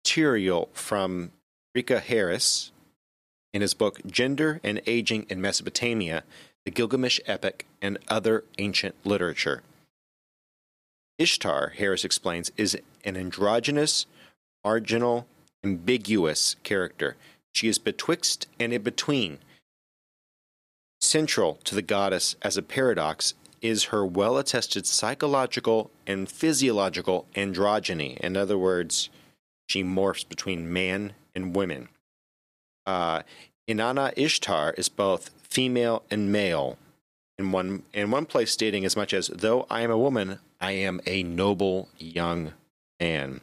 material 0.04 0.70
from 0.74 1.32
Rivkah 1.76 2.02
Harris 2.02 2.72
in 3.54 3.62
his 3.62 3.74
book 3.74 4.02
Gender 4.06 4.60
and 4.64 4.82
Aging 4.86 5.26
in 5.30 5.42
Mesopotamia, 5.42 6.24
the 6.66 6.72
Gilgamesh 6.72 7.20
Epic, 7.26 7.66
and 7.82 7.98
Other 8.08 8.44
Ancient 8.58 8.96
Literature. 9.04 9.64
Ishtar, 11.18 11.70
Harris 11.78 12.06
explains, 12.06 12.52
is 12.58 12.78
an 13.04 13.18
androgynous, 13.18 14.06
marginal, 14.64 15.28
ambiguous 15.64 16.56
character. 16.64 17.16
She 17.54 17.68
is 17.68 17.80
betwixt 17.80 18.48
and 18.60 18.72
in 18.72 18.84
between. 18.84 19.40
Central 21.00 21.56
to 21.64 21.76
the 21.76 21.82
goddess 21.82 22.36
as 22.42 22.58
a 22.58 22.62
paradox 22.62 23.34
is 23.62 23.86
her 23.86 24.06
well 24.06 24.38
attested 24.38 24.86
psychological 24.86 25.92
and 26.06 26.30
physiological 26.30 27.26
androgyny. 27.36 28.18
In 28.18 28.36
other 28.38 28.58
words, 28.58 29.10
she 29.68 29.84
morphs 29.84 30.28
between 30.28 30.72
man 30.72 31.14
and 31.36 31.56
women. 31.56 31.90
Uh, 32.86 33.22
Inanna 33.68 34.14
Ishtar 34.16 34.74
is 34.78 34.90
both 34.90 35.30
female 35.44 36.04
and 36.10 36.32
male. 36.32 36.78
In 37.38 37.52
one 37.52 37.84
in 37.94 38.10
one 38.10 38.26
place 38.26 38.52
stating 38.52 38.84
as 38.86 38.96
much 38.96 39.14
as 39.14 39.28
though 39.28 39.68
I 39.70 39.82
am 39.82 39.92
a 39.92 39.98
woman, 39.98 40.40
I 40.60 40.72
am 40.72 41.02
a 41.06 41.22
noble 41.22 41.90
young 42.00 42.54
man. 43.00 43.42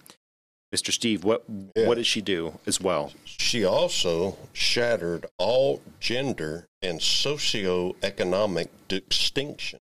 Mr. 0.74 0.90
Steve, 0.90 1.22
what 1.22 1.44
Yeah. 1.76 1.86
what 1.86 1.94
did 1.96 2.06
she 2.06 2.20
do 2.20 2.58
as 2.66 2.80
well? 2.80 3.12
She 3.24 3.64
also 3.64 4.36
shattered 4.52 5.26
all 5.38 5.80
gender 6.00 6.66
and 6.84 7.00
socioeconomic 7.00 8.68
distinction, 8.88 9.80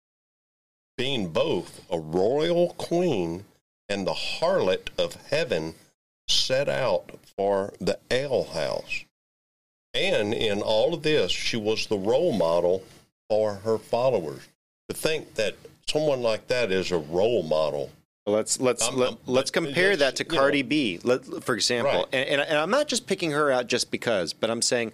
being 0.96 1.28
both 1.28 1.80
a 1.90 1.98
royal 1.98 2.74
queen 2.74 3.44
and 3.88 4.06
the 4.06 4.12
harlot 4.12 4.88
of 4.98 5.14
heaven 5.30 5.74
set 6.28 6.68
out 6.68 7.10
for 7.36 7.72
the 7.80 7.98
alehouse. 8.10 9.04
And 9.94 10.32
in 10.32 10.62
all 10.62 10.94
of 10.94 11.02
this, 11.02 11.32
she 11.32 11.56
was 11.56 11.86
the 11.86 11.98
role 11.98 12.32
model 12.32 12.84
for 13.28 13.54
her 13.54 13.78
followers. 13.78 14.42
To 14.88 14.94
think 14.94 15.34
that 15.34 15.56
someone 15.86 16.22
like 16.22 16.46
that 16.48 16.70
is 16.70 16.92
a 16.92 16.98
role 16.98 17.42
model 17.42 17.90
let's 18.26 18.60
let's 18.60 18.86
Um, 18.86 18.96
let, 18.96 19.08
um, 19.10 19.18
let's 19.26 19.50
compare 19.50 19.96
that 19.96 20.16
to 20.16 20.24
you 20.24 20.30
know- 20.30 20.38
Cardi 20.38 20.62
B, 20.62 21.00
let, 21.02 21.24
for 21.44 21.54
example. 21.54 21.92
Right. 21.92 22.06
And, 22.12 22.28
and 22.28 22.40
and 22.42 22.58
I'm 22.58 22.70
not 22.70 22.88
just 22.88 23.06
picking 23.06 23.32
her 23.32 23.50
out 23.50 23.66
just 23.66 23.90
because, 23.90 24.32
but 24.32 24.50
I'm 24.50 24.62
saying, 24.62 24.92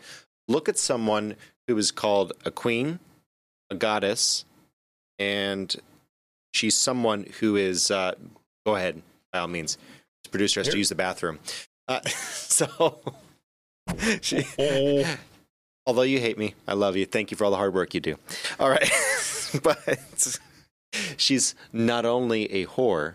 look 0.49 0.69
at 0.69 0.79
someone 0.79 1.37
who 1.69 1.77
is 1.79 1.91
called 1.91 2.33
a 2.45 2.51
queen, 2.51 2.99
a 3.71 3.75
goddess, 3.75 4.45
and 5.19 5.75
she's 6.55 6.77
someone 6.77 7.27
who 7.41 7.57
is. 7.57 7.91
Uh, 7.91 8.15
go 8.65 8.77
ahead, 8.77 9.03
by 9.33 9.41
all 9.41 9.49
means. 9.49 9.77
This 10.25 10.31
producer 10.31 10.61
has 10.61 10.69
to 10.69 10.79
use 10.79 10.89
the 10.89 10.95
bathroom. 10.95 11.39
Uh, 11.89 12.01
so, 12.07 13.01
she, 14.21 14.45
Oh, 14.59 15.17
although 15.87 16.03
you 16.03 16.21
hate 16.21 16.39
me, 16.39 16.55
I 16.67 16.75
love 16.75 16.97
you. 16.97 17.07
Thank 17.07 17.31
you 17.31 17.37
for 17.37 17.45
all 17.45 17.51
the 17.51 17.57
hard 17.57 17.75
work 17.75 17.95
you 17.95 18.01
do. 18.01 18.17
All 18.59 18.69
right, 18.71 18.91
but 19.63 20.39
she's 21.17 21.55
not 21.73 22.05
only 22.05 22.51
a 22.53 22.67
whore, 22.67 23.15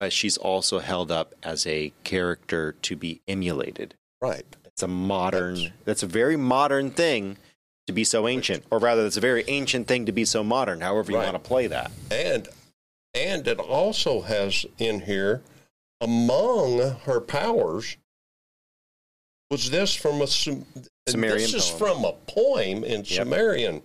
but 0.00 0.12
she's 0.12 0.36
also 0.36 0.78
held 0.78 1.10
up 1.10 1.34
as 1.42 1.66
a 1.66 1.92
character 2.04 2.72
to 2.82 2.96
be 2.96 3.20
emulated. 3.28 3.94
right. 4.20 4.44
It's 4.66 4.82
a 4.82 4.88
modern. 4.88 5.72
That's 5.86 6.02
a 6.02 6.06
very 6.06 6.36
modern 6.36 6.90
thing 6.90 7.38
to 7.86 7.92
be 7.92 8.04
so 8.04 8.26
ancient, 8.26 8.64
or 8.70 8.78
rather, 8.78 9.06
it's 9.06 9.16
a 9.16 9.20
very 9.20 9.44
ancient 9.48 9.86
thing 9.86 10.06
to 10.06 10.12
be 10.12 10.24
so 10.24 10.42
modern. 10.42 10.80
However, 10.80 11.12
you 11.12 11.18
Right. 11.18 11.32
want 11.32 11.42
to 11.42 11.48
play 11.48 11.66
that. 11.68 11.90
And 12.10 12.48
and 13.14 13.48
it 13.48 13.58
also 13.58 14.20
has 14.20 14.66
in 14.78 15.00
here 15.00 15.40
among 16.02 16.78
her 17.04 17.18
powers 17.18 17.96
was 19.50 19.70
this 19.70 19.94
from 19.94 20.20
a 20.20 20.26
Sum- 20.26 20.66
Sumerian 21.08 21.38
This 21.50 21.54
is 21.54 21.70
poem. 21.70 21.78
from 21.78 22.04
a 22.04 22.12
poem 22.12 22.84
in 22.84 23.04
Sumerian. 23.06 23.82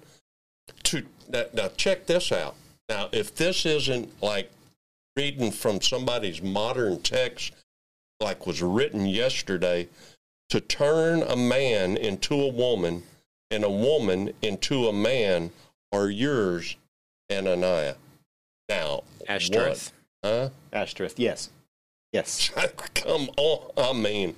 To 0.83 1.05
now, 1.29 1.45
now 1.53 1.69
check 1.77 2.07
this 2.07 2.31
out. 2.33 2.55
Now, 2.89 3.07
if 3.13 3.33
this 3.35 3.65
isn't 3.65 4.21
like 4.21 4.51
reading 5.15 5.51
from 5.51 5.79
somebody's 5.81 6.41
modern 6.41 7.01
text, 7.01 7.53
like 8.19 8.45
was 8.45 8.61
written 8.61 9.05
yesterday, 9.05 9.87
to 10.49 10.59
turn 10.59 11.21
a 11.23 11.37
man 11.37 11.95
into 11.95 12.33
a 12.35 12.47
woman 12.49 13.03
and 13.51 13.63
a 13.63 13.69
woman 13.69 14.33
into 14.41 14.87
a 14.87 14.93
man 14.93 15.51
are 15.91 16.09
yours, 16.09 16.77
Inanna. 17.29 17.95
Now, 18.69 19.03
Ashtoreth. 19.27 19.91
what? 20.21 20.31
Huh? 20.31 20.49
Ashtoreth. 20.71 21.19
Yes. 21.19 21.49
Yes. 22.13 22.49
Come 22.95 23.29
on. 23.37 23.71
I 23.77 23.93
mean, 23.93 24.35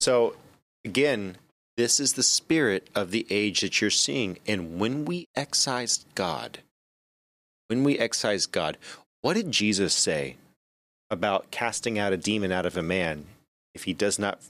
So 0.00 0.36
again, 0.84 1.36
this 1.76 1.98
is 1.98 2.12
the 2.12 2.22
spirit 2.22 2.88
of 2.94 3.10
the 3.10 3.26
age 3.30 3.60
that 3.60 3.80
you're 3.80 3.90
seeing. 3.90 4.38
And 4.46 4.78
when 4.78 5.04
we 5.04 5.26
excise 5.34 6.04
God, 6.14 6.58
when 7.68 7.82
we 7.82 7.98
excise 7.98 8.46
God, 8.46 8.78
what 9.22 9.34
did 9.34 9.50
Jesus 9.50 9.94
say 9.94 10.36
about 11.10 11.50
casting 11.50 11.98
out 11.98 12.12
a 12.12 12.16
demon 12.16 12.52
out 12.52 12.66
of 12.66 12.76
a 12.76 12.82
man 12.82 13.26
if 13.74 13.84
he 13.84 13.92
does 13.92 14.18
not 14.18 14.40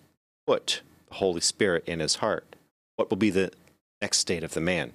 put 0.46 0.82
the 1.08 1.14
Holy 1.14 1.40
Spirit 1.40 1.84
in 1.86 2.00
his 2.00 2.16
heart? 2.16 2.44
What 2.96 3.08
will 3.08 3.16
be 3.16 3.30
the 3.30 3.52
next 4.03 4.18
state 4.18 4.44
of 4.44 4.53
the 4.53 4.61
man? 4.61 4.92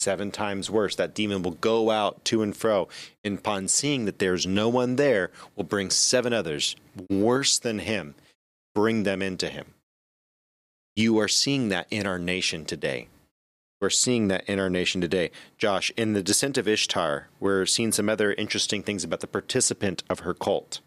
Seven 0.00 0.30
times 0.30 0.70
worse. 0.70 0.94
That 0.94 1.14
demon 1.14 1.42
will 1.42 1.52
go 1.52 1.90
out 1.90 2.24
to 2.26 2.40
and 2.42 2.56
fro, 2.56 2.88
and 3.22 3.38
upon 3.38 3.68
seeing 3.68 4.04
that 4.06 4.20
there's 4.20 4.46
no 4.46 4.68
one 4.68 4.96
there, 4.96 5.30
will 5.56 5.64
bring 5.64 5.90
seven 5.90 6.32
others 6.32 6.76
worse 7.10 7.58
than 7.58 7.80
him 7.80 8.14
bring 8.78 9.02
them 9.02 9.20
into 9.20 9.48
him. 9.48 9.74
You 10.94 11.18
are 11.18 11.26
seeing 11.26 11.68
that 11.70 11.88
in 11.90 12.06
our 12.06 12.18
nation 12.18 12.64
today. 12.64 13.08
We're 13.80 13.90
seeing 13.90 14.28
that 14.28 14.44
in 14.48 14.60
our 14.60 14.70
nation 14.70 15.00
today. 15.00 15.32
Josh, 15.56 15.90
in 15.96 16.12
the 16.12 16.22
Descent 16.22 16.56
of 16.56 16.68
Ishtar, 16.68 17.26
we're 17.40 17.66
seeing 17.66 17.90
some 17.90 18.08
other 18.08 18.32
interesting 18.34 18.84
things 18.84 19.02
about 19.02 19.18
the 19.18 19.26
participant 19.26 20.04
of 20.08 20.20
her 20.20 20.32
cult. 20.32 20.78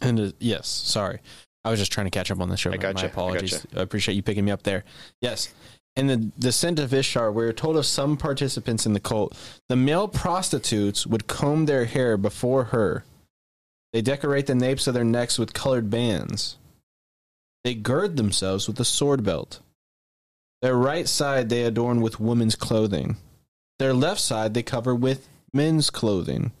And 0.00 0.20
uh, 0.20 0.30
yes, 0.38 0.68
sorry. 0.68 1.18
I 1.64 1.70
was 1.70 1.78
just 1.78 1.92
trying 1.92 2.06
to 2.06 2.10
catch 2.10 2.30
up 2.30 2.40
on 2.40 2.48
the 2.48 2.56
show. 2.56 2.70
I 2.70 2.76
My- 2.76 2.82
gotcha, 2.82 2.98
I 3.00 3.02
My 3.02 3.08
apologies. 3.12 3.52
gotcha. 3.52 3.78
I 3.78 3.82
appreciate 3.82 4.14
you 4.14 4.22
picking 4.22 4.44
me 4.44 4.50
up 4.50 4.62
there. 4.64 4.84
Yes. 5.20 5.52
In 5.94 6.06
the 6.06 6.16
descent 6.16 6.78
of 6.78 6.92
Ishtar, 6.94 7.30
we're 7.30 7.52
told 7.52 7.76
of 7.76 7.84
some 7.86 8.16
participants 8.16 8.86
in 8.86 8.94
the 8.94 9.00
cult. 9.00 9.36
The 9.68 9.76
male 9.76 10.08
prostitutes 10.08 11.06
would 11.06 11.26
comb 11.26 11.66
their 11.66 11.84
hair 11.84 12.16
before 12.16 12.64
her. 12.64 13.04
They 13.92 14.00
decorate 14.00 14.46
the 14.46 14.54
napes 14.54 14.86
of 14.86 14.94
their 14.94 15.04
necks 15.04 15.38
with 15.38 15.52
colored 15.52 15.90
bands. 15.90 16.56
They 17.62 17.74
gird 17.74 18.16
themselves 18.16 18.66
with 18.66 18.80
a 18.80 18.84
sword 18.86 19.22
belt. 19.22 19.60
Their 20.62 20.76
right 20.76 21.06
side 21.06 21.48
they 21.50 21.62
adorn 21.64 22.00
with 22.00 22.18
women's 22.18 22.56
clothing. 22.56 23.18
Their 23.78 23.92
left 23.92 24.20
side 24.20 24.54
they 24.54 24.62
cover 24.62 24.94
with 24.94 25.28
men's 25.52 25.90
clothing. 25.90 26.52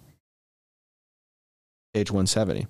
Page 1.94 2.10
170. 2.10 2.66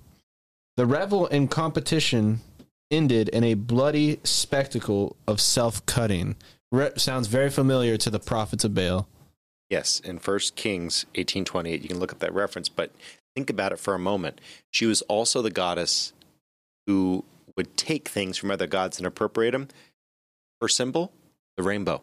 The 0.75 0.85
revel 0.87 1.27
and 1.27 1.51
competition 1.51 2.41
ended 2.89 3.29
in 3.29 3.43
a 3.43 3.53
bloody 3.53 4.19
spectacle 4.23 5.15
of 5.27 5.39
self 5.39 5.85
cutting. 5.85 6.35
Re- 6.71 6.91
sounds 6.95 7.27
very 7.27 7.51
familiar 7.51 7.97
to 7.97 8.09
the 8.09 8.19
prophets 8.19 8.63
of 8.63 8.73
Baal. 8.73 9.07
Yes, 9.69 9.99
in 9.99 10.17
1 10.17 10.39
Kings 10.55 11.05
1828, 11.15 11.81
you 11.81 11.87
can 11.87 11.99
look 11.99 12.11
up 12.11 12.19
that 12.19 12.33
reference, 12.33 12.69
but 12.69 12.91
think 13.35 13.49
about 13.49 13.71
it 13.71 13.79
for 13.79 13.93
a 13.93 13.99
moment. 13.99 14.41
She 14.71 14.85
was 14.85 15.01
also 15.03 15.41
the 15.41 15.51
goddess 15.51 16.13
who 16.87 17.23
would 17.55 17.77
take 17.77 18.09
things 18.09 18.37
from 18.37 18.51
other 18.51 18.67
gods 18.67 18.97
and 18.97 19.05
appropriate 19.05 19.51
them. 19.51 19.67
Her 20.59 20.67
symbol, 20.67 21.11
the 21.55 21.63
rainbow. 21.63 22.01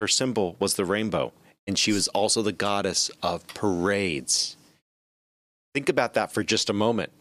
Her 0.00 0.08
symbol 0.08 0.56
was 0.58 0.74
the 0.74 0.84
rainbow, 0.84 1.32
and 1.66 1.78
she 1.78 1.92
was 1.92 2.08
also 2.08 2.42
the 2.42 2.52
goddess 2.52 3.10
of 3.22 3.46
parades. 3.48 4.56
Think 5.74 5.88
about 5.88 6.14
that 6.14 6.32
for 6.32 6.42
just 6.42 6.70
a 6.70 6.72
moment. 6.72 7.12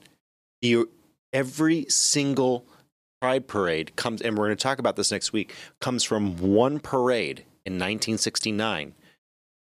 You, 0.61 0.89
every 1.33 1.85
single 1.89 2.65
pride 3.21 3.47
parade 3.47 3.95
comes, 3.95 4.21
and 4.21 4.37
we're 4.37 4.45
going 4.45 4.57
to 4.57 4.63
talk 4.63 4.79
about 4.79 4.95
this 4.95 5.11
next 5.11 5.33
week, 5.33 5.53
comes 5.81 6.03
from 6.03 6.37
one 6.37 6.79
parade 6.79 7.39
in 7.65 7.73
1969 7.73 8.93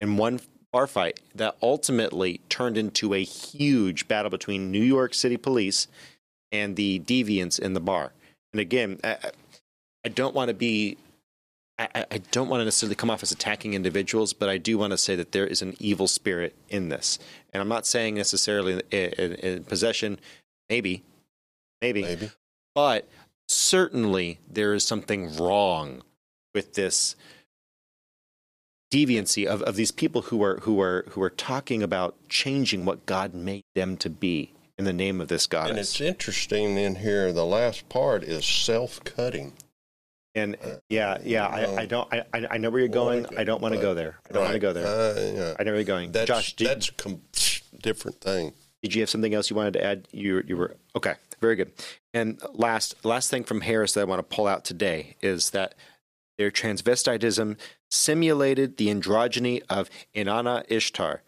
and 0.01 0.17
one 0.17 0.39
bar 0.73 0.87
fight 0.87 1.19
that 1.35 1.55
ultimately 1.61 2.41
turned 2.49 2.77
into 2.77 3.13
a 3.13 3.23
huge 3.23 4.07
battle 4.07 4.29
between 4.29 4.71
New 4.71 4.83
York 4.83 5.13
City 5.13 5.37
police 5.37 5.87
and 6.51 6.75
the 6.75 6.99
deviants 6.99 7.59
in 7.59 7.73
the 7.73 7.79
bar. 7.79 8.11
And 8.53 8.59
again, 8.59 8.99
I, 9.03 9.11
I- 9.23 9.31
I 10.03 10.09
don't 10.09 10.33
want 10.33 10.47
to 10.47 10.55
be. 10.55 10.97
I, 11.95 12.05
I- 12.11 12.17
don't 12.31 12.47
want 12.49 12.61
to 12.61 12.65
necessarily 12.65 12.95
come 12.95 13.09
off 13.09 13.23
as 13.23 13.31
attacking 13.31 13.73
individuals, 13.73 14.33
but 14.33 14.47
I 14.49 14.57
do 14.57 14.77
want 14.77 14.91
to 14.91 14.97
say 14.97 15.15
that 15.15 15.31
there 15.31 15.45
is 15.47 15.61
an 15.61 15.75
evil 15.79 16.07
spirit 16.07 16.55
in 16.69 16.89
this. 16.89 17.19
And 17.53 17.61
I'm 17.61 17.67
not 17.67 17.85
saying 17.85 18.15
necessarily 18.15 18.81
in, 18.91 19.09
in, 19.13 19.33
in 19.35 19.63
possession, 19.63 20.19
maybe, 20.69 21.03
maybe, 21.81 22.01
maybe. 22.03 22.31
but 22.73 23.07
certainly 23.47 24.39
there 24.49 24.73
is 24.73 24.83
something 24.85 25.35
wrong 25.35 26.03
with 26.53 26.73
this 26.75 27.15
deviancy 28.93 29.45
of, 29.45 29.61
of 29.63 29.75
these 29.75 29.91
people 29.91 30.23
who 30.23 30.43
are 30.43 30.57
who 30.59 30.81
are 30.81 31.05
who 31.09 31.21
are 31.21 31.29
talking 31.29 31.81
about 31.81 32.15
changing 32.29 32.85
what 32.85 33.05
God 33.05 33.33
made 33.33 33.63
them 33.73 33.95
to 33.97 34.09
be 34.09 34.51
in 34.77 34.85
the 34.85 34.93
name 34.93 35.21
of 35.21 35.27
this 35.27 35.47
God. 35.47 35.69
And 35.69 35.79
it's 35.79 36.01
interesting 36.01 36.77
in 36.77 36.95
here, 36.95 37.31
the 37.31 37.45
last 37.45 37.87
part 37.89 38.23
is 38.23 38.45
self 38.45 39.03
cutting. 39.03 39.53
And, 40.33 40.57
yeah, 40.89 41.17
yeah, 41.23 41.45
I, 41.45 41.81
I 41.81 41.85
don't 41.85 42.07
I, 42.13 42.23
I 42.33 42.47
I 42.51 42.57
know 42.57 42.69
where 42.69 42.79
you're 42.79 42.87
going. 42.87 43.25
I 43.37 43.43
don't 43.43 43.61
want 43.61 43.75
to 43.75 43.81
go 43.81 43.93
there. 43.93 44.17
I 44.29 44.33
don't 44.33 44.43
want 44.43 44.53
to 44.53 44.59
go 44.59 44.71
there. 44.71 44.87
Uh, 44.87 45.19
yeah. 45.19 45.55
I 45.59 45.63
know 45.63 45.71
where 45.71 45.81
you're 45.81 45.83
going. 45.83 46.11
That's, 46.13 46.27
Josh, 46.27 46.55
did, 46.55 46.67
that's 46.67 46.89
a 46.89 46.93
com- 46.93 47.21
different 47.81 48.21
thing. 48.21 48.53
Did 48.81 48.95
you 48.95 49.01
have 49.01 49.09
something 49.09 49.33
else 49.33 49.49
you 49.49 49.55
wanted 49.55 49.73
to 49.73 49.83
add? 49.83 50.07
You 50.11 50.41
you 50.47 50.55
were 50.57 50.77
okay, 50.95 51.15
very 51.39 51.55
good. 51.55 51.73
And 52.13 52.41
last 52.53 53.03
last 53.03 53.29
thing 53.29 53.43
from 53.43 53.61
Harris 53.61 53.93
that 53.93 54.01
I 54.01 54.05
want 54.05 54.19
to 54.19 54.35
pull 54.35 54.47
out 54.47 54.63
today 54.63 55.17
is 55.21 55.49
that 55.51 55.75
their 56.37 56.49
transvestitism 56.49 57.57
simulated 57.89 58.77
the 58.77 58.87
androgyny 58.87 59.61
of 59.69 59.89
Inanna 60.15 60.63
Ishtar. 60.69 61.23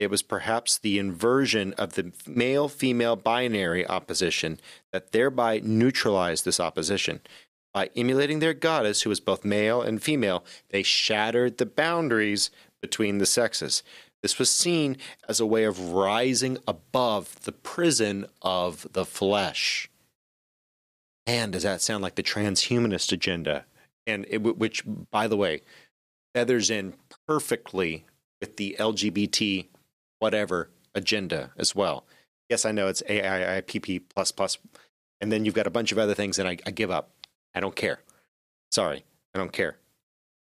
It 0.00 0.10
was 0.10 0.22
perhaps 0.22 0.78
the 0.78 0.98
inversion 0.98 1.72
of 1.74 1.94
the 1.94 2.12
male 2.26 2.68
female 2.68 3.16
binary 3.16 3.86
opposition 3.86 4.60
that 4.92 5.12
thereby 5.12 5.60
neutralized 5.62 6.44
this 6.44 6.58
opposition. 6.58 7.20
By 7.74 7.90
emulating 7.96 8.38
their 8.38 8.54
goddess, 8.54 9.02
who 9.02 9.10
was 9.10 9.20
both 9.20 9.44
male 9.44 9.82
and 9.82 10.02
female, 10.02 10.44
they 10.70 10.82
shattered 10.82 11.58
the 11.58 11.66
boundaries 11.66 12.50
between 12.80 13.18
the 13.18 13.26
sexes. 13.26 13.82
This 14.22 14.38
was 14.38 14.48
seen 14.48 14.96
as 15.28 15.40
a 15.40 15.46
way 15.46 15.64
of 15.64 15.90
rising 15.92 16.56
above 16.66 17.42
the 17.42 17.52
prison 17.52 18.26
of 18.40 18.86
the 18.92 19.04
flesh. 19.04 19.90
And 21.26 21.52
does 21.52 21.64
that 21.64 21.82
sound 21.82 22.02
like 22.02 22.14
the 22.14 22.22
transhumanist 22.22 23.12
agenda? 23.12 23.64
And 24.06 24.24
it, 24.28 24.38
which, 24.38 24.84
by 25.10 25.26
the 25.26 25.36
way, 25.36 25.62
feathers 26.34 26.70
in 26.70 26.94
perfectly 27.26 28.04
with 28.40 28.56
the 28.56 28.76
LGBT 28.78 29.66
whatever 30.18 30.70
agenda 30.94 31.50
as 31.56 31.74
well. 31.74 32.04
Yes, 32.48 32.64
I 32.64 32.72
know 32.72 32.88
it's 32.88 33.02
AIIPP 33.02 34.02
plus 34.14 34.30
plus, 34.32 34.58
and 35.20 35.32
then 35.32 35.44
you've 35.44 35.54
got 35.54 35.66
a 35.66 35.70
bunch 35.70 35.92
of 35.92 35.98
other 35.98 36.14
things, 36.14 36.38
and 36.38 36.48
I, 36.48 36.58
I 36.66 36.70
give 36.70 36.90
up. 36.90 37.10
I 37.54 37.60
don't 37.60 37.76
care. 37.76 38.00
Sorry, 38.70 39.04
I 39.34 39.38
don't 39.38 39.52
care. 39.52 39.76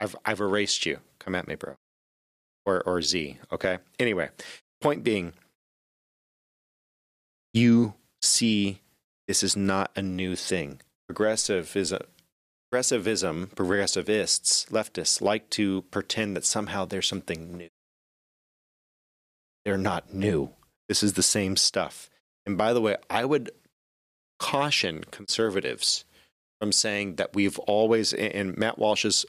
I've 0.00 0.16
I've 0.24 0.40
erased 0.40 0.86
you. 0.86 0.98
Come 1.18 1.34
at 1.34 1.48
me, 1.48 1.54
bro. 1.54 1.74
or 2.66 2.82
or 2.82 3.02
Z. 3.02 3.38
Okay. 3.52 3.78
Anyway, 3.98 4.30
point 4.80 5.02
being, 5.04 5.32
you 7.52 7.94
see, 8.22 8.80
this 9.26 9.42
is 9.42 9.56
not 9.56 9.90
a 9.96 10.02
new 10.02 10.36
thing. 10.36 10.80
Progressive 11.08 11.76
is 11.76 11.92
a 11.92 12.02
progressivism, 12.70 13.50
progressivists, 13.54 14.66
leftists 14.70 15.20
like 15.20 15.48
to 15.50 15.82
pretend 15.90 16.36
that 16.36 16.44
somehow 16.44 16.84
there's 16.84 17.06
something 17.06 17.56
new. 17.56 17.68
They're 19.64 19.78
not 19.78 20.12
new. 20.12 20.50
This 20.88 21.02
is 21.02 21.14
the 21.14 21.22
same 21.22 21.56
stuff. 21.56 22.10
And 22.44 22.58
by 22.58 22.72
the 22.72 22.80
way, 22.80 22.96
I 23.08 23.24
would 23.24 23.50
caution 24.38 25.04
conservatives 25.10 26.04
from 26.64 26.72
saying 26.72 27.16
that 27.16 27.34
we've 27.34 27.58
always, 27.58 28.14
and 28.14 28.56
Matt 28.56 28.78
Walsh's 28.78 29.26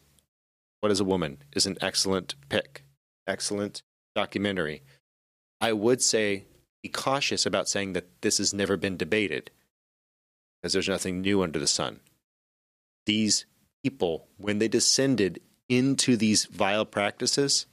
What 0.79 0.89
is 0.89 1.01
a 1.01 1.03
Woman 1.03 1.39
is 1.53 1.65
an 1.65 1.77
excellent 1.81 2.33
pick, 2.47 2.85
excellent 3.27 3.81
documentary. 4.15 4.83
I 5.59 5.73
would 5.73 6.01
say 6.01 6.45
be 6.81 6.87
cautious 6.87 7.45
about 7.45 7.67
saying 7.67 7.91
that 7.91 8.21
this 8.21 8.37
has 8.37 8.53
never 8.53 8.77
been 8.77 8.95
debated 8.95 9.51
because 10.61 10.71
there's 10.71 10.87
nothing 10.87 11.19
new 11.19 11.43
under 11.43 11.59
the 11.59 11.67
sun. 11.67 11.99
These 13.05 13.45
people, 13.83 14.29
when 14.37 14.59
they 14.59 14.69
descended 14.69 15.41
into 15.67 16.15
these 16.15 16.45
vile 16.45 16.85
practices, 16.85 17.65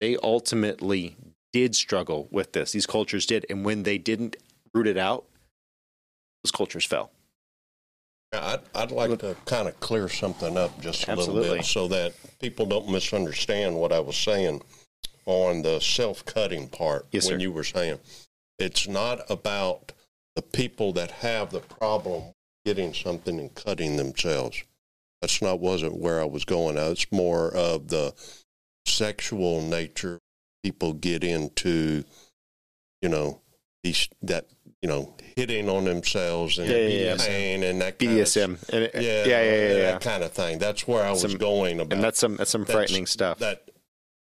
they 0.00 0.16
ultimately 0.22 1.16
did 1.52 1.74
struggle 1.74 2.28
with 2.30 2.52
this. 2.52 2.70
These 2.70 2.86
cultures 2.86 3.26
did. 3.26 3.46
And 3.50 3.64
when 3.64 3.82
they 3.82 3.98
didn't 3.98 4.36
root 4.72 4.86
it 4.86 4.96
out, 4.96 5.24
those 6.44 6.52
cultures 6.52 6.84
fell. 6.84 7.10
I'd, 8.32 8.60
I'd 8.74 8.90
like 8.90 9.18
to 9.20 9.36
kind 9.46 9.68
of 9.68 9.78
clear 9.80 10.08
something 10.08 10.56
up 10.56 10.78
just 10.80 11.08
a 11.08 11.14
little 11.14 11.34
bit 11.40 11.64
so 11.64 11.88
that 11.88 12.12
people 12.40 12.66
don't 12.66 12.88
misunderstand 12.90 13.76
what 13.76 13.92
I 13.92 14.00
was 14.00 14.16
saying 14.16 14.62
on 15.26 15.62
the 15.62 15.80
self 15.80 16.24
cutting 16.24 16.68
part 16.68 17.06
Yes, 17.10 17.26
when 17.26 17.38
sir. 17.38 17.42
you 17.42 17.52
were 17.52 17.64
saying 17.64 17.98
it's 18.58 18.86
not 18.86 19.20
about 19.30 19.92
the 20.36 20.42
people 20.42 20.92
that 20.92 21.10
have 21.10 21.50
the 21.50 21.60
problem 21.60 22.34
getting 22.64 22.92
something 22.92 23.38
and 23.38 23.54
cutting 23.54 23.96
themselves. 23.96 24.62
That's 25.20 25.40
not 25.40 25.60
wasn't 25.60 25.96
where 25.96 26.20
I 26.20 26.24
was 26.24 26.44
going. 26.44 26.76
It's 26.76 27.10
more 27.10 27.54
of 27.54 27.88
the 27.88 28.14
sexual 28.86 29.62
nature 29.62 30.18
people 30.62 30.92
get 30.92 31.24
into, 31.24 32.04
you 33.00 33.08
know, 33.08 33.40
these 33.82 34.08
that 34.22 34.46
you 34.82 34.88
know 34.88 35.14
hitting 35.36 35.68
on 35.68 35.84
themselves 35.84 36.58
and 36.58 36.68
Yeah, 36.70 37.16
pain 37.16 37.62
and 37.62 37.80
that 37.80 37.98
kind 37.98 38.18
of 38.18 38.36
And 38.72 38.84
it- 38.84 38.94
yeah, 38.94 39.00
yeah, 39.00 39.24
yeah, 39.24 39.52
yeah, 39.52 39.74
that 39.92 40.00
kind 40.00 40.22
of 40.22 40.32
thing. 40.32 40.58
That's 40.58 40.86
where 40.86 41.04
I 41.04 41.10
was 41.10 41.20
Some- 41.22 41.36
going 41.36 41.80
about. 41.80 41.92
And 41.94 42.02
that's 42.04 42.18
some 42.18 42.36
that's 42.36 42.50
some 42.50 42.62
That's- 42.62 42.74
frightening 42.76 43.06
stuff. 43.06 43.38
that, 43.40 43.70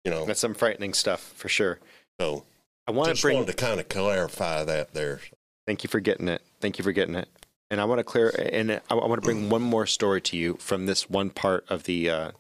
you 0.05 0.11
know. 0.11 0.25
That's 0.27 0.41
some 0.41 0.55
frightening 0.55 0.95
stuff 0.95 1.21
for 1.37 1.49
sure. 1.49 1.79
so 2.21 2.45
I 2.87 2.91
want 2.93 3.15
to 3.15 3.21
bring. 3.21 3.37
wanted 3.37 3.49
to 3.57 3.65
kind 3.65 3.79
of 3.81 3.89
clarify 3.89 4.65
that 4.65 4.95
there. 4.95 5.21
Thank 5.67 5.85
you 5.85 5.89
for 5.89 6.01
getting 6.01 6.29
it. 6.29 6.41
Thank 6.61 6.79
you 6.79 6.83
for 6.83 6.93
getting 6.93 7.15
it. 7.15 7.29
And 7.71 7.81
I 7.83 7.85
want 7.85 7.99
to 7.99 8.05
clear. 8.05 8.31
And 8.51 8.73
I, 8.73 8.81
I 8.91 8.95
want 8.95 9.21
to 9.21 9.27
bring 9.27 9.51
one 9.51 9.61
more 9.61 9.85
story 9.87 10.23
to 10.23 10.37
you 10.39 10.55
from 10.55 10.87
this 10.87 11.11
one 11.11 11.29
part 11.31 11.67
of 11.69 11.83
the 11.85 12.09
uh, 12.09 12.31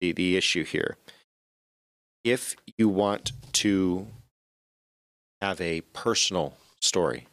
the 0.00 0.12
the 0.12 0.36
issue 0.38 0.64
here. 0.64 0.96
If 2.24 2.56
you 2.78 2.88
want 2.88 3.32
to 3.54 4.06
have 5.42 5.60
a 5.60 5.82
personal 5.92 6.56
story, 6.80 7.26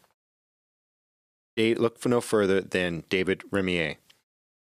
look 1.57 1.99
for 1.99 2.09
no 2.09 2.21
further 2.21 2.61
than 2.61 3.03
David 3.09 3.43
Reimer. 3.51 3.97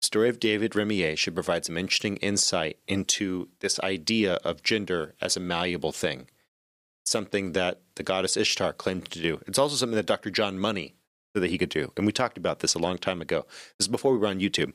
The 0.00 0.06
story 0.06 0.28
of 0.28 0.40
David 0.40 0.72
Reimer 0.72 1.16
should 1.16 1.34
provide 1.34 1.64
some 1.64 1.76
interesting 1.76 2.16
insight 2.18 2.78
into 2.86 3.48
this 3.60 3.80
idea 3.80 4.34
of 4.44 4.62
gender 4.62 5.14
as 5.20 5.36
a 5.36 5.40
malleable 5.40 5.92
thing 5.92 6.26
something 7.04 7.52
that 7.52 7.80
the 7.96 8.02
goddess 8.02 8.36
Ishtar 8.36 8.72
claimed 8.72 9.10
to 9.10 9.20
do. 9.20 9.40
It's 9.46 9.58
also 9.58 9.76
something 9.76 9.96
that 9.96 10.06
Dr. 10.06 10.30
John 10.30 10.58
Money 10.58 10.94
said 11.34 11.42
that 11.42 11.50
he 11.50 11.58
could 11.58 11.68
do. 11.68 11.92
And 11.96 12.06
we 12.06 12.12
talked 12.12 12.38
about 12.38 12.60
this 12.60 12.74
a 12.74 12.78
long 12.78 12.98
time 12.98 13.20
ago. 13.20 13.44
This 13.78 13.86
is 13.86 13.88
before 13.88 14.12
we 14.12 14.18
were 14.18 14.26
on 14.26 14.40
YouTube. 14.40 14.72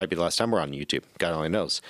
Might 0.00 0.10
be 0.10 0.16
the 0.16 0.22
last 0.22 0.36
time 0.36 0.50
we're 0.50 0.60
on 0.60 0.72
YouTube. 0.72 1.04
God 1.18 1.34
only 1.34 1.48
knows. 1.48 1.80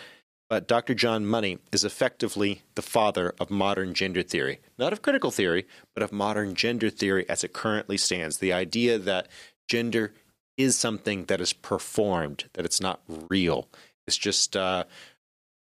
But 0.55 0.68
Dr. 0.68 0.94
John 0.94 1.26
Money 1.26 1.59
is 1.72 1.82
effectively 1.82 2.62
the 2.76 2.80
father 2.80 3.34
of 3.40 3.50
modern 3.50 3.92
gender 3.92 4.22
theory. 4.22 4.61
Not 4.78 4.92
of 4.92 5.02
critical 5.02 5.32
theory, 5.32 5.66
but 5.94 6.05
of 6.05 6.12
modern 6.12 6.55
gender 6.55 6.90
theory 6.90 7.28
as 7.28 7.42
it 7.42 7.52
currently 7.52 7.96
stands. 7.96 8.38
The 8.38 8.52
idea 8.52 8.96
that 8.98 9.26
gender 9.66 10.14
is 10.57 10.76
something 10.76 11.24
that 11.24 11.40
is 11.40 11.52
performed, 11.52 12.44
that 12.52 12.64
it's 12.64 12.80
not 12.80 13.00
real. 13.28 13.66
It's 14.07 14.16
just 14.16 14.57
uh, 14.57 14.84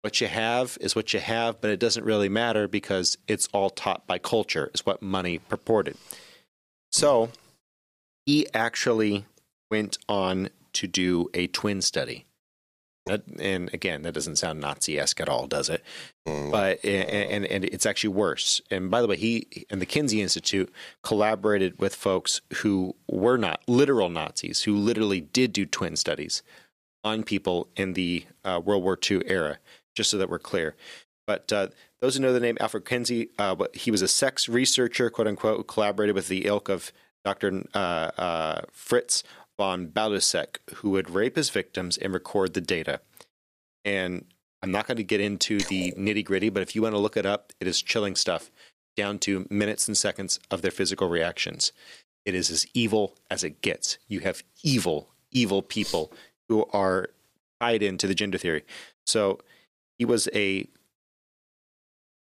what 0.04 0.22
you 0.22 0.28
have 0.28 0.78
is 0.80 0.96
what 0.96 1.12
you 1.12 1.20
have, 1.20 1.60
but 1.60 1.72
it 1.72 1.80
doesn't 1.80 2.06
really 2.06 2.30
matter 2.30 2.68
because 2.68 3.18
it's 3.28 3.50
all 3.52 3.72
taught 3.72 4.06
by 4.06 4.20
culture, 4.20 4.70
is 4.76 4.86
what 4.86 5.02
money 5.02 5.39
purported. 5.39 5.98
So 6.91 7.32
he 8.28 8.46
actually 8.54 9.26
went 9.72 9.98
on 10.08 10.52
to 10.74 10.86
do 10.86 11.32
a 11.34 11.48
twin 11.48 11.82
study. 11.82 12.28
That- 13.06 13.24
And 13.39 13.74
again, 13.74 14.04
that 14.04 14.14
doesn't 14.14 14.38
sound 14.38 14.62
Nazi 14.62 14.97
esque 14.97 15.20
at 15.20 15.28
all, 15.28 15.45
does 15.47 15.70
it? 15.70 15.84
Mm, 16.28 16.51
But 16.51 16.84
and, 16.86 17.10
and 17.10 17.45
and 17.45 17.66
it's 17.66 17.86
actually 17.86 18.14
worse. 18.14 18.62
And 18.72 18.89
by 18.89 19.01
the 19.01 19.08
way, 19.08 19.18
he 19.18 19.66
and 19.70 19.82
the 19.82 19.86
Kinsey 19.86 20.22
Institute 20.22 20.72
collaborated 21.04 21.80
with 21.80 21.95
folks 21.95 22.41
who 22.62 22.95
were 23.10 23.38
not 23.38 23.62
literal 23.68 24.10
Nazis, 24.10 24.64
who 24.64 24.76
literally 24.78 25.20
did 25.22 25.51
do 25.51 25.66
twin 25.66 25.95
studies 25.97 26.43
on 27.04 27.24
people 27.24 27.68
in 27.76 27.93
the 27.93 28.26
uh, 28.45 28.62
World 28.64 28.84
War 28.84 28.97
II 29.10 29.22
era, 29.26 29.58
just 29.95 30.10
so 30.10 30.18
that 30.18 30.30
we're 30.30 30.39
clear. 30.39 30.76
But 31.28 31.51
uh, 31.51 31.68
those 31.99 32.16
who 32.16 32.22
know 32.22 32.32
the 32.32 32.39
name 32.39 32.58
Alfred 32.62 32.86
Kinsey, 32.86 33.30
uh, 33.38 33.56
he 33.74 33.91
was 33.91 34.01
a 34.01 34.08
sex 34.08 34.47
researcher, 34.47 35.10
quote 35.10 35.28
unquote, 35.28 35.58
who 35.58 35.64
collaborated 35.64 36.16
with 36.16 36.30
the 36.30 36.45
ilk 36.45 36.70
of 36.70 36.93
Dr. 37.26 37.66
Uh, 37.74 37.78
uh, 37.78 38.62
Fritz 38.72 39.24
von 39.64 39.88
Balluseck, 39.88 40.57
who 40.76 40.89
would 40.89 41.09
rape 41.09 41.38
his 41.38 41.49
victims 41.49 41.97
and 41.97 42.14
record 42.14 42.53
the 42.53 42.59
data. 42.59 42.99
And 43.86 44.26
I'm 44.61 44.72
not 44.72 44.88
going 44.88 44.97
to 44.97 45.05
get 45.05 45.22
into 45.22 45.59
the 45.59 45.93
nitty 45.93 46.26
gritty, 46.26 46.49
but 46.49 46.61
if 46.61 46.76
you 46.76 46.82
want 46.82 46.95
to 46.95 46.99
look 46.99 47.16
it 47.16 47.26
up, 47.26 47.53
it 47.61 47.68
is 47.68 47.82
chilling 47.82 48.18
stuff 48.18 48.51
down 48.97 49.20
to 49.20 49.47
minutes 49.49 49.88
and 49.88 49.97
seconds 49.97 50.38
of 50.51 50.61
their 50.61 50.70
physical 50.70 51.07
reactions. 51.07 51.72
It 52.26 52.36
is 52.36 52.49
as 52.49 52.68
evil 52.74 53.16
as 53.32 53.45
it 53.45 53.61
gets. 53.61 53.97
You 54.09 54.20
have 54.20 54.43
evil, 54.64 55.07
evil 55.32 55.61
people 55.61 56.11
who 56.49 56.66
are 56.74 57.11
tied 57.61 57.82
into 57.82 58.05
the 58.05 58.16
gender 58.16 58.38
theory. 58.38 58.64
So 59.05 59.39
he 59.97 60.03
was 60.03 60.28
a. 60.36 60.68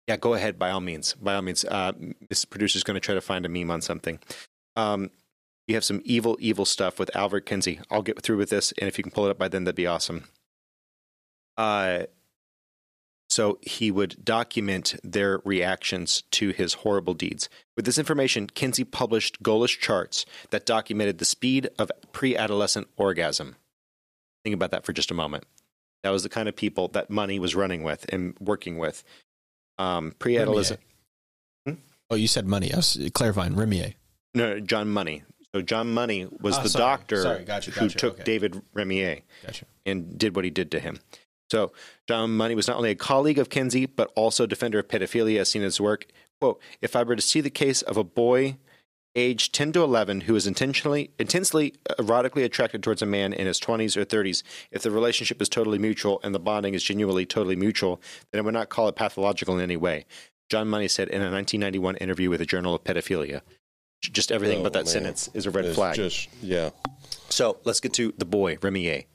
Yeah, 0.07 0.15
go 0.15 0.33
ahead. 0.33 0.57
By 0.57 0.71
all 0.71 0.81
means, 0.81 1.13
by 1.15 1.35
all 1.35 1.41
means. 1.41 1.65
Uh, 1.65 1.91
this 2.29 2.45
is 2.75 2.83
going 2.85 2.95
to 2.95 3.01
try 3.01 3.15
to 3.15 3.21
find 3.21 3.45
a 3.45 3.49
meme 3.49 3.69
on 3.69 3.81
something. 3.81 4.19
Um, 4.77 5.09
you 5.67 5.75
have 5.75 5.83
some 5.83 6.01
evil, 6.03 6.37
evil 6.39 6.65
stuff 6.65 6.99
with 6.99 7.15
Albert 7.15 7.45
Kinsey. 7.45 7.79
I'll 7.89 8.01
get 8.01 8.21
through 8.21 8.37
with 8.37 8.49
this, 8.49 8.73
and 8.77 8.87
if 8.87 8.97
you 8.97 9.03
can 9.03 9.11
pull 9.11 9.25
it 9.25 9.31
up 9.31 9.37
by 9.37 9.47
then, 9.47 9.63
that'd 9.63 9.75
be 9.75 9.87
awesome. 9.87 10.25
Uh, 11.57 12.03
so 13.29 13.57
he 13.61 13.89
would 13.89 14.23
document 14.23 14.95
their 15.03 15.39
reactions 15.43 16.23
to 16.31 16.49
his 16.49 16.75
horrible 16.75 17.13
deeds. 17.13 17.49
With 17.75 17.85
this 17.85 17.97
information, 17.97 18.47
Kinsey 18.47 18.83
published 18.83 19.41
goalish 19.41 19.79
charts 19.79 20.25
that 20.51 20.65
documented 20.65 21.17
the 21.17 21.25
speed 21.25 21.69
of 21.79 21.91
pre 22.11 22.35
adolescent 22.37 22.87
orgasm. 22.97 23.55
Think 24.43 24.53
about 24.53 24.71
that 24.71 24.85
for 24.85 24.93
just 24.93 25.09
a 25.09 25.15
moment. 25.15 25.45
That 26.03 26.09
was 26.09 26.23
the 26.23 26.29
kind 26.29 26.49
of 26.49 26.55
people 26.55 26.89
that 26.89 27.09
money 27.09 27.39
was 27.39 27.55
running 27.55 27.81
with 27.81 28.05
and 28.13 28.35
working 28.39 28.77
with. 28.77 29.03
Um, 29.79 30.13
pre 30.19 30.37
adolescent. 30.37 30.81
Oh, 32.09 32.15
you 32.15 32.27
said 32.27 32.45
money. 32.45 32.71
I 32.71 32.77
was 32.77 33.09
clarifying. 33.13 33.53
Reimer. 33.55 33.95
No, 34.35 34.59
John 34.59 34.89
Money. 34.89 35.23
So 35.53 35.61
John 35.61 35.93
Money 35.93 36.27
was 36.41 36.57
Ah, 36.57 36.63
the 36.63 36.69
sorry. 36.69 36.81
doctor 36.81 37.21
Sorry, 37.21 37.43
gotcha, 37.43 37.71
who 37.71 37.87
took 37.89 38.15
okay. 38.15 38.23
David 38.23 38.61
Reimer 38.75 39.21
Gotcha. 39.45 39.65
and 39.85 40.17
did 40.17 40.35
what 40.35 40.45
he 40.45 40.49
did 40.51 40.71
to 40.71 40.79
him. 40.79 40.99
So 41.51 41.71
John 42.07 42.35
Money 42.35 42.55
was 42.55 42.67
not 42.67 42.77
only 42.77 42.89
a 42.89 42.95
colleague 42.95 43.37
of 43.37 43.49
Kinsey, 43.49 43.85
but 43.85 44.11
also 44.15 44.45
a 44.45 44.47
defender 44.47 44.79
of 44.79 44.87
pedophilia, 44.87 45.39
as 45.39 45.49
seen 45.49 45.61
in 45.61 45.65
his 45.65 45.79
work. 45.79 46.07
Quote, 46.41 46.59
if 46.81 46.95
I 46.95 47.03
were 47.03 47.15
to 47.15 47.21
see 47.21 47.39
the 47.41 47.51
case 47.51 47.83
of 47.83 47.97
a 47.97 48.03
boy 48.03 48.57
aged 49.15 49.53
10 49.53 49.73
to 49.73 49.83
11 49.83 50.21
who 50.21 50.35
is 50.35 50.47
intentionally, 50.47 51.11
intensely 51.19 51.75
erotically 51.99 52.43
attracted 52.43 52.81
towards 52.81 53.03
a 53.03 53.05
man 53.05 53.31
in 53.31 53.45
his 53.45 53.59
20s 53.59 53.95
or 53.95 54.03
30s, 54.05 54.41
if 54.71 54.81
the 54.81 54.89
relationship 54.89 55.39
is 55.39 55.49
totally 55.49 55.77
mutual 55.77 56.19
and 56.23 56.33
the 56.33 56.39
bonding 56.39 56.73
is 56.73 56.83
genuinely 56.83 57.27
totally 57.27 57.55
mutual, 57.55 58.01
then 58.31 58.39
I 58.39 58.41
would 58.43 58.55
not 58.55 58.69
call 58.69 58.87
it 58.87 58.95
pathological 58.95 59.55
in 59.55 59.61
any 59.61 59.77
way. 59.77 60.05
John 60.49 60.67
Money 60.67 60.87
said 60.87 61.09
in 61.09 61.21
a 61.21 61.29
1991 61.29 61.97
interview 61.97 62.31
with 62.31 62.39
the 62.39 62.45
Journal 62.47 62.73
of 62.73 62.83
Pedophilia. 62.83 63.41
Just 64.11 64.31
everything 64.31 64.59
Oh, 64.59 64.63
but 64.63 64.73
that 64.73 64.85
man. 64.85 64.91
sentence 64.93 65.29
is 65.33 65.45
a 65.45 65.51
red 65.51 65.65
it's 65.65 65.75
flag. 65.75 65.95
Just 65.95 66.29
yeah. 66.41 66.69
So 67.29 67.57
let's 67.63 67.79
get 67.79 67.93
to 67.93 68.13
the 68.17 68.25
boy, 68.25 68.57
Reimer. 68.57 69.05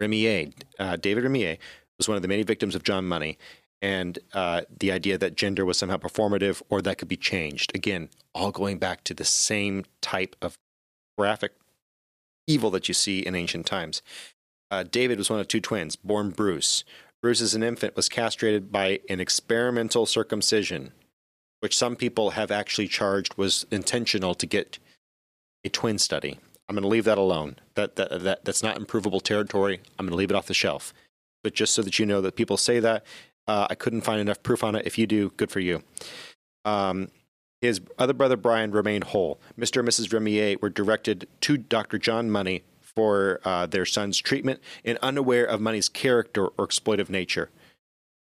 Reimer, 0.00 0.52
uh, 0.78 0.96
David 0.96 1.24
Reimer, 1.24 1.58
was 1.96 2.08
one 2.08 2.16
of 2.16 2.22
the 2.22 2.28
many 2.28 2.42
victims 2.44 2.74
of 2.74 2.82
John 2.84 3.06
Money, 3.06 3.36
and 3.82 4.18
uh, 4.32 4.62
the 4.78 4.92
idea 4.92 5.18
that 5.18 5.34
gender 5.34 5.64
was 5.64 5.76
somehow 5.78 5.96
performative 5.96 6.62
or 6.68 6.80
that 6.82 6.98
could 6.98 7.08
be 7.08 7.16
changed. 7.16 7.72
Again, 7.74 8.08
all 8.34 8.50
going 8.52 8.78
back 8.78 9.02
to 9.04 9.14
the 9.14 9.24
same 9.24 9.84
type 10.00 10.36
of 10.40 10.56
graphic 11.16 11.52
evil 12.46 12.70
that 12.70 12.86
you 12.88 12.94
see 12.94 13.20
in 13.20 13.34
ancient 13.34 13.66
times. 13.66 14.02
Uh, 14.70 14.84
David 14.84 15.18
was 15.18 15.30
one 15.30 15.40
of 15.40 15.48
two 15.48 15.60
twins, 15.60 15.96
born 15.96 16.30
Bruce. 16.30 16.84
Bruce, 17.22 17.40
as 17.40 17.54
an 17.54 17.62
infant, 17.64 17.96
was 17.96 18.08
castrated 18.08 18.70
by 18.70 19.00
an 19.08 19.18
experimental 19.18 20.06
circumcision, 20.06 20.92
which 21.60 21.76
some 21.76 21.96
people 21.96 22.30
have 22.30 22.50
actually 22.50 22.88
charged 22.88 23.36
was 23.36 23.66
intentional 23.70 24.34
to 24.34 24.46
get 24.46 24.78
a 25.64 25.68
twin 25.68 25.98
study. 25.98 26.38
I'm 26.68 26.74
going 26.74 26.82
to 26.82 26.88
leave 26.88 27.04
that 27.04 27.18
alone. 27.18 27.56
That, 27.74 27.96
that, 27.96 28.22
that 28.22 28.44
that's 28.44 28.62
not 28.62 28.76
improvable 28.76 29.20
territory. 29.20 29.80
I'm 29.98 30.06
going 30.06 30.10
to 30.12 30.16
leave 30.16 30.30
it 30.30 30.36
off 30.36 30.46
the 30.46 30.54
shelf. 30.54 30.92
But 31.42 31.54
just 31.54 31.74
so 31.74 31.82
that 31.82 31.98
you 31.98 32.06
know 32.06 32.20
that 32.20 32.36
people 32.36 32.56
say 32.56 32.80
that, 32.80 33.04
uh, 33.46 33.66
I 33.70 33.74
couldn't 33.74 34.02
find 34.02 34.20
enough 34.20 34.42
proof 34.42 34.62
on 34.62 34.74
it. 34.74 34.86
If 34.86 34.98
you 34.98 35.06
do, 35.06 35.30
good 35.36 35.50
for 35.50 35.60
you. 35.60 35.82
Um, 36.64 37.08
his 37.60 37.80
other 37.98 38.12
brother 38.12 38.36
Brian 38.36 38.70
remained 38.70 39.04
whole. 39.04 39.40
Mr. 39.58 39.80
and 39.80 39.88
Mrs. 39.88 40.10
Reimer 40.10 40.60
were 40.60 40.68
directed 40.68 41.26
to 41.42 41.56
Dr. 41.56 41.98
John 41.98 42.30
Money 42.30 42.62
for 42.80 43.40
uh, 43.44 43.66
their 43.66 43.86
son's 43.86 44.18
treatment 44.18 44.60
and 44.84 44.98
unaware 45.02 45.44
of 45.44 45.60
Money's 45.60 45.88
character 45.88 46.46
or 46.46 46.66
exploitive 46.66 47.08
nature. 47.08 47.50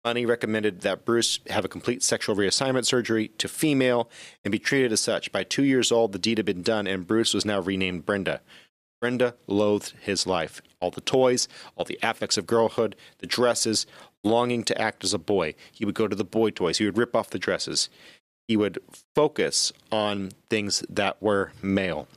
Money 0.06 0.26
recommended 0.26 0.82
that 0.82 1.06
Bruce 1.06 1.40
have 1.50 1.64
a 1.64 1.70
complete 1.70 2.04
sexual 2.04 2.36
reassignment 2.36 2.86
surgery 2.86 3.30
to 3.38 3.48
female 3.48 4.10
and 4.44 4.52
be 4.52 4.60
treated 4.60 4.92
as 4.92 5.00
such. 5.00 5.32
By 5.32 5.44
two 5.44 5.64
years 5.64 5.94
old, 5.94 6.12
the 6.12 6.20
deed 6.20 6.40
had 6.40 6.46
been 6.46 6.62
done, 6.62 6.88
and 6.88 7.08
Bruce 7.08 7.34
was 7.34 7.46
now 7.46 7.62
renamed 7.62 8.06
Brenda. 8.06 8.42
Brenda 9.00 9.36
loathed 9.48 9.94
his 10.02 10.28
life. 10.28 10.62
All 10.82 10.92
the 10.92 11.02
toys, 11.02 11.48
all 11.76 11.86
the 11.86 12.00
affects 12.04 12.38
of 12.38 12.46
girlhood, 12.46 12.98
the 13.20 13.28
dresses, 13.28 13.86
longing 14.26 14.64
to 14.64 14.82
act 14.82 15.06
as 15.06 15.14
a 15.14 15.20
boy. 15.20 15.56
He 15.72 15.86
would 15.86 15.96
go 15.96 16.08
to 16.08 16.16
the 16.16 16.24
boy 16.26 16.50
toys. 16.50 16.80
He 16.80 16.86
would 16.86 16.98
rip 16.98 17.16
off 17.16 17.30
the 17.30 17.40
dresses. 17.40 17.90
He 18.48 18.58
would 18.58 18.80
focus 19.16 19.72
on 19.90 20.32
things 20.50 20.84
that 20.90 21.22
were 21.22 21.54
male. 21.62 22.10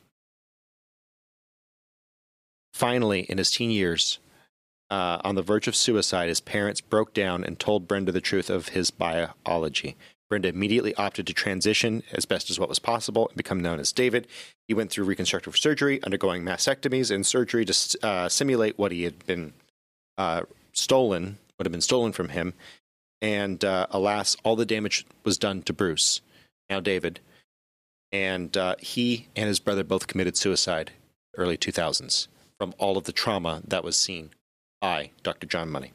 Finally, 2.75 3.21
in 3.21 3.39
his 3.39 3.51
teen 3.51 3.71
years, 3.71 4.19
uh, 4.91 5.19
on 5.25 5.35
the 5.35 5.43
verge 5.43 5.69
of 5.69 5.77
suicide, 5.77 6.29
his 6.29 6.41
parents 6.41 6.81
broke 6.81 7.13
down 7.13 7.45
and 7.45 7.59
told 7.59 7.89
Brenda 7.89 8.13
the 8.13 8.21
truth 8.21 8.49
of 8.51 8.69
his 8.69 8.91
biology. 8.91 9.97
Brenda 10.29 10.49
immediately 10.49 10.95
opted 10.97 11.27
to 11.29 11.33
transition 11.33 12.03
as 12.13 12.25
best 12.25 12.51
as 12.51 12.59
what 12.59 12.69
was 12.69 12.79
possible 12.79 13.29
and 13.29 13.37
become 13.37 13.61
known 13.61 13.79
as 13.79 13.93
David. 13.93 14.27
He 14.67 14.75
went 14.75 14.91
through 14.91 15.05
reconstructive 15.05 15.57
surgery, 15.57 16.03
undergoing 16.03 16.43
mastectomies 16.43 17.15
and 17.15 17.25
surgery 17.25 17.65
to 17.65 17.99
uh, 18.03 18.29
simulate 18.29 18.79
what 18.79 18.93
he 18.93 19.05
had 19.05 19.25
been 19.27 19.53
uh, 20.19 20.43
stolen, 20.73 21.39
what 21.57 21.67
had 21.67 21.73
been 21.73 21.81
stolen 21.81 22.13
from 22.13 22.31
him. 22.31 22.55
And 23.23 23.65
uh, 23.65 23.87
alas, 23.91 24.37
all 24.43 24.57
the 24.57 24.67
damage 24.67 25.07
was 25.25 25.39
done 25.39 25.63
to 25.63 25.73
Bruce, 25.73 26.21
now 26.69 26.81
David. 26.81 27.21
And 28.13 28.57
uh, 28.57 28.77
he 28.79 29.29
and 29.37 29.47
his 29.47 29.61
brother 29.61 29.85
both 29.85 30.07
committed 30.07 30.37
suicide 30.37 30.93
early 31.37 31.57
2000s 31.57 32.29
from 32.59 32.75
all 32.79 32.97
of 32.97 33.05
the 33.05 33.13
trauma 33.13 33.63
that 33.67 33.85
was 33.85 33.97
seen 33.97 34.31
by 34.81 35.11
Dr. 35.23 35.47
John 35.47 35.71
Money. 35.71 35.93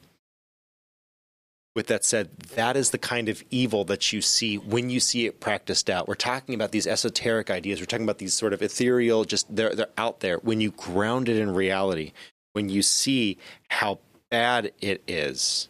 With 1.73 1.88
that 1.88 2.03
said, 2.03 2.38
that 2.55 2.75
is 2.75 2.89
the 2.89 2.97
kind 2.97 3.29
of 3.29 3.41
evil 3.49 3.86
that 3.86 4.11
you 4.11 4.21
see 4.21 4.57
when 4.57 4.89
you 4.89 4.99
see 4.99 5.25
it 5.25 5.39
practiced 5.39 5.89
out. 5.89 6.07
We're 6.07 6.15
talking 6.15 6.53
about 6.53 6.71
these 6.71 6.86
esoteric 6.86 7.49
ideas. 7.49 7.79
We're 7.79 7.86
talking 7.86 8.05
about 8.05 8.17
these 8.17 8.34
sort 8.34 8.51
of 8.51 8.61
ethereal, 8.61 9.23
just 9.23 9.55
they're, 9.55 9.73
they're 9.73 9.88
out 9.97 10.19
there. 10.19 10.38
When 10.39 10.59
you 10.59 10.71
ground 10.71 11.29
it 11.29 11.38
in 11.38 11.53
reality, 11.53 12.11
when 12.51 12.67
you 12.67 12.82
see 12.82 13.38
how 13.69 13.99
bad 14.29 14.73
it 14.82 15.01
is, 15.07 15.69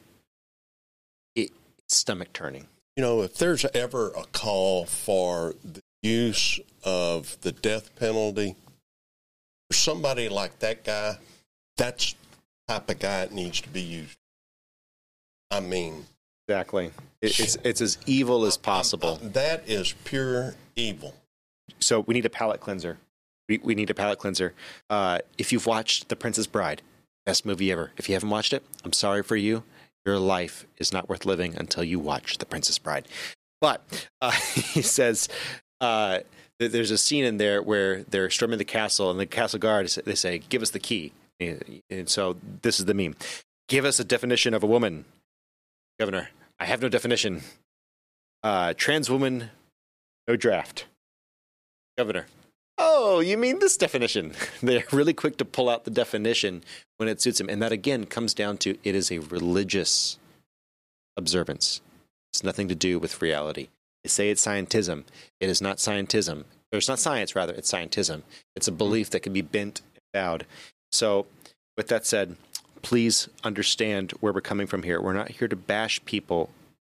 it, 1.36 1.52
it's 1.78 1.98
stomach 1.98 2.34
turning. 2.34 2.66
You 2.96 3.04
know, 3.04 3.22
if 3.22 3.38
there's 3.38 3.66
ever 3.76 4.10
a 4.10 4.24
call 4.32 4.86
for 4.86 5.54
the 5.64 5.82
use 6.02 6.60
of 6.84 7.38
the 7.42 7.52
death 7.52 7.96
penalty, 7.96 8.56
for 9.70 9.76
somebody 9.76 10.30
like 10.30 10.60
that 10.60 10.84
guy, 10.84 11.18
that's 11.78 12.16
type 12.72 12.90
of 12.90 13.00
guy 13.00 13.22
it 13.24 13.32
needs 13.32 13.62
to 13.62 13.70
be 13.70 13.82
used. 13.82 14.18
I 15.50 15.60
mean, 15.60 16.06
Exactly. 16.48 16.92
It, 17.22 17.40
it's 17.40 17.58
it's 17.64 17.82
as 17.82 17.98
evil 18.06 18.46
as 18.46 18.58
possible. 18.58 19.18
that 19.22 19.64
is 19.70 19.94
pure 20.04 20.56
evil. 20.76 21.16
So 21.80 22.02
we 22.02 22.14
need 22.14 22.26
a 22.26 22.30
palate 22.30 22.60
cleanser. 22.60 22.98
We, 23.48 23.60
we 23.64 23.76
need 23.76 23.90
a 23.90 23.94
palate 23.94 24.20
cleanser. 24.20 24.54
Uh, 24.90 25.20
if 25.38 25.52
you've 25.52 25.66
watched 25.66 26.10
The 26.10 26.16
Princess 26.16 26.48
Bride, 26.48 26.82
best 27.26 27.46
movie 27.46 27.72
ever. 27.72 27.92
If 27.98 28.10
you 28.10 28.16
haven't 28.16 28.30
watched 28.30 28.54
it, 28.54 28.64
I'm 28.84 28.94
sorry 28.94 29.24
for 29.24 29.36
you. 29.36 29.64
Your 30.06 30.20
life 30.20 30.66
is 30.78 30.92
not 30.92 31.08
worth 31.10 31.26
living 31.26 31.56
until 31.56 31.84
you 31.84 32.00
watch 32.00 32.38
The 32.38 32.46
Princess 32.46 32.78
Bride. 32.78 33.08
But 33.60 34.08
uh, 34.22 34.32
he 34.54 34.82
says 34.82 35.30
uh, 35.80 36.20
that 36.60 36.72
there's 36.72 36.92
a 36.92 36.98
scene 36.98 37.24
in 37.24 37.38
there 37.38 37.62
where 37.62 38.04
they're 38.04 38.30
storming 38.30 38.58
the 38.58 38.66
castle, 38.66 39.12
and 39.12 39.20
the 39.20 39.26
castle 39.26 39.60
guard 39.60 39.88
they 40.06 40.16
say, 40.16 40.40
"Give 40.50 40.62
us 40.62 40.72
the 40.72 40.80
key." 40.80 41.14
And 41.42 42.08
so 42.08 42.38
this 42.62 42.80
is 42.80 42.86
the 42.86 42.94
meme. 42.94 43.16
Give 43.68 43.86
us 43.86 44.00
a 44.00 44.04
definition 44.04 44.54
of 44.54 44.64
a 44.64 44.68
woman, 44.68 45.06
Governor. 46.00 46.30
I 46.60 46.66
have 46.66 46.82
no 46.82 46.90
definition. 46.90 47.42
Uh, 48.44 48.74
trans 48.76 49.10
woman, 49.10 49.50
no 50.28 50.36
draft. 50.36 50.86
Governor. 51.98 52.28
Oh, 52.78 53.20
you 53.20 53.38
mean 53.38 53.60
this 53.60 53.78
definition? 53.78 54.34
They're 54.62 54.84
really 54.92 55.14
quick 55.14 55.38
to 55.38 55.46
pull 55.46 55.70
out 55.70 55.86
the 55.86 55.92
definition 55.92 56.64
when 56.98 57.10
it 57.10 57.22
suits 57.22 57.38
them. 57.38 57.50
And 57.50 57.62
that 57.62 57.72
again 57.72 58.06
comes 58.06 58.34
down 58.34 58.58
to 58.60 58.78
it 58.84 58.96
is 58.96 59.12
a 59.12 59.20
religious 59.20 60.18
observance. 61.18 61.82
It's 62.34 62.44
nothing 62.44 62.68
to 62.70 62.76
do 62.76 62.98
with 62.98 63.22
reality. 63.22 63.68
They 64.04 64.08
say 64.08 64.30
it's 64.30 64.46
scientism. 64.46 65.04
It 65.40 65.50
is 65.50 65.62
not 65.62 65.78
scientism. 65.78 66.46
Or 66.72 66.78
it's 66.78 66.88
not 66.88 67.00
science, 67.00 67.36
rather, 67.36 67.54
it's 67.54 67.72
scientism. 67.72 68.24
It's 68.56 68.68
a 68.68 68.72
belief 68.72 69.10
that 69.10 69.20
can 69.20 69.34
be 69.34 69.42
bent 69.42 69.82
and 69.94 70.02
bowed. 70.14 70.46
So, 70.92 71.26
with 71.78 71.88
that 71.88 72.06
said, 72.06 72.36
please 72.82 73.30
understand 73.44 74.12
where 74.20 74.34
we're 74.34 74.42
coming 74.42 74.68
from 74.68 74.84
here. 74.84 75.02
We're 75.02 75.14
not 75.14 75.30
here 75.32 75.48
to 75.48 75.56
bash 75.56 76.04
people. 76.06 76.50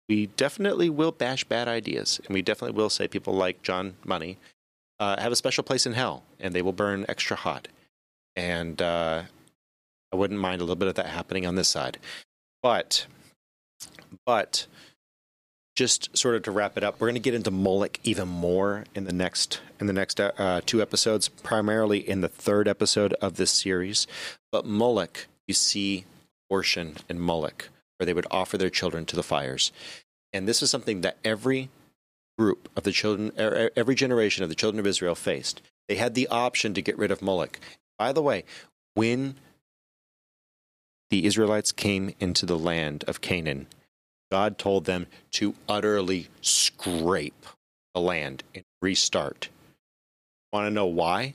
We 0.10 0.28
definitely 0.28 0.90
will 0.90 1.12
bash 1.12 1.44
bad 1.44 1.68
ideas, 1.68 2.20
and 2.26 2.34
we 2.34 2.42
definitely 2.42 2.76
will 2.76 2.90
say 2.90 3.08
people 3.08 3.34
like 3.34 3.62
John 3.62 3.96
Money 4.04 4.38
uh, 5.00 5.20
have 5.22 5.32
a 5.32 5.36
special 5.36 5.64
place 5.64 5.86
in 5.86 5.94
hell, 5.94 6.24
and 6.40 6.54
they 6.54 6.62
will 6.62 6.74
burn 6.74 7.06
extra 7.08 7.36
hot. 7.36 7.68
And 8.36 8.82
uh, 8.82 9.24
I 10.12 10.16
wouldn't 10.16 10.40
mind 10.40 10.62
a 10.62 10.64
little 10.64 10.76
bit 10.76 10.88
of 10.88 10.96
that 10.96 11.08
happening 11.08 11.46
on 11.46 11.56
this 11.56 11.70
side, 11.70 11.98
but 12.62 13.06
but 14.26 14.68
just 15.82 16.16
sort 16.16 16.36
of 16.36 16.44
to 16.44 16.52
wrap 16.52 16.78
it 16.78 16.84
up, 16.84 17.00
we're 17.00 17.08
going 17.08 17.16
to 17.16 17.20
get 17.20 17.34
into 17.34 17.50
Moloch 17.50 18.00
even 18.04 18.28
more 18.28 18.84
in 18.94 19.06
the 19.06 19.12
next 19.12 19.62
in 19.80 19.88
the 19.88 19.94
next 19.94 20.20
uh, 20.20 20.62
two 20.64 20.80
episodes, 20.80 21.28
primarily 21.28 21.98
in 22.08 22.22
the 22.22 22.28
third 22.28 22.68
episode 22.68 23.14
of 23.14 23.38
this 23.38 23.50
series. 23.50 24.06
But 24.52 24.64
Moloch, 24.64 25.26
you 25.48 25.56
see 25.56 26.06
abortion 26.48 26.98
in 27.10 27.20
Moloch, 27.20 27.70
where 27.98 28.06
they 28.06 28.14
would 28.14 28.28
offer 28.30 28.60
their 28.60 28.70
children 28.70 29.08
to 29.08 29.16
the 29.16 29.24
fires, 29.24 29.72
and 30.32 30.48
this 30.48 30.62
is 30.62 30.70
something 30.70 31.02
that 31.02 31.18
every 31.26 31.70
group 32.38 32.70
of 32.76 32.84
the 32.84 32.92
children, 32.92 33.32
every 33.76 33.96
generation 33.96 34.44
of 34.44 34.50
the 34.50 34.56
children 34.56 34.80
of 34.80 34.86
Israel 34.86 35.16
faced. 35.16 35.64
They 35.88 35.96
had 35.96 36.14
the 36.14 36.28
option 36.28 36.76
to 36.76 36.82
get 36.84 36.96
rid 37.00 37.10
of 37.10 37.24
Moloch. 37.24 37.60
By 37.98 38.14
the 38.14 38.22
way, 38.22 38.44
when 38.94 39.34
the 41.10 41.26
Israelites 41.26 41.72
came 41.72 42.14
into 42.20 42.46
the 42.46 42.60
land 42.60 43.04
of 43.08 43.22
Canaan, 43.22 43.66
God 44.32 44.58
told 44.58 44.86
them 44.86 45.08
to 45.32 45.54
utterly 45.68 46.28
scrape 46.42 47.46
the 47.94 48.00
land 48.02 48.44
and 48.56 48.64
restart. 48.82 49.50
Want 50.54 50.66
to 50.68 50.72
know 50.72 50.86
why? 50.86 51.34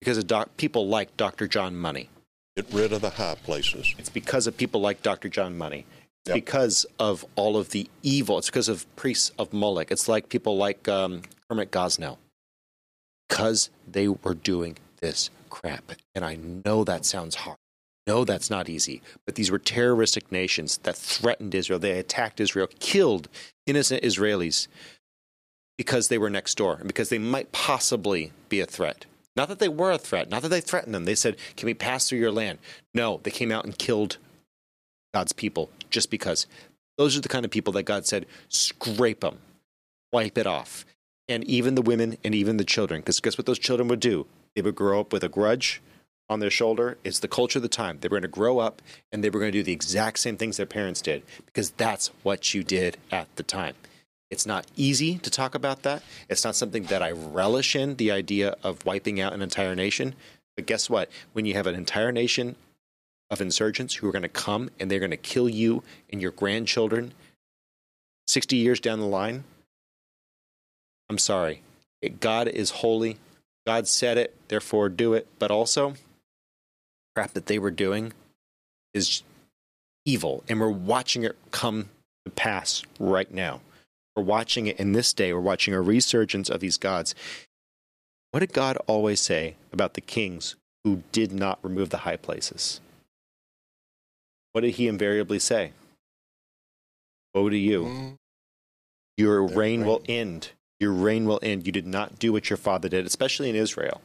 Because 0.00 0.18
of 0.18 0.26
doc- 0.26 0.56
people 0.56 0.86
like 0.88 1.16
Dr. 1.16 1.46
John 1.48 1.76
Money. 1.76 2.08
Get 2.56 2.66
rid 2.72 2.92
of 2.92 3.00
the 3.02 3.10
high 3.10 3.34
places. 3.42 3.94
It's 3.98 4.08
because 4.08 4.46
of 4.46 4.56
people 4.56 4.80
like 4.80 5.02
Dr. 5.02 5.28
John 5.28 5.56
Money. 5.58 5.84
It's 6.24 6.28
Yep. 6.28 6.34
because 6.34 6.86
of 7.00 7.24
all 7.34 7.56
of 7.56 7.70
the 7.70 7.88
evil. 8.02 8.38
It's 8.38 8.48
because 8.48 8.68
of 8.68 8.86
priests 8.94 9.32
of 9.38 9.52
Moloch. 9.52 9.90
It's 9.90 10.06
like 10.08 10.28
people 10.28 10.56
like 10.56 10.86
um, 10.88 11.22
Kermit 11.48 11.72
Gosnell. 11.72 12.18
Because 13.28 13.70
they 13.90 14.06
were 14.08 14.34
doing 14.34 14.76
this 15.00 15.30
crap. 15.50 15.92
And 16.14 16.24
I 16.24 16.36
know 16.36 16.84
that 16.84 17.04
sounds 17.04 17.34
hard. 17.36 17.56
No, 18.06 18.24
that's 18.24 18.50
not 18.50 18.68
easy. 18.68 19.00
But 19.24 19.36
these 19.36 19.50
were 19.50 19.58
terroristic 19.58 20.32
nations 20.32 20.78
that 20.78 20.96
threatened 20.96 21.54
Israel. 21.54 21.78
They 21.78 21.98
attacked 21.98 22.40
Israel, 22.40 22.68
killed 22.80 23.28
innocent 23.66 24.02
Israelis 24.02 24.66
because 25.78 26.08
they 26.08 26.18
were 26.18 26.30
next 26.30 26.56
door 26.56 26.76
and 26.76 26.86
because 26.86 27.08
they 27.08 27.18
might 27.18 27.52
possibly 27.52 28.32
be 28.48 28.60
a 28.60 28.66
threat. 28.66 29.06
Not 29.36 29.48
that 29.48 29.60
they 29.60 29.68
were 29.68 29.92
a 29.92 29.98
threat, 29.98 30.28
not 30.28 30.42
that 30.42 30.48
they 30.48 30.60
threatened 30.60 30.94
them. 30.94 31.04
They 31.04 31.14
said, 31.14 31.36
Can 31.56 31.66
we 31.66 31.74
pass 31.74 32.08
through 32.08 32.18
your 32.18 32.32
land? 32.32 32.58
No, 32.92 33.20
they 33.22 33.30
came 33.30 33.52
out 33.52 33.64
and 33.64 33.78
killed 33.78 34.18
God's 35.14 35.32
people 35.32 35.70
just 35.90 36.10
because. 36.10 36.46
Those 36.98 37.16
are 37.16 37.20
the 37.20 37.28
kind 37.28 37.44
of 37.44 37.50
people 37.50 37.72
that 37.74 37.84
God 37.84 38.06
said, 38.06 38.26
scrape 38.48 39.20
them, 39.20 39.38
wipe 40.12 40.36
it 40.36 40.46
off. 40.46 40.84
And 41.28 41.42
even 41.44 41.74
the 41.74 41.82
women 41.82 42.18
and 42.22 42.34
even 42.34 42.58
the 42.58 42.64
children, 42.64 43.00
because 43.00 43.20
guess 43.20 43.38
what 43.38 43.46
those 43.46 43.58
children 43.58 43.88
would 43.88 44.00
do? 44.00 44.26
They 44.54 44.60
would 44.60 44.74
grow 44.74 45.00
up 45.00 45.12
with 45.12 45.24
a 45.24 45.28
grudge 45.28 45.80
on 46.28 46.40
their 46.40 46.50
shoulder. 46.50 46.98
It's 47.04 47.18
the 47.18 47.28
culture 47.28 47.58
of 47.58 47.62
the 47.62 47.68
time. 47.68 47.98
They 48.00 48.08
were 48.08 48.16
going 48.16 48.22
to 48.22 48.28
grow 48.28 48.58
up 48.58 48.80
and 49.10 49.22
they 49.22 49.30
were 49.30 49.40
going 49.40 49.52
to 49.52 49.58
do 49.58 49.62
the 49.62 49.72
exact 49.72 50.18
same 50.18 50.36
things 50.36 50.56
their 50.56 50.66
parents 50.66 51.02
did 51.02 51.22
because 51.46 51.70
that's 51.70 52.08
what 52.22 52.54
you 52.54 52.62
did 52.64 52.96
at 53.10 53.34
the 53.36 53.42
time. 53.42 53.74
It's 54.30 54.46
not 54.46 54.66
easy 54.76 55.18
to 55.18 55.30
talk 55.30 55.54
about 55.54 55.82
that. 55.82 56.02
It's 56.30 56.42
not 56.42 56.56
something 56.56 56.84
that 56.84 57.02
I 57.02 57.10
relish 57.10 57.76
in, 57.76 57.96
the 57.96 58.10
idea 58.10 58.56
of 58.62 58.84
wiping 58.86 59.20
out 59.20 59.34
an 59.34 59.42
entire 59.42 59.74
nation. 59.74 60.14
But 60.56 60.64
guess 60.66 60.88
what? 60.88 61.10
When 61.34 61.44
you 61.44 61.52
have 61.52 61.66
an 61.66 61.74
entire 61.74 62.12
nation 62.12 62.56
of 63.30 63.42
insurgents 63.42 63.96
who 63.96 64.08
are 64.08 64.12
going 64.12 64.22
to 64.22 64.28
come 64.30 64.70
and 64.80 64.90
they're 64.90 64.98
going 64.98 65.10
to 65.10 65.18
kill 65.18 65.50
you 65.50 65.82
and 66.10 66.22
your 66.22 66.30
grandchildren 66.30 67.12
60 68.26 68.56
years 68.56 68.80
down 68.80 69.00
the 69.00 69.06
line, 69.06 69.44
I'm 71.10 71.18
sorry. 71.18 71.60
God 72.20 72.48
is 72.48 72.70
holy. 72.70 73.18
God 73.66 73.86
said 73.86 74.16
it, 74.16 74.34
therefore 74.48 74.88
do 74.88 75.12
it. 75.12 75.26
But 75.38 75.50
also, 75.50 75.94
crap 77.14 77.32
that 77.32 77.46
they 77.46 77.58
were 77.58 77.70
doing 77.70 78.12
is 78.94 79.22
evil, 80.04 80.44
and 80.48 80.60
we're 80.60 80.68
watching 80.68 81.22
it 81.22 81.36
come 81.50 81.88
to 82.24 82.30
pass 82.30 82.82
right 82.98 83.32
now. 83.32 83.60
We're 84.16 84.22
watching 84.22 84.66
it 84.66 84.78
in 84.78 84.92
this 84.92 85.12
day. 85.12 85.32
We're 85.32 85.40
watching 85.40 85.74
a 85.74 85.80
resurgence 85.80 86.50
of 86.50 86.60
these 86.60 86.76
gods. 86.76 87.14
What 88.30 88.40
did 88.40 88.52
God 88.52 88.78
always 88.86 89.20
say 89.20 89.56
about 89.72 89.94
the 89.94 90.00
kings 90.00 90.56
who 90.84 91.02
did 91.12 91.32
not 91.32 91.58
remove 91.62 91.90
the 91.90 91.98
high 91.98 92.16
places? 92.16 92.80
What 94.52 94.62
did 94.62 94.72
he 94.72 94.88
invariably 94.88 95.38
say? 95.38 95.72
Woe 97.34 97.48
to 97.48 97.56
you. 97.56 97.84
Mm, 97.84 98.14
Your 99.16 99.46
Their 99.46 99.56
reign 99.58 99.86
will 99.86 100.02
end. 100.06 100.50
Your 100.78 100.92
reign 100.92 101.24
will 101.26 101.40
end. 101.42 101.66
You 101.66 101.72
did 101.72 101.86
not 101.86 102.18
do 102.18 102.32
what 102.32 102.50
your 102.50 102.56
father 102.58 102.88
did, 102.88 103.06
especially 103.06 103.48
in 103.48 103.56
Israel. 103.56 104.02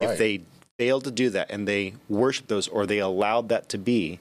If 0.00 0.18
they 0.18 0.42
failed 0.78 1.04
to 1.04 1.10
do 1.10 1.30
that 1.30 1.50
and 1.50 1.66
they 1.66 1.94
worshiped 2.08 2.48
those 2.48 2.68
or 2.68 2.86
they 2.86 2.98
allowed 2.98 3.48
that 3.48 3.68
to 3.70 3.78
be, 3.78 4.20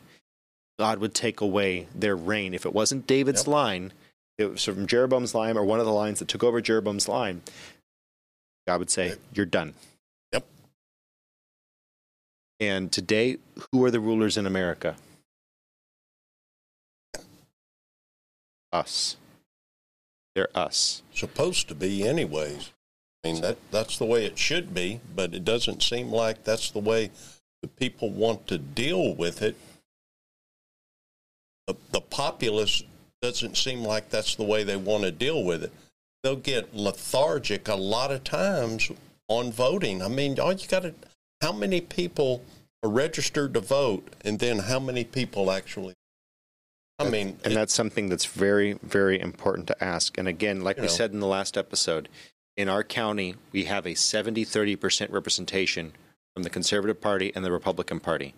God 0.79 0.99
would 0.99 1.13
take 1.13 1.41
away 1.41 1.87
their 1.93 2.15
reign. 2.15 2.53
If 2.53 2.65
it 2.65 2.73
wasn't 2.73 3.07
David's 3.07 3.41
Yep. 3.41 3.47
line, 3.47 3.93
it 4.37 4.45
was 4.45 4.63
from 4.63 4.85
Jeroboam's 4.87 5.33
line 5.33 5.57
or 5.57 5.63
one 5.63 5.79
of 5.79 5.85
the 5.85 5.91
lines 5.91 6.19
that 6.19 6.27
took 6.27 6.43
over 6.43 6.61
Jeroboam's 6.61 7.07
line, 7.07 7.41
God 8.67 8.79
would 8.79 8.89
say, 8.91 9.15
You're 9.33 9.45
done. 9.45 9.73
Yep. 10.33 10.45
And 12.59 12.91
today, 12.91 13.37
who 13.71 13.83
are 13.85 13.91
the 13.91 13.99
rulers 13.99 14.37
in 14.37 14.45
America? 14.45 14.95
Us. 18.71 19.15
They're 20.35 20.55
us. 20.55 21.01
supposed 21.13 21.67
to 21.69 21.75
be 21.75 22.07
anyways. 22.07 22.71
I 23.23 23.31
mean 23.31 23.41
that 23.41 23.57
that's 23.71 23.97
the 23.97 24.05
way 24.05 24.25
it 24.25 24.37
should 24.37 24.73
be, 24.73 25.01
but 25.15 25.33
it 25.33 25.43
doesn't 25.43 25.83
seem 25.83 26.11
like 26.11 26.43
that's 26.43 26.71
the 26.71 26.79
way 26.79 27.11
the 27.61 27.67
people 27.67 28.09
want 28.09 28.47
to 28.47 28.57
deal 28.57 29.15
with 29.15 29.41
it. 29.41 29.55
The, 31.67 31.75
the 31.91 32.01
populace 32.01 32.83
doesn't 33.21 33.57
seem 33.57 33.83
like 33.83 34.09
that's 34.09 34.35
the 34.35 34.43
way 34.43 34.63
they 34.63 34.77
want 34.77 35.03
to 35.03 35.11
deal 35.11 35.43
with 35.43 35.63
it. 35.63 35.71
They'll 36.23 36.35
get 36.35 36.75
lethargic 36.75 37.67
a 37.67 37.75
lot 37.75 38.11
of 38.11 38.23
times 38.23 38.89
on 39.27 39.51
voting. 39.51 40.01
I 40.01 40.07
mean, 40.07 40.39
all 40.39 40.53
you 40.53 40.67
got 40.67 40.83
to 40.83 40.93
how 41.41 41.51
many 41.51 41.81
people 41.81 42.43
are 42.83 42.89
registered 42.89 43.53
to 43.53 43.59
vote, 43.59 44.07
and 44.23 44.39
then 44.39 44.59
how 44.59 44.79
many 44.79 45.03
people 45.03 45.51
actually? 45.51 45.93
I 46.99 47.09
mean, 47.09 47.39
And 47.43 47.53
it- 47.53 47.55
that's 47.55 47.73
something 47.73 48.09
that's 48.09 48.25
very, 48.25 48.73
very 48.81 49.19
important 49.19 49.67
to 49.67 49.83
ask. 49.83 50.17
And 50.17 50.27
again, 50.27 50.61
like 50.61 50.77
we 50.77 50.83
know. 50.83 50.87
said 50.87 51.11
in 51.11 51.19
the 51.19 51.27
last 51.27 51.57
episode, 51.57 52.09
in 52.57 52.67
our 52.67 52.83
county, 52.83 53.35
we 53.51 53.65
have 53.65 53.85
a 53.85 53.93
70 53.93 54.43
30% 54.43 55.11
representation 55.11 55.93
from 56.33 56.43
the 56.43 56.49
Conservative 56.49 56.99
Party 56.99 57.31
and 57.35 57.45
the 57.45 57.51
Republican 57.51 57.99
Party. 57.99 58.33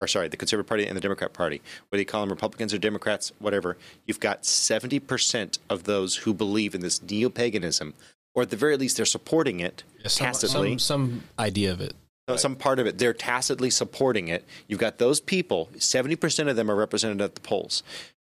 Or, 0.00 0.06
sorry, 0.06 0.28
the 0.28 0.36
Conservative 0.36 0.68
Party 0.68 0.86
and 0.86 0.96
the 0.96 1.00
Democrat 1.00 1.32
Party. 1.32 1.62
Whether 1.88 2.00
you 2.00 2.06
call 2.06 2.22
them 2.22 2.30
Republicans 2.30 2.74
or 2.74 2.78
Democrats, 2.78 3.32
whatever, 3.38 3.76
you've 4.04 4.20
got 4.20 4.42
70% 4.42 5.58
of 5.70 5.84
those 5.84 6.16
who 6.16 6.34
believe 6.34 6.74
in 6.74 6.80
this 6.80 7.02
neo 7.02 7.28
paganism, 7.28 7.94
or 8.34 8.42
at 8.42 8.50
the 8.50 8.56
very 8.56 8.76
least, 8.76 8.96
they're 8.96 9.06
supporting 9.06 9.60
it 9.60 9.84
some, 10.06 10.26
tacitly. 10.26 10.72
some, 10.72 10.78
some 10.78 11.22
idea 11.38 11.72
of 11.72 11.80
it. 11.80 11.94
No, 12.28 12.36
some 12.36 12.56
part 12.56 12.78
of 12.78 12.86
it. 12.86 12.98
They're 12.98 13.12
tacitly 13.12 13.70
supporting 13.70 14.28
it. 14.28 14.44
You've 14.66 14.80
got 14.80 14.98
those 14.98 15.20
people, 15.20 15.68
70% 15.76 16.48
of 16.48 16.56
them 16.56 16.70
are 16.70 16.76
represented 16.76 17.20
at 17.20 17.34
the 17.34 17.40
polls. 17.40 17.82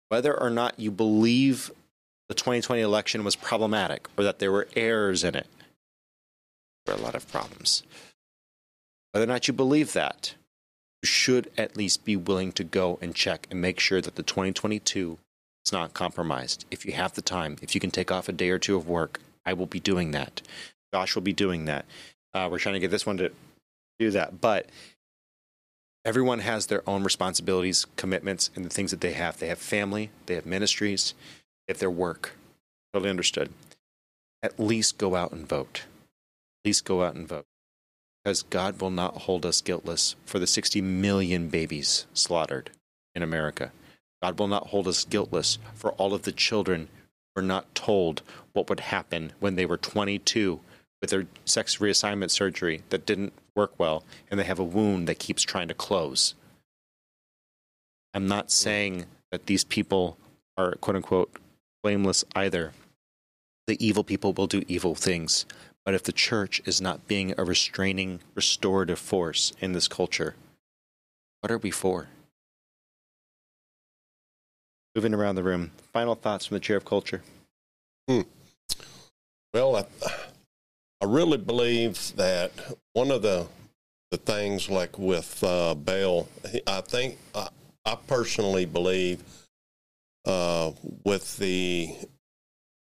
Whether 0.09 0.39
or 0.39 0.51
not 0.51 0.79
you 0.79 0.91
believe 0.91 1.71
the 2.33 2.39
2020 2.39 2.81
election 2.81 3.25
was 3.25 3.37
problematic 3.37 4.09
or 4.17 4.25
that 4.25 4.39
there 4.39 4.51
were 4.51 4.67
errors 4.75 5.23
in 5.23 5.35
it, 5.35 5.47
there 6.87 6.95
are 6.95 6.99
a 6.99 7.03
lot 7.03 7.15
of 7.15 7.31
problems. 7.31 7.83
Whether 9.11 9.25
or 9.25 9.27
not 9.27 9.49
you 9.49 9.53
believe 9.53 9.93
that, 9.93 10.35
you 11.03 11.07
should 11.07 11.51
at 11.59 11.77
least 11.77 12.07
be 12.07 12.17
willing 12.17 12.51
to 12.53 12.65
go 12.65 12.99
and 13.03 13.15
check 13.15 13.47
and 13.51 13.61
make 13.61 13.79
sure 13.79 14.01
that 14.01 14.15
the 14.15 14.23
2022 14.23 15.19
is 15.67 15.73
not 15.73 15.93
compromised. 15.93 16.65
If 16.71 16.87
you 16.87 16.95
have 16.95 17.13
the 17.13 17.21
time, 17.21 17.59
if 17.61 17.75
you 17.75 17.83
can 17.83 17.91
take 17.91 18.11
off 18.11 18.31
a 18.31 18.33
day 18.33 18.49
or 18.49 18.59
two 18.59 18.77
of 18.77 18.89
work, 18.89 19.21
I 19.45 19.53
will 19.53 19.67
be 19.67 19.81
doing 19.81 20.13
that. 20.13 20.41
Josh 20.95 21.15
will 21.15 21.23
be 21.23 21.35
doing 21.35 21.67
that. 21.67 21.85
Uh, 22.33 22.49
we're 22.51 22.59
trying 22.59 22.77
to 22.77 22.81
get 22.81 22.91
this 22.91 23.05
one 23.05 23.19
to 23.19 23.31
do 23.99 24.11
that. 24.13 24.41
But 24.41 24.71
everyone 26.03 26.39
has 26.39 26.69
their 26.69 26.89
own 26.89 27.05
responsibilities, 27.05 27.85
commitments, 27.97 28.49
and 28.57 28.65
the 28.65 28.71
things 28.71 28.91
that 28.91 29.03
they 29.03 29.13
have. 29.13 29.39
They 29.39 29.49
have 29.49 29.59
family, 29.59 30.09
they 30.25 30.35
have 30.35 30.47
ministries, 30.47 31.13
have 31.69 31.79
their 31.79 31.91
work. 31.91 32.33
Totally 32.93 33.11
understood. 33.11 33.51
At 34.43 34.59
least 34.59 34.99
go 34.99 35.15
out 35.15 35.33
and 35.33 35.49
vote. 35.49 35.85
At 35.85 36.69
least 36.69 36.85
go 36.85 37.03
out 37.03 37.15
and 37.15 37.27
vote. 37.27 37.47
Because 38.23 38.43
God 38.43 38.81
will 38.81 38.91
not 38.91 39.23
hold 39.23 39.47
us 39.47 39.61
guiltless 39.61 40.15
for 40.25 40.39
the 40.39 40.47
60 40.47 40.81
million 40.81 41.49
babies 41.49 42.07
slaughtered 42.13 42.71
in 43.15 43.23
America. 43.23 43.73
God 44.23 44.39
will 44.39 44.49
not 44.49 44.69
hold 44.69 44.87
us 44.87 45.05
guiltless 45.05 45.59
for 45.75 45.93
all 45.93 46.15
of 46.15 46.23
the 46.23 46.33
children 46.33 46.89
who 47.35 47.43
were 47.43 47.47
not 47.47 47.75
told 47.75 48.23
what 48.53 48.69
would 48.69 48.81
happen 48.81 49.33
when 49.41 49.57
they 49.57 49.67
were 49.67 49.77
22 49.77 50.61
with 51.01 51.11
their 51.11 51.27
sex 51.45 51.79
reassignment 51.79 52.31
surgery 52.31 52.83
that 52.91 53.05
didn't 53.05 53.33
work 53.57 53.73
well 53.79 54.05
and 54.31 54.39
they 54.39 54.45
have 54.45 54.61
a 54.61 54.65
wound 54.65 55.09
that 55.09 55.19
keeps 55.19 55.43
trying 55.43 55.69
to 55.69 55.75
close. 55.75 56.35
I'm 58.15 58.29
not 58.29 58.51
saying 58.51 59.07
that 59.33 59.47
these 59.47 59.65
people 59.65 60.17
are 60.57 60.73
quote 60.77 60.97
unquote 60.97 61.37
blameless 61.83 62.25
either. 62.35 62.73
The 63.67 63.85
evil 63.85 64.05
people 64.05 64.33
will 64.33 64.47
do 64.47 64.63
evil 64.69 64.95
things. 64.95 65.47
But 65.85 65.95
if 65.95 66.03
the 66.05 66.13
church 66.13 66.63
is 66.65 66.81
not 66.81 67.09
being 67.09 67.35
a 67.37 67.45
restraining, 67.45 68.21
restorative 68.35 68.99
force 68.99 69.53
in 69.61 69.73
this 69.73 69.89
culture, 69.89 70.37
what 71.41 71.51
are 71.51 71.59
we 71.59 71.71
for? 71.71 72.09
Moving 74.95 75.15
around 75.15 75.35
the 75.35 75.43
room, 75.43 75.73
final 75.93 76.15
thoughts 76.15 76.47
from 76.47 76.57
the 76.57 76.61
chair 76.61 76.77
of 76.77 76.85
culture. 76.85 77.23
Hmm. 78.09 78.21
Well, 79.53 79.77
I, 79.77 79.85
I 81.01 81.07
really 81.07 81.39
believe 81.39 82.15
that 82.17 82.53
one 82.93 83.11
of 83.11 83.23
the 83.23 83.47
the 84.13 84.19
things 84.19 84.69
like 84.69 84.99
with 84.99 85.43
uh, 85.43 85.75
Baal, 85.75 86.29
I 86.67 86.83
think 86.83 87.17
I, 87.35 87.49
I 87.87 87.97
personally 88.07 88.67
believe 88.67 89.25
uh, 90.25 90.73
with 91.05 91.37
the 91.39 91.95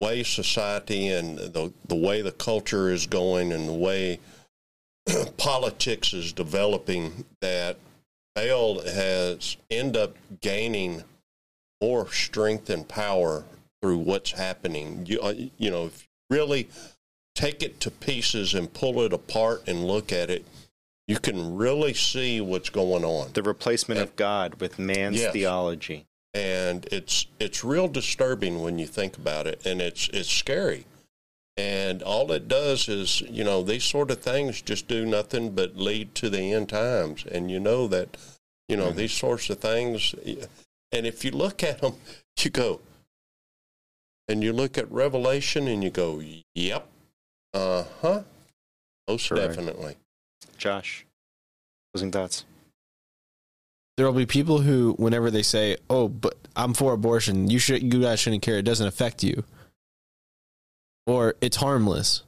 way 0.01 0.23
society 0.23 1.09
and 1.09 1.39
the 1.39 1.73
the 1.87 1.95
way 1.95 2.23
the 2.23 2.33
culture 2.33 2.91
is 2.91 3.07
going 3.07 3.53
and 3.53 3.69
the 3.69 3.73
way 3.73 4.19
politics 5.37 6.13
is 6.13 6.33
developing, 6.33 7.25
that 7.41 7.77
Baal 8.35 8.81
has 8.83 9.57
end 9.71 9.97
up 9.97 10.17
gaining 10.41 11.05
more 11.81 12.11
strength 12.13 12.71
and 12.71 12.87
power 12.87 13.45
through 13.81 13.99
what's 13.99 14.33
happening. 14.33 15.05
You 15.07 15.21
uh, 15.21 15.35
you 15.59 15.71
know, 15.71 15.87
if 15.87 16.03
you 16.31 16.37
really 16.37 16.69
take 17.35 17.63
it 17.63 17.81
to 17.81 17.91
pieces 17.91 18.55
and 18.55 18.73
pull 18.73 19.01
it 19.03 19.13
apart 19.13 19.65
and 19.67 19.85
look 19.85 20.13
at 20.13 20.31
it, 20.31 20.45
you 21.09 21.19
can 21.19 21.57
really 21.57 21.95
see 21.95 22.41
what's 22.41 22.71
going 22.71 23.05
on. 23.05 23.33
The 23.33 23.43
replacement 23.43 24.01
of 24.01 24.17
God 24.17 24.61
with 24.61 24.79
man's 24.79 25.21
Yes. 25.21 25.33
theology. 25.33 26.07
And 26.35 26.87
it's 26.91 27.27
it's 27.39 27.63
real 27.63 27.89
disturbing 27.89 28.63
when 28.63 28.79
you 28.79 28.87
think 28.87 29.17
about 29.19 29.47
it 29.47 29.65
and 29.67 29.83
it's 29.83 30.09
it's 30.09 30.31
scary. 30.31 30.87
And 31.59 32.03
all 32.03 32.33
it 32.33 32.49
does 32.49 32.89
is, 32.89 33.21
you 33.23 33.45
know, 33.45 33.63
these 33.63 33.85
sort 33.85 34.11
of 34.11 34.23
things 34.23 34.63
just 34.63 34.89
do 34.89 35.05
nothing 35.05 35.51
but 35.55 35.77
lead 35.77 36.15
to 36.17 36.31
the 36.31 36.53
end 36.53 36.71
times. 36.71 37.27
And 37.31 37.51
you 37.51 37.61
know 37.61 37.87
that, 37.89 38.17
you 38.69 38.77
know, 38.79 38.91
Mhm. 38.91 38.97
these 38.97 39.13
sorts 39.13 39.51
of 39.51 39.59
things. 39.59 40.15
And 40.91 41.07
if 41.07 41.25
you 41.25 41.31
look 41.31 41.63
at 41.63 41.83
them, 41.83 41.97
you 42.41 42.51
go, 42.51 42.81
and 44.29 44.43
you 44.43 44.55
look 44.55 44.79
at 44.79 44.91
Revelation 44.91 45.69
and 45.69 45.85
you 45.85 45.91
go, 45.91 46.23
yep, 46.55 46.89
uh 47.53 47.85
huh, 48.01 48.23
most 49.07 49.29
Correct. 49.29 49.49
definitely. 49.57 49.97
Josh, 50.57 51.05
closing 51.93 52.11
thoughts. 52.11 52.47
There 53.97 54.07
will 54.07 54.19
be 54.19 54.27
people 54.27 54.59
who, 54.59 54.95
whenever 54.99 55.31
they 55.31 55.43
say, 55.43 55.77
"Oh, 55.91 56.09
but 56.09 56.37
I'm 56.57 56.75
for 56.75 56.93
abortion," 56.93 57.51
you 57.51 57.59
should, 57.59 57.83
you 57.83 58.01
guys 58.01 58.21
shouldn't 58.21 58.43
care. 58.43 58.59
It 58.59 58.65
doesn't 58.65 58.87
affect 58.87 59.23
you, 59.23 59.45
or 61.07 61.35
it's 61.41 61.57
harmless. 61.59 62.23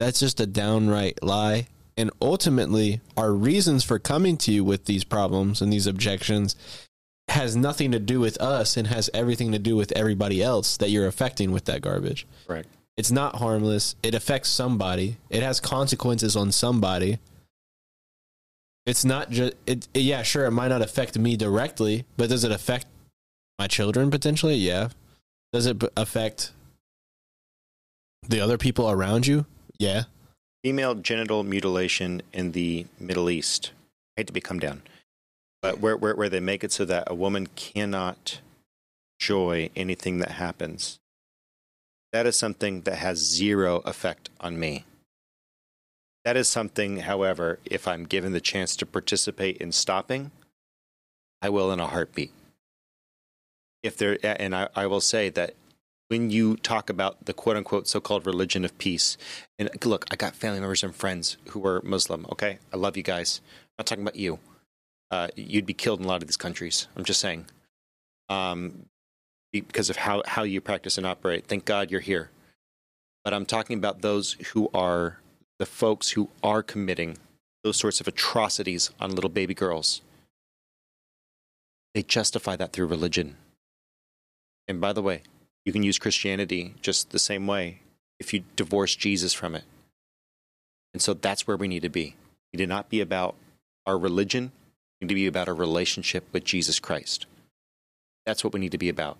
That's 0.00 0.20
just 0.20 0.40
a 0.40 0.46
downright 0.46 1.22
lie. 1.22 1.66
And 1.96 2.10
ultimately, 2.22 3.00
our 3.16 3.32
reasons 3.32 3.82
for 3.82 3.98
coming 3.98 4.36
to 4.38 4.52
you 4.52 4.62
with 4.62 4.84
these 4.84 5.02
problems 5.02 5.60
and 5.60 5.72
these 5.72 5.88
objections 5.88 6.54
has 7.28 7.56
nothing 7.56 7.90
to 7.90 7.98
do 7.98 8.20
with 8.20 8.40
us 8.40 8.76
and 8.76 8.86
has 8.86 9.10
everything 9.12 9.52
to 9.52 9.58
do 9.58 9.76
with 9.76 9.92
everybody 9.92 10.42
else 10.42 10.76
that 10.76 10.90
you're 10.90 11.08
affecting 11.08 11.50
with 11.50 11.64
that 11.64 11.82
garbage. 11.82 12.26
Correct. 12.46 12.68
It's 12.96 13.10
not 13.10 13.36
harmless. 13.36 13.96
It 14.02 14.14
affects 14.14 14.48
somebody. 14.48 15.18
It 15.28 15.42
has 15.42 15.60
consequences 15.60 16.36
on 16.36 16.52
somebody. 16.52 17.18
It's 18.88 19.04
not 19.04 19.28
just 19.28 19.52
it, 19.66 19.86
Yeah, 19.92 20.22
sure, 20.22 20.46
it 20.46 20.50
might 20.50 20.68
not 20.68 20.80
affect 20.80 21.18
me 21.18 21.36
directly, 21.36 22.06
but 22.16 22.30
does 22.30 22.42
it 22.42 22.50
affect 22.50 22.86
my 23.58 23.66
children 23.66 24.10
potentially? 24.10 24.54
Yeah. 24.54 24.88
Does 25.52 25.66
it 25.66 25.82
affect 25.94 26.52
the 28.26 28.40
other 28.40 28.56
people 28.56 28.90
around 28.90 29.26
you? 29.26 29.44
Yeah. 29.78 30.04
Female 30.64 30.94
genital 30.94 31.44
mutilation 31.44 32.22
in 32.32 32.52
the 32.52 32.86
Middle 32.98 33.28
East. 33.28 33.72
I 34.16 34.20
hate 34.22 34.28
to 34.28 34.32
be 34.32 34.40
come 34.40 34.58
down, 34.58 34.80
but 35.60 35.80
where, 35.80 35.96
where 35.96 36.16
where 36.16 36.30
they 36.30 36.40
make 36.40 36.64
it 36.64 36.72
so 36.72 36.86
that 36.86 37.04
a 37.10 37.14
woman 37.14 37.46
cannot 37.56 38.40
enjoy 39.20 39.68
anything 39.76 40.16
that 40.20 40.32
happens. 40.32 40.98
That 42.14 42.24
is 42.24 42.38
something 42.38 42.80
that 42.82 42.96
has 42.96 43.18
zero 43.18 43.82
effect 43.84 44.30
on 44.40 44.58
me. 44.58 44.86
That 46.28 46.36
is 46.36 46.46
something, 46.46 46.98
however, 46.98 47.58
if 47.64 47.88
I'm 47.88 48.04
given 48.04 48.32
the 48.32 48.40
chance 48.42 48.76
to 48.76 48.84
participate 48.84 49.56
in 49.56 49.72
stopping, 49.72 50.30
I 51.40 51.48
will 51.48 51.72
in 51.72 51.80
a 51.80 51.86
heartbeat. 51.86 52.32
If 53.82 53.96
there, 53.96 54.18
and 54.22 54.54
I, 54.54 54.68
I 54.76 54.84
will 54.88 55.00
say 55.00 55.30
that 55.30 55.54
when 56.08 56.28
you 56.28 56.56
talk 56.56 56.90
about 56.90 57.24
the 57.24 57.32
quote 57.32 57.56
unquote 57.56 57.88
so 57.88 57.98
called 57.98 58.26
religion 58.26 58.62
of 58.62 58.76
peace, 58.76 59.16
and 59.58 59.70
look, 59.86 60.04
I 60.10 60.16
got 60.16 60.34
family 60.34 60.60
members 60.60 60.84
and 60.84 60.94
friends 60.94 61.38
who 61.52 61.66
are 61.66 61.80
Muslim, 61.82 62.26
okay? 62.32 62.58
I 62.74 62.76
love 62.76 62.98
you 62.98 63.02
guys. 63.02 63.40
I'm 63.46 63.76
not 63.78 63.86
talking 63.86 64.04
about 64.04 64.16
you. 64.16 64.38
Uh, 65.10 65.28
you'd 65.34 65.64
be 65.64 65.72
killed 65.72 66.00
in 66.00 66.04
a 66.04 66.08
lot 66.08 66.20
of 66.20 66.28
these 66.28 66.36
countries. 66.36 66.88
I'm 66.94 67.04
just 67.04 67.22
saying. 67.22 67.46
Um, 68.28 68.84
because 69.50 69.88
of 69.88 69.96
how, 69.96 70.22
how 70.26 70.42
you 70.42 70.60
practice 70.60 70.98
and 70.98 71.06
operate. 71.06 71.46
Thank 71.46 71.64
God 71.64 71.90
you're 71.90 72.02
here. 72.02 72.28
But 73.24 73.32
I'm 73.32 73.46
talking 73.46 73.78
about 73.78 74.02
those 74.02 74.34
who 74.52 74.68
are 74.74 75.20
the 75.58 75.66
folks 75.66 76.10
who 76.10 76.28
are 76.42 76.62
committing 76.62 77.18
those 77.64 77.76
sorts 77.76 78.00
of 78.00 78.08
atrocities 78.08 78.90
on 79.00 79.14
little 79.14 79.30
baby 79.30 79.54
girls. 79.54 80.00
They 81.94 82.02
justify 82.02 82.56
that 82.56 82.72
through 82.72 82.86
religion. 82.86 83.36
And 84.68 84.80
by 84.80 84.92
the 84.92 85.02
way, 85.02 85.22
you 85.64 85.72
can 85.72 85.82
use 85.82 85.98
Christianity 85.98 86.74
just 86.80 87.10
the 87.10 87.18
same 87.18 87.46
way 87.46 87.80
if 88.20 88.32
you 88.32 88.44
divorce 88.56 88.94
Jesus 88.94 89.34
from 89.34 89.54
it. 89.54 89.64
And 90.94 91.02
so 91.02 91.14
that's 91.14 91.46
where 91.46 91.56
we 91.56 91.68
need 91.68 91.82
to 91.82 91.88
be. 91.88 92.16
We 92.52 92.58
need 92.58 92.64
to 92.64 92.68
not 92.68 92.88
be 92.88 93.00
about 93.00 93.34
our 93.86 93.98
religion, 93.98 94.52
we 95.00 95.06
need 95.06 95.08
to 95.08 95.14
be 95.14 95.26
about 95.26 95.48
our 95.48 95.54
relationship 95.54 96.24
with 96.32 96.44
Jesus 96.44 96.78
Christ. 96.78 97.26
That's 98.26 98.44
what 98.44 98.52
we 98.52 98.60
need 98.60 98.72
to 98.72 98.78
be 98.78 98.88
about. 98.88 99.16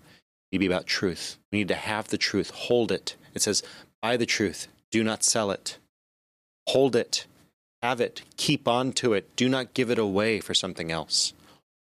We 0.51 0.59
need 0.59 0.65
to 0.65 0.69
be 0.69 0.75
about 0.75 0.87
truth. 0.87 1.39
We 1.51 1.59
need 1.59 1.69
to 1.69 1.75
have 1.75 2.09
the 2.09 2.19
truth, 2.19 2.51
hold 2.51 2.93
it. 2.93 3.17
It 3.35 3.43
says, 3.43 3.63
buy 4.03 4.17
the 4.17 4.27
truth, 4.27 4.69
do 4.91 5.03
not 5.03 5.23
sell 5.23 5.51
it. 5.51 5.79
Hold 6.69 6.95
it, 6.97 7.27
have 7.83 8.01
it, 8.01 8.23
keep 8.37 8.69
on 8.69 8.93
to 8.93 9.15
it. 9.15 9.35
Do 9.37 9.49
not 9.49 9.75
give 9.75 9.91
it 9.91 9.99
away 9.99 10.41
for 10.41 10.55
something 10.55 10.93
else. 10.93 11.33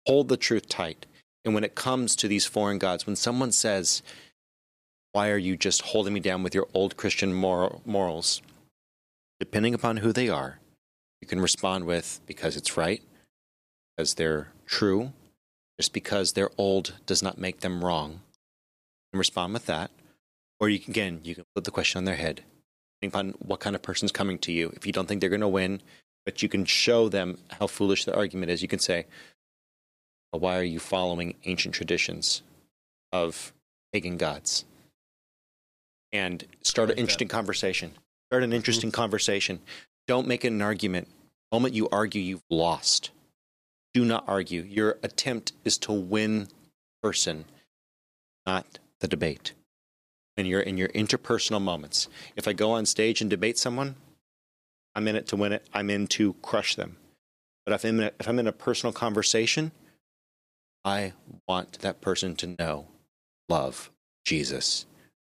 Hold 0.07 0.28
the 0.28 0.36
truth 0.36 0.68
tight. 0.68 1.07
And 1.45 1.55
when 1.55 1.64
it 1.64 1.74
comes 1.74 2.16
to 2.16 2.28
these 2.28 2.47
foreign 2.47 2.78
gods, 2.78 3.07
when 3.07 3.16
someone 3.16 3.53
says, 3.53 4.03
why 5.12 5.30
are 5.30 5.39
you 5.39 5.57
just 5.57 5.82
holding 5.82 6.14
me 6.14 6.20
down 6.20 6.43
with 6.43 6.55
your 6.55 6.68
old 6.74 6.97
Christian 6.97 7.32
moral, 7.34 7.82
morals? 7.84 8.43
Depending 9.41 9.74
upon 9.74 9.99
who 9.99 10.12
they 10.12 10.28
are, 10.28 10.59
you 11.20 11.28
can 11.28 11.41
respond 11.41 11.84
with 11.84 12.20
because 12.26 12.57
it's 12.57 12.76
right, 12.76 13.03
because 13.97 14.14
they're 14.14 14.49
true, 14.66 15.12
just 15.78 15.93
because 15.93 16.32
they're 16.32 16.51
old 16.57 16.95
does 17.07 17.22
not 17.22 17.39
make 17.39 17.61
them 17.61 17.84
wrong. 17.84 18.20
And 19.12 19.18
respond 19.18 19.55
with 19.55 19.66
that. 19.66 19.91
Or 20.61 20.68
you 20.68 20.78
can, 20.78 20.93
again, 20.93 21.20
you 21.24 21.34
can 21.34 21.45
put 21.55 21.64
the 21.64 21.70
question 21.70 21.99
on 21.99 22.05
their 22.05 22.16
head, 22.16 22.43
depending 23.01 23.35
upon 23.35 23.49
what 23.49 23.61
kind 23.61 23.77
of 23.77 23.83
person's 23.83 24.13
coming 24.13 24.39
to 24.41 24.53
you. 24.53 24.73
If 24.75 24.87
you 24.87 24.93
don't 24.93 25.07
think 25.07 25.21
they're 25.21 25.31
going 25.31 25.41
to 25.41 25.49
win, 25.49 25.81
but 26.25 26.43
you 26.43 26.49
can 26.49 26.65
show 26.65 27.09
them 27.09 27.39
how 27.59 27.67
foolish 27.67 28.05
the 28.05 28.15
argument 28.17 28.51
is, 28.51 28.63
you 28.63 28.69
can 28.69 28.79
say, 28.79 29.07
well, 30.33 30.41
Why 30.41 30.59
are 30.59 30.63
you 30.65 30.79
following 30.79 31.35
ancient 31.45 31.75
traditions 31.75 32.43
of 33.13 33.53
pagan 33.93 34.17
gods? 34.17 34.65
and 36.11 36.47
start 36.63 36.89
like 36.89 36.95
an 36.95 36.97
that. 36.97 37.01
interesting 37.03 37.29
conversation. 37.29 37.93
Start 38.31 38.43
an 38.43 38.55
interesting 38.55 38.91
conversation. 38.91 39.61
Don't 40.07 40.27
make 40.27 40.43
it 40.43 40.49
an 40.49 40.63
argument. 40.63 41.07
The 41.51 41.57
moment 41.57 41.75
you 41.75 41.87
argue, 41.93 42.23
you've 42.23 42.45
lost. 42.49 43.11
Do 43.93 44.07
not 44.07 44.25
argue. 44.27 44.63
Your 44.63 44.97
attempt 45.03 45.53
is 45.67 45.77
to 45.79 45.93
win 45.93 46.49
person, 47.03 47.45
not 48.47 48.79
the 49.01 49.09
debate. 49.09 49.53
And 50.39 50.47
you're 50.47 50.61
in 50.61 50.78
your 50.78 50.89
interpersonal 50.91 51.61
moments. 51.61 52.09
If 52.36 52.49
I 52.49 52.55
go 52.55 52.70
on 52.70 52.86
stage 52.86 53.20
and 53.20 53.28
debate 53.28 53.59
someone, 53.59 53.97
I'm 54.95 55.07
in 55.09 55.16
it 55.16 55.26
to 55.28 55.36
win 55.36 55.53
it. 55.53 55.66
I'm 55.74 55.91
in 55.91 56.07
to 56.09 56.34
crush 56.43 56.76
them. 56.76 56.97
But 57.66 57.74
if 57.74 57.84
I'm 57.84 57.99
in 57.99 58.05
a, 58.07 58.12
if 58.18 58.28
I'm 58.28 58.39
in 58.39 58.47
a 58.47 58.53
personal 58.53 58.93
conversation, 58.93 59.72
I 60.84 61.12
want 61.47 61.80
that 61.80 62.01
person 62.01 62.36
to 62.36 62.57
know, 62.59 62.86
love 63.49 63.91
Jesus 64.24 64.86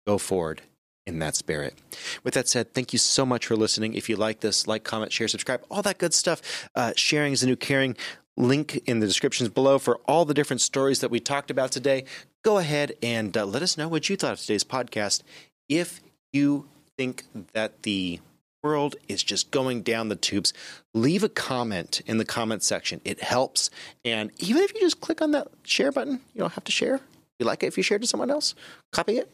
go 0.05 0.17
forward 0.17 0.61
in 1.05 1.19
that 1.19 1.35
spirit. 1.35 1.75
With 2.23 2.33
that 2.33 2.47
said, 2.47 2.73
thank 2.73 2.91
you 2.91 2.99
so 2.99 3.25
much 3.25 3.45
for 3.45 3.55
listening. 3.55 3.93
If 3.93 4.09
you 4.09 4.17
like 4.17 4.41
this, 4.41 4.67
like, 4.67 4.83
comment, 4.83 5.11
share, 5.11 5.27
subscribe, 5.27 5.63
all 5.71 5.81
that 5.83 5.97
good 5.97 6.13
stuff. 6.13 6.69
Uh, 6.75 6.93
sharing 6.95 7.33
is 7.33 7.41
the 7.41 7.47
new 7.47 7.55
caring. 7.55 7.95
Link 8.38 8.81
in 8.85 8.99
the 8.99 9.07
descriptions 9.07 9.49
below 9.49 9.79
for 9.79 9.97
all 10.07 10.23
the 10.23 10.33
different 10.33 10.61
stories 10.61 11.01
that 11.01 11.11
we 11.11 11.19
talked 11.19 11.51
about 11.51 11.71
today. 11.71 12.05
Go 12.43 12.59
ahead 12.59 12.93
and 13.01 13.35
uh, 13.35 13.45
let 13.45 13.61
us 13.61 13.77
know 13.77 13.88
what 13.88 14.09
you 14.09 14.15
thought 14.15 14.33
of 14.33 14.39
today's 14.39 14.63
podcast. 14.63 15.23
If 15.67 15.99
you 16.31 16.67
think 16.97 17.23
that 17.53 17.83
the 17.83 18.19
world 18.63 18.95
is 19.07 19.23
just 19.23 19.51
going 19.51 19.81
down 19.81 20.09
the 20.09 20.15
tubes, 20.15 20.53
leave 20.93 21.23
a 21.23 21.29
comment 21.29 22.01
in 22.05 22.17
the 22.17 22.25
comment 22.25 22.63
section. 22.63 23.01
It 23.03 23.21
helps. 23.21 23.69
And 24.05 24.31
even 24.39 24.61
if 24.63 24.73
you 24.73 24.79
just 24.79 25.01
click 25.01 25.21
on 25.21 25.31
that 25.31 25.47
share 25.63 25.91
button, 25.91 26.21
you 26.33 26.39
don't 26.39 26.53
have 26.53 26.63
to 26.63 26.71
share. 26.71 27.01
You 27.39 27.45
like 27.45 27.63
it 27.63 27.67
if 27.67 27.77
you 27.77 27.83
share 27.83 27.97
it 27.97 28.01
to 28.01 28.07
someone 28.07 28.31
else, 28.31 28.55
copy 28.91 29.17
it 29.17 29.31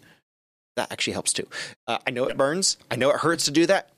that 0.76 0.92
actually 0.92 1.14
helps 1.14 1.34
too. 1.34 1.48
Uh, 1.88 2.00
I 2.06 2.12
know 2.12 2.26
it 2.26 2.38
burns. 2.38 2.78
I 2.90 2.96
know 2.96 3.10
it 3.12 3.18
hurts 3.18 3.46
to 3.46 3.52
do 3.52 3.66
that. 3.68 3.90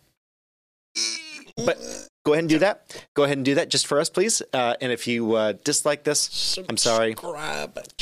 But 1.58 1.78
go 2.26 2.34
ahead 2.34 2.44
and 2.44 2.50
do 2.50 2.60
that. 2.60 3.06
Go 3.14 3.24
ahead 3.24 3.38
and 3.38 3.46
do 3.46 3.56
that 3.56 3.70
just 3.70 3.88
for 3.88 4.00
us, 4.00 4.10
please. 4.10 4.42
Uh, 4.52 4.76
and 4.82 4.92
if 4.92 5.08
you 5.08 5.36
uh, 5.36 5.54
dislike 5.64 6.04
this, 6.04 6.58
I'm 6.68 6.78
sorry. 6.78 7.16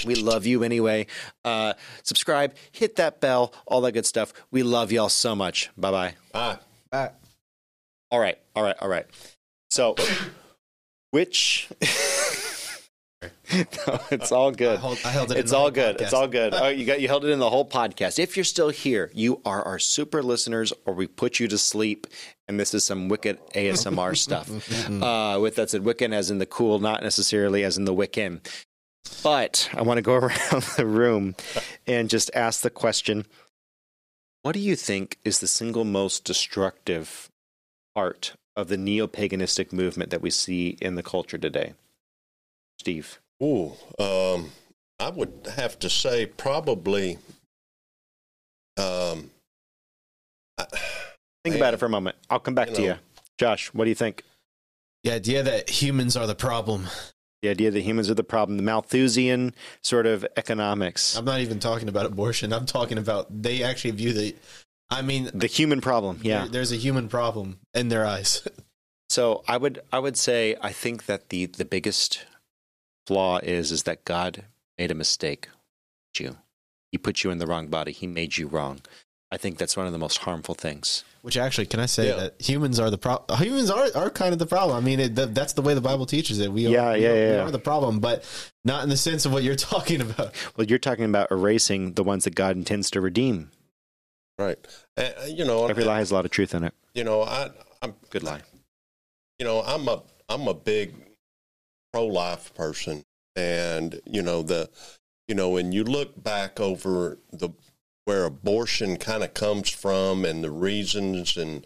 We 0.06 0.16
love 0.16 0.46
you 0.46 0.64
anyway. 0.64 1.08
Uh, 1.46 1.74
subscribe, 2.02 2.56
hit 2.72 2.96
that 2.96 3.20
bell, 3.22 3.54
all 3.68 3.82
that 3.82 3.92
good 3.92 4.06
stuff. 4.06 4.34
We 4.50 4.64
love 4.64 4.92
y'all 4.92 5.10
so 5.10 5.36
much. 5.36 5.70
Bye 5.78 5.92
bye. 5.92 6.16
Bye. 6.32 6.58
Bye. 6.90 7.12
All 8.10 8.20
right, 8.20 8.38
all 8.56 8.64
right, 8.64 8.76
all 8.80 8.90
right. 8.90 9.06
So, 9.70 9.96
which? 11.12 11.70
no, 13.54 14.00
it's 14.10 14.32
all 14.32 14.52
good. 14.52 14.78
I 14.78 14.82
held, 14.82 15.00
I 15.04 15.10
held 15.10 15.32
it. 15.32 15.36
in 15.36 15.40
It's 15.42 15.52
the 15.52 15.58
all 15.58 15.64
whole 15.64 15.72
good. 15.72 15.98
podcast. 15.98 16.02
It's 16.02 16.14
all 16.14 16.28
good. 16.28 16.54
Oh, 16.54 16.68
you 16.70 16.86
got 16.86 17.02
you 17.02 17.08
held 17.10 17.26
it 17.26 17.30
in 17.30 17.40
the 17.40 17.50
whole 17.50 17.68
podcast. 17.68 18.18
If 18.20 18.38
you're 18.38 18.44
still 18.46 18.70
here, 18.70 19.12
you 19.14 19.42
are 19.46 19.62
our 19.64 19.80
super 19.80 20.24
listeners, 20.24 20.72
or 20.86 20.94
we 20.94 21.08
put 21.08 21.40
you 21.40 21.48
to 21.50 21.58
sleep, 21.58 22.08
and 22.48 22.58
this 22.60 22.74
is 22.74 22.86
some 22.86 23.10
wicked 23.10 23.40
ASMR 23.54 24.16
stuff. 24.18 24.50
Uh, 25.04 25.40
with 25.40 25.56
that 25.56 25.70
said, 25.70 25.84
Wiccan 25.84 26.14
as 26.14 26.32
in 26.32 26.38
the 26.38 26.46
cool, 26.46 26.80
not 26.80 27.04
necessarily 27.04 27.64
as 27.64 27.78
in 27.78 27.84
the 27.86 27.94
Wiccan. 27.94 28.40
But 29.22 29.70
I 29.74 29.82
want 29.82 29.98
to 29.98 30.02
go 30.02 30.14
around 30.16 30.64
the 30.78 30.86
room 30.86 31.36
and 31.86 32.10
just 32.10 32.32
ask 32.34 32.62
the 32.62 32.70
question: 32.70 33.26
What 34.44 34.54
do 34.54 34.60
you 34.62 34.78
think 34.78 35.18
is 35.26 35.40
the 35.40 35.48
single 35.48 35.84
most 35.84 36.24
destructive 36.24 37.30
part 37.94 38.34
of 38.56 38.70
the 38.70 38.78
neo-paganistic 38.78 39.74
movement 39.74 40.12
that 40.12 40.22
we 40.22 40.30
see 40.30 40.78
in 40.80 40.96
the 40.96 41.04
culture 41.04 41.38
today? 41.38 41.74
Steve. 42.80 43.20
Ooh, 43.44 43.74
um, 44.00 44.52
I 45.00 45.10
would 45.10 45.48
have 45.56 45.78
to 45.80 45.90
say 45.90 46.26
probably. 46.26 47.18
Um, 48.78 49.32
I, 50.58 50.66
Think 51.44 51.56
Man. 51.56 51.58
about 51.58 51.74
it 51.74 51.78
for 51.78 51.86
a 51.88 51.90
moment. 51.90 52.16
I'll 52.30 52.40
come 52.40 52.56
back 52.56 52.70
You 52.70 52.76
to 52.76 52.82
know. 52.82 52.88
you. 52.88 52.96
Josh, 53.38 53.68
what 53.74 53.84
do 53.84 53.90
you 53.90 53.96
think? 53.96 54.24
The 55.04 55.12
idea 55.12 55.44
that 55.44 55.70
humans 55.70 56.16
are 56.16 56.26
the 56.26 56.36
problem. 56.36 56.88
The 57.42 57.50
idea 57.50 57.72
that 57.72 57.82
humans 57.82 58.10
are 58.10 58.14
the 58.14 58.24
problem, 58.24 58.56
the 58.56 58.64
Malthusian 58.64 59.54
sort 59.84 60.06
of 60.06 60.26
economics, 60.38 61.18
I'm 61.18 61.26
not 61.26 61.42
even 61.42 61.60
talking 61.60 61.90
about 61.90 62.06
abortion. 62.06 62.54
I'm 62.54 62.66
talking 62.66 62.98
about 62.98 63.42
they 63.44 63.62
actually 63.64 63.92
view 63.92 64.14
the. 64.14 64.36
I 64.90 65.02
mean, 65.02 65.30
the 65.34 65.48
human 65.48 65.82
problem. 65.82 66.20
Yeah. 66.24 66.44
there- 66.44 66.48
there's 66.50 66.72
a 66.72 66.78
human 66.78 67.10
problem 67.10 67.60
in 67.74 67.90
their 67.90 68.06
eyes. 68.06 68.48
So 69.10 69.44
I 69.48 69.58
would 69.58 69.80
I 69.92 70.00
would 70.00 70.18
say 70.18 70.56
I 70.62 70.72
think 70.72 71.06
that 71.06 71.30
the 71.30 71.46
the 71.46 71.66
biggest 71.66 72.26
flaw 73.08 73.40
is 73.40 73.72
is 73.72 73.84
that 73.84 74.06
God 74.06 74.46
made 74.78 74.92
a 74.92 74.96
mistake. 74.96 75.50
with 76.14 76.22
You, 76.22 76.38
He 76.92 76.98
put 76.98 77.24
you 77.24 77.32
in 77.32 77.38
the 77.40 77.48
wrong 77.48 77.68
body. 77.68 77.92
He 77.92 78.08
made 78.08 78.38
you 78.38 78.48
wrong. 78.48 78.82
I 79.32 79.38
think 79.38 79.58
that's 79.58 79.76
one 79.76 79.88
of 79.88 79.92
the 79.94 79.98
most 80.00 80.20
harmful 80.20 80.54
things. 80.54 81.04
Which 81.24 81.38
actually, 81.38 81.66
can 81.66 81.80
I 81.80 81.86
say 81.88 82.10
Yeah. 82.10 82.16
that 82.18 82.42
humans 82.42 82.80
are 82.80 82.90
the 82.92 82.98
problem? 83.00 83.40
Humans 83.40 83.70
are, 83.72 83.88
are 83.96 84.10
kind 84.12 84.32
of 84.34 84.38
the 84.40 84.46
problem. 84.46 84.78
I 84.78 84.82
mean, 84.82 85.00
it, 85.00 85.16
th- 85.16 85.30
that's 85.32 85.54
the 85.54 85.62
way 85.64 85.74
the 85.74 85.82
Bible 85.82 86.06
teaches 86.06 86.40
it. 86.40 86.52
We 86.52 86.68
are, 86.68 86.70
Yeah, 86.70 86.94
we 86.94 87.02
yeah, 87.02 87.10
are, 87.10 87.14
we 87.14 87.38
are 87.48 87.52
the 87.52 87.60
problem, 87.60 88.00
but 88.00 88.24
not 88.64 88.84
in 88.84 88.90
the 88.90 88.98
sense 88.98 89.26
of 89.26 89.32
what 89.34 89.42
you're 89.42 89.56
talking 89.74 90.02
about. 90.02 90.36
Well, 90.56 90.68
you're 90.68 90.78
talking 90.80 91.06
about 91.06 91.32
erasing 91.32 91.94
the 91.94 92.04
ones 92.04 92.26
that 92.26 92.36
God 92.36 92.56
intends 92.58 92.92
to 92.92 93.02
redeem. 93.02 93.50
right. 94.38 94.60
Uh, 94.98 95.10
you 95.28 95.46
know, 95.46 95.66
Every 95.66 95.84
lie 95.86 95.98
has 96.00 96.12
a 96.12 96.14
lot 96.14 96.26
of 96.26 96.32
truth 96.32 96.54
in 96.54 96.64
it. 96.64 96.74
you 96.94 97.04
know, 97.04 97.24
I, 97.24 97.50
I'm, 97.82 97.96
Good 98.12 98.22
lie. 98.24 98.42
you 99.40 99.46
know, 99.46 99.64
I'm 99.66 99.88
a, 99.88 100.04
I'm 100.30 100.48
a 100.48 100.54
big 100.54 100.94
pro-life 101.94 102.54
person, 102.56 103.04
and 103.36 104.02
you 104.06 104.22
know 104.22 104.42
the, 104.42 104.70
you 105.28 105.36
know, 105.36 105.50
when 105.50 105.72
you 105.72 105.84
look 105.84 106.22
back 106.22 106.60
over 106.60 107.20
the 107.32 107.50
where 108.06 108.26
abortion 108.26 108.98
kind 108.98 109.24
of 109.24 109.34
comes 109.34 109.70
from 109.70 110.26
and 110.26 110.44
the 110.44 110.52
reasons 110.52 111.38
and 111.38 111.66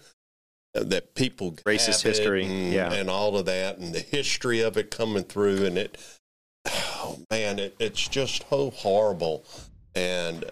uh, 0.75 0.83
that 0.83 1.15
people 1.15 1.51
Racist 1.65 2.03
history, 2.03 2.45
and, 2.45 2.71
yeah. 2.71 2.91
and 2.91 3.09
all 3.09 3.37
of 3.37 3.45
that 3.45 3.77
and 3.77 3.93
the 3.93 3.99
history 3.99 4.61
of 4.61 4.77
it 4.77 4.91
coming 4.91 5.23
through 5.23 5.65
and 5.65 5.77
it 5.77 5.97
oh 6.67 7.19
man 7.31 7.57
it, 7.57 7.75
it's 7.79 8.07
just 8.07 8.47
so 8.49 8.69
horrible 8.71 9.45
and 9.95 10.45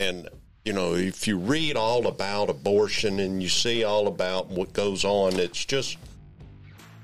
and 0.00 0.28
you 0.64 0.72
know 0.72 0.94
if 0.94 1.28
you 1.28 1.38
read 1.38 1.76
all 1.76 2.06
about 2.06 2.50
abortion 2.50 3.20
and 3.20 3.42
you 3.42 3.48
see 3.48 3.84
all 3.84 4.08
about 4.08 4.48
what 4.48 4.72
goes 4.72 5.04
on 5.04 5.38
it's 5.38 5.64
just 5.64 5.98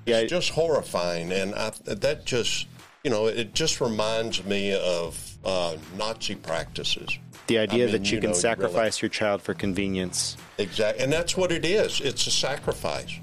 Yeah, 0.08 0.20
it's 0.20 0.30
just 0.30 0.50
horrifying 0.50 1.32
and 1.32 1.54
I, 1.54 1.72
that 1.84 2.24
just 2.24 2.66
you 3.04 3.10
know 3.10 3.26
it 3.26 3.54
just 3.54 3.80
reminds 3.80 4.44
me 4.44 4.74
of 4.74 5.38
uh, 5.44 5.76
Nazi 5.96 6.34
practices 6.34 7.18
the 7.48 7.58
idea 7.58 7.86
mean, 7.86 7.92
that 7.92 8.10
you, 8.10 8.16
you 8.16 8.20
can 8.20 8.30
know, 8.30 8.36
sacrifice 8.36 9.02
your 9.02 9.08
child 9.08 9.42
for 9.42 9.54
convenience. 9.54 10.36
Exactly, 10.58 11.02
and 11.02 11.12
that's 11.12 11.36
what 11.36 11.50
it 11.50 11.64
is. 11.64 12.00
It's 12.00 12.26
a 12.26 12.30
sacrifice. 12.30 13.18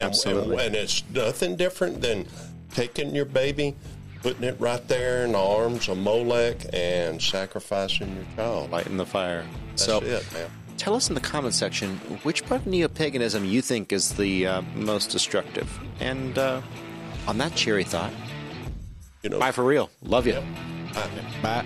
And- 0.00 0.10
Absolutely. 0.10 0.52
and, 0.52 0.66
and 0.66 0.76
it's 0.76 1.02
nothing 1.12 1.56
different 1.56 2.00
than 2.00 2.26
taking 2.72 3.14
your 3.14 3.24
baby, 3.24 3.76
putting 4.22 4.44
it 4.44 4.56
right 4.58 4.86
there 4.88 5.24
in 5.24 5.32
the 5.32 5.38
arms 5.38 5.88
of 5.88 5.98
Molech, 5.98 6.66
and 6.72 7.20
sacrificing 7.20 8.14
your 8.14 8.24
child. 8.36 8.70
lighting 8.70 8.96
the 8.96 9.06
fire. 9.06 9.44
That's 9.70 9.84
so, 9.84 9.98
it, 9.98 10.32
man. 10.32 10.50
Tell 10.76 10.94
us 10.94 11.08
in 11.08 11.14
the 11.14 11.20
comment 11.20 11.54
section 11.54 11.96
which 12.24 12.44
part 12.46 12.60
of 12.62 12.66
neo 12.66 12.88
paganism 12.88 13.44
you 13.44 13.60
think 13.62 13.92
is 13.92 14.12
the 14.14 14.46
uh, 14.46 14.62
most 14.74 15.10
destructive. 15.10 15.68
And 16.00 16.36
uh, 16.38 16.60
on 17.26 17.38
that 17.38 17.54
cheery 17.54 17.84
thought, 17.84 18.12
You 19.22 19.30
know, 19.30 19.38
bye 19.38 19.52
for 19.52 19.64
real. 19.64 19.90
Love 20.02 20.26
you. 20.26 20.42
I- 20.94 21.08
Bye. 21.42 21.64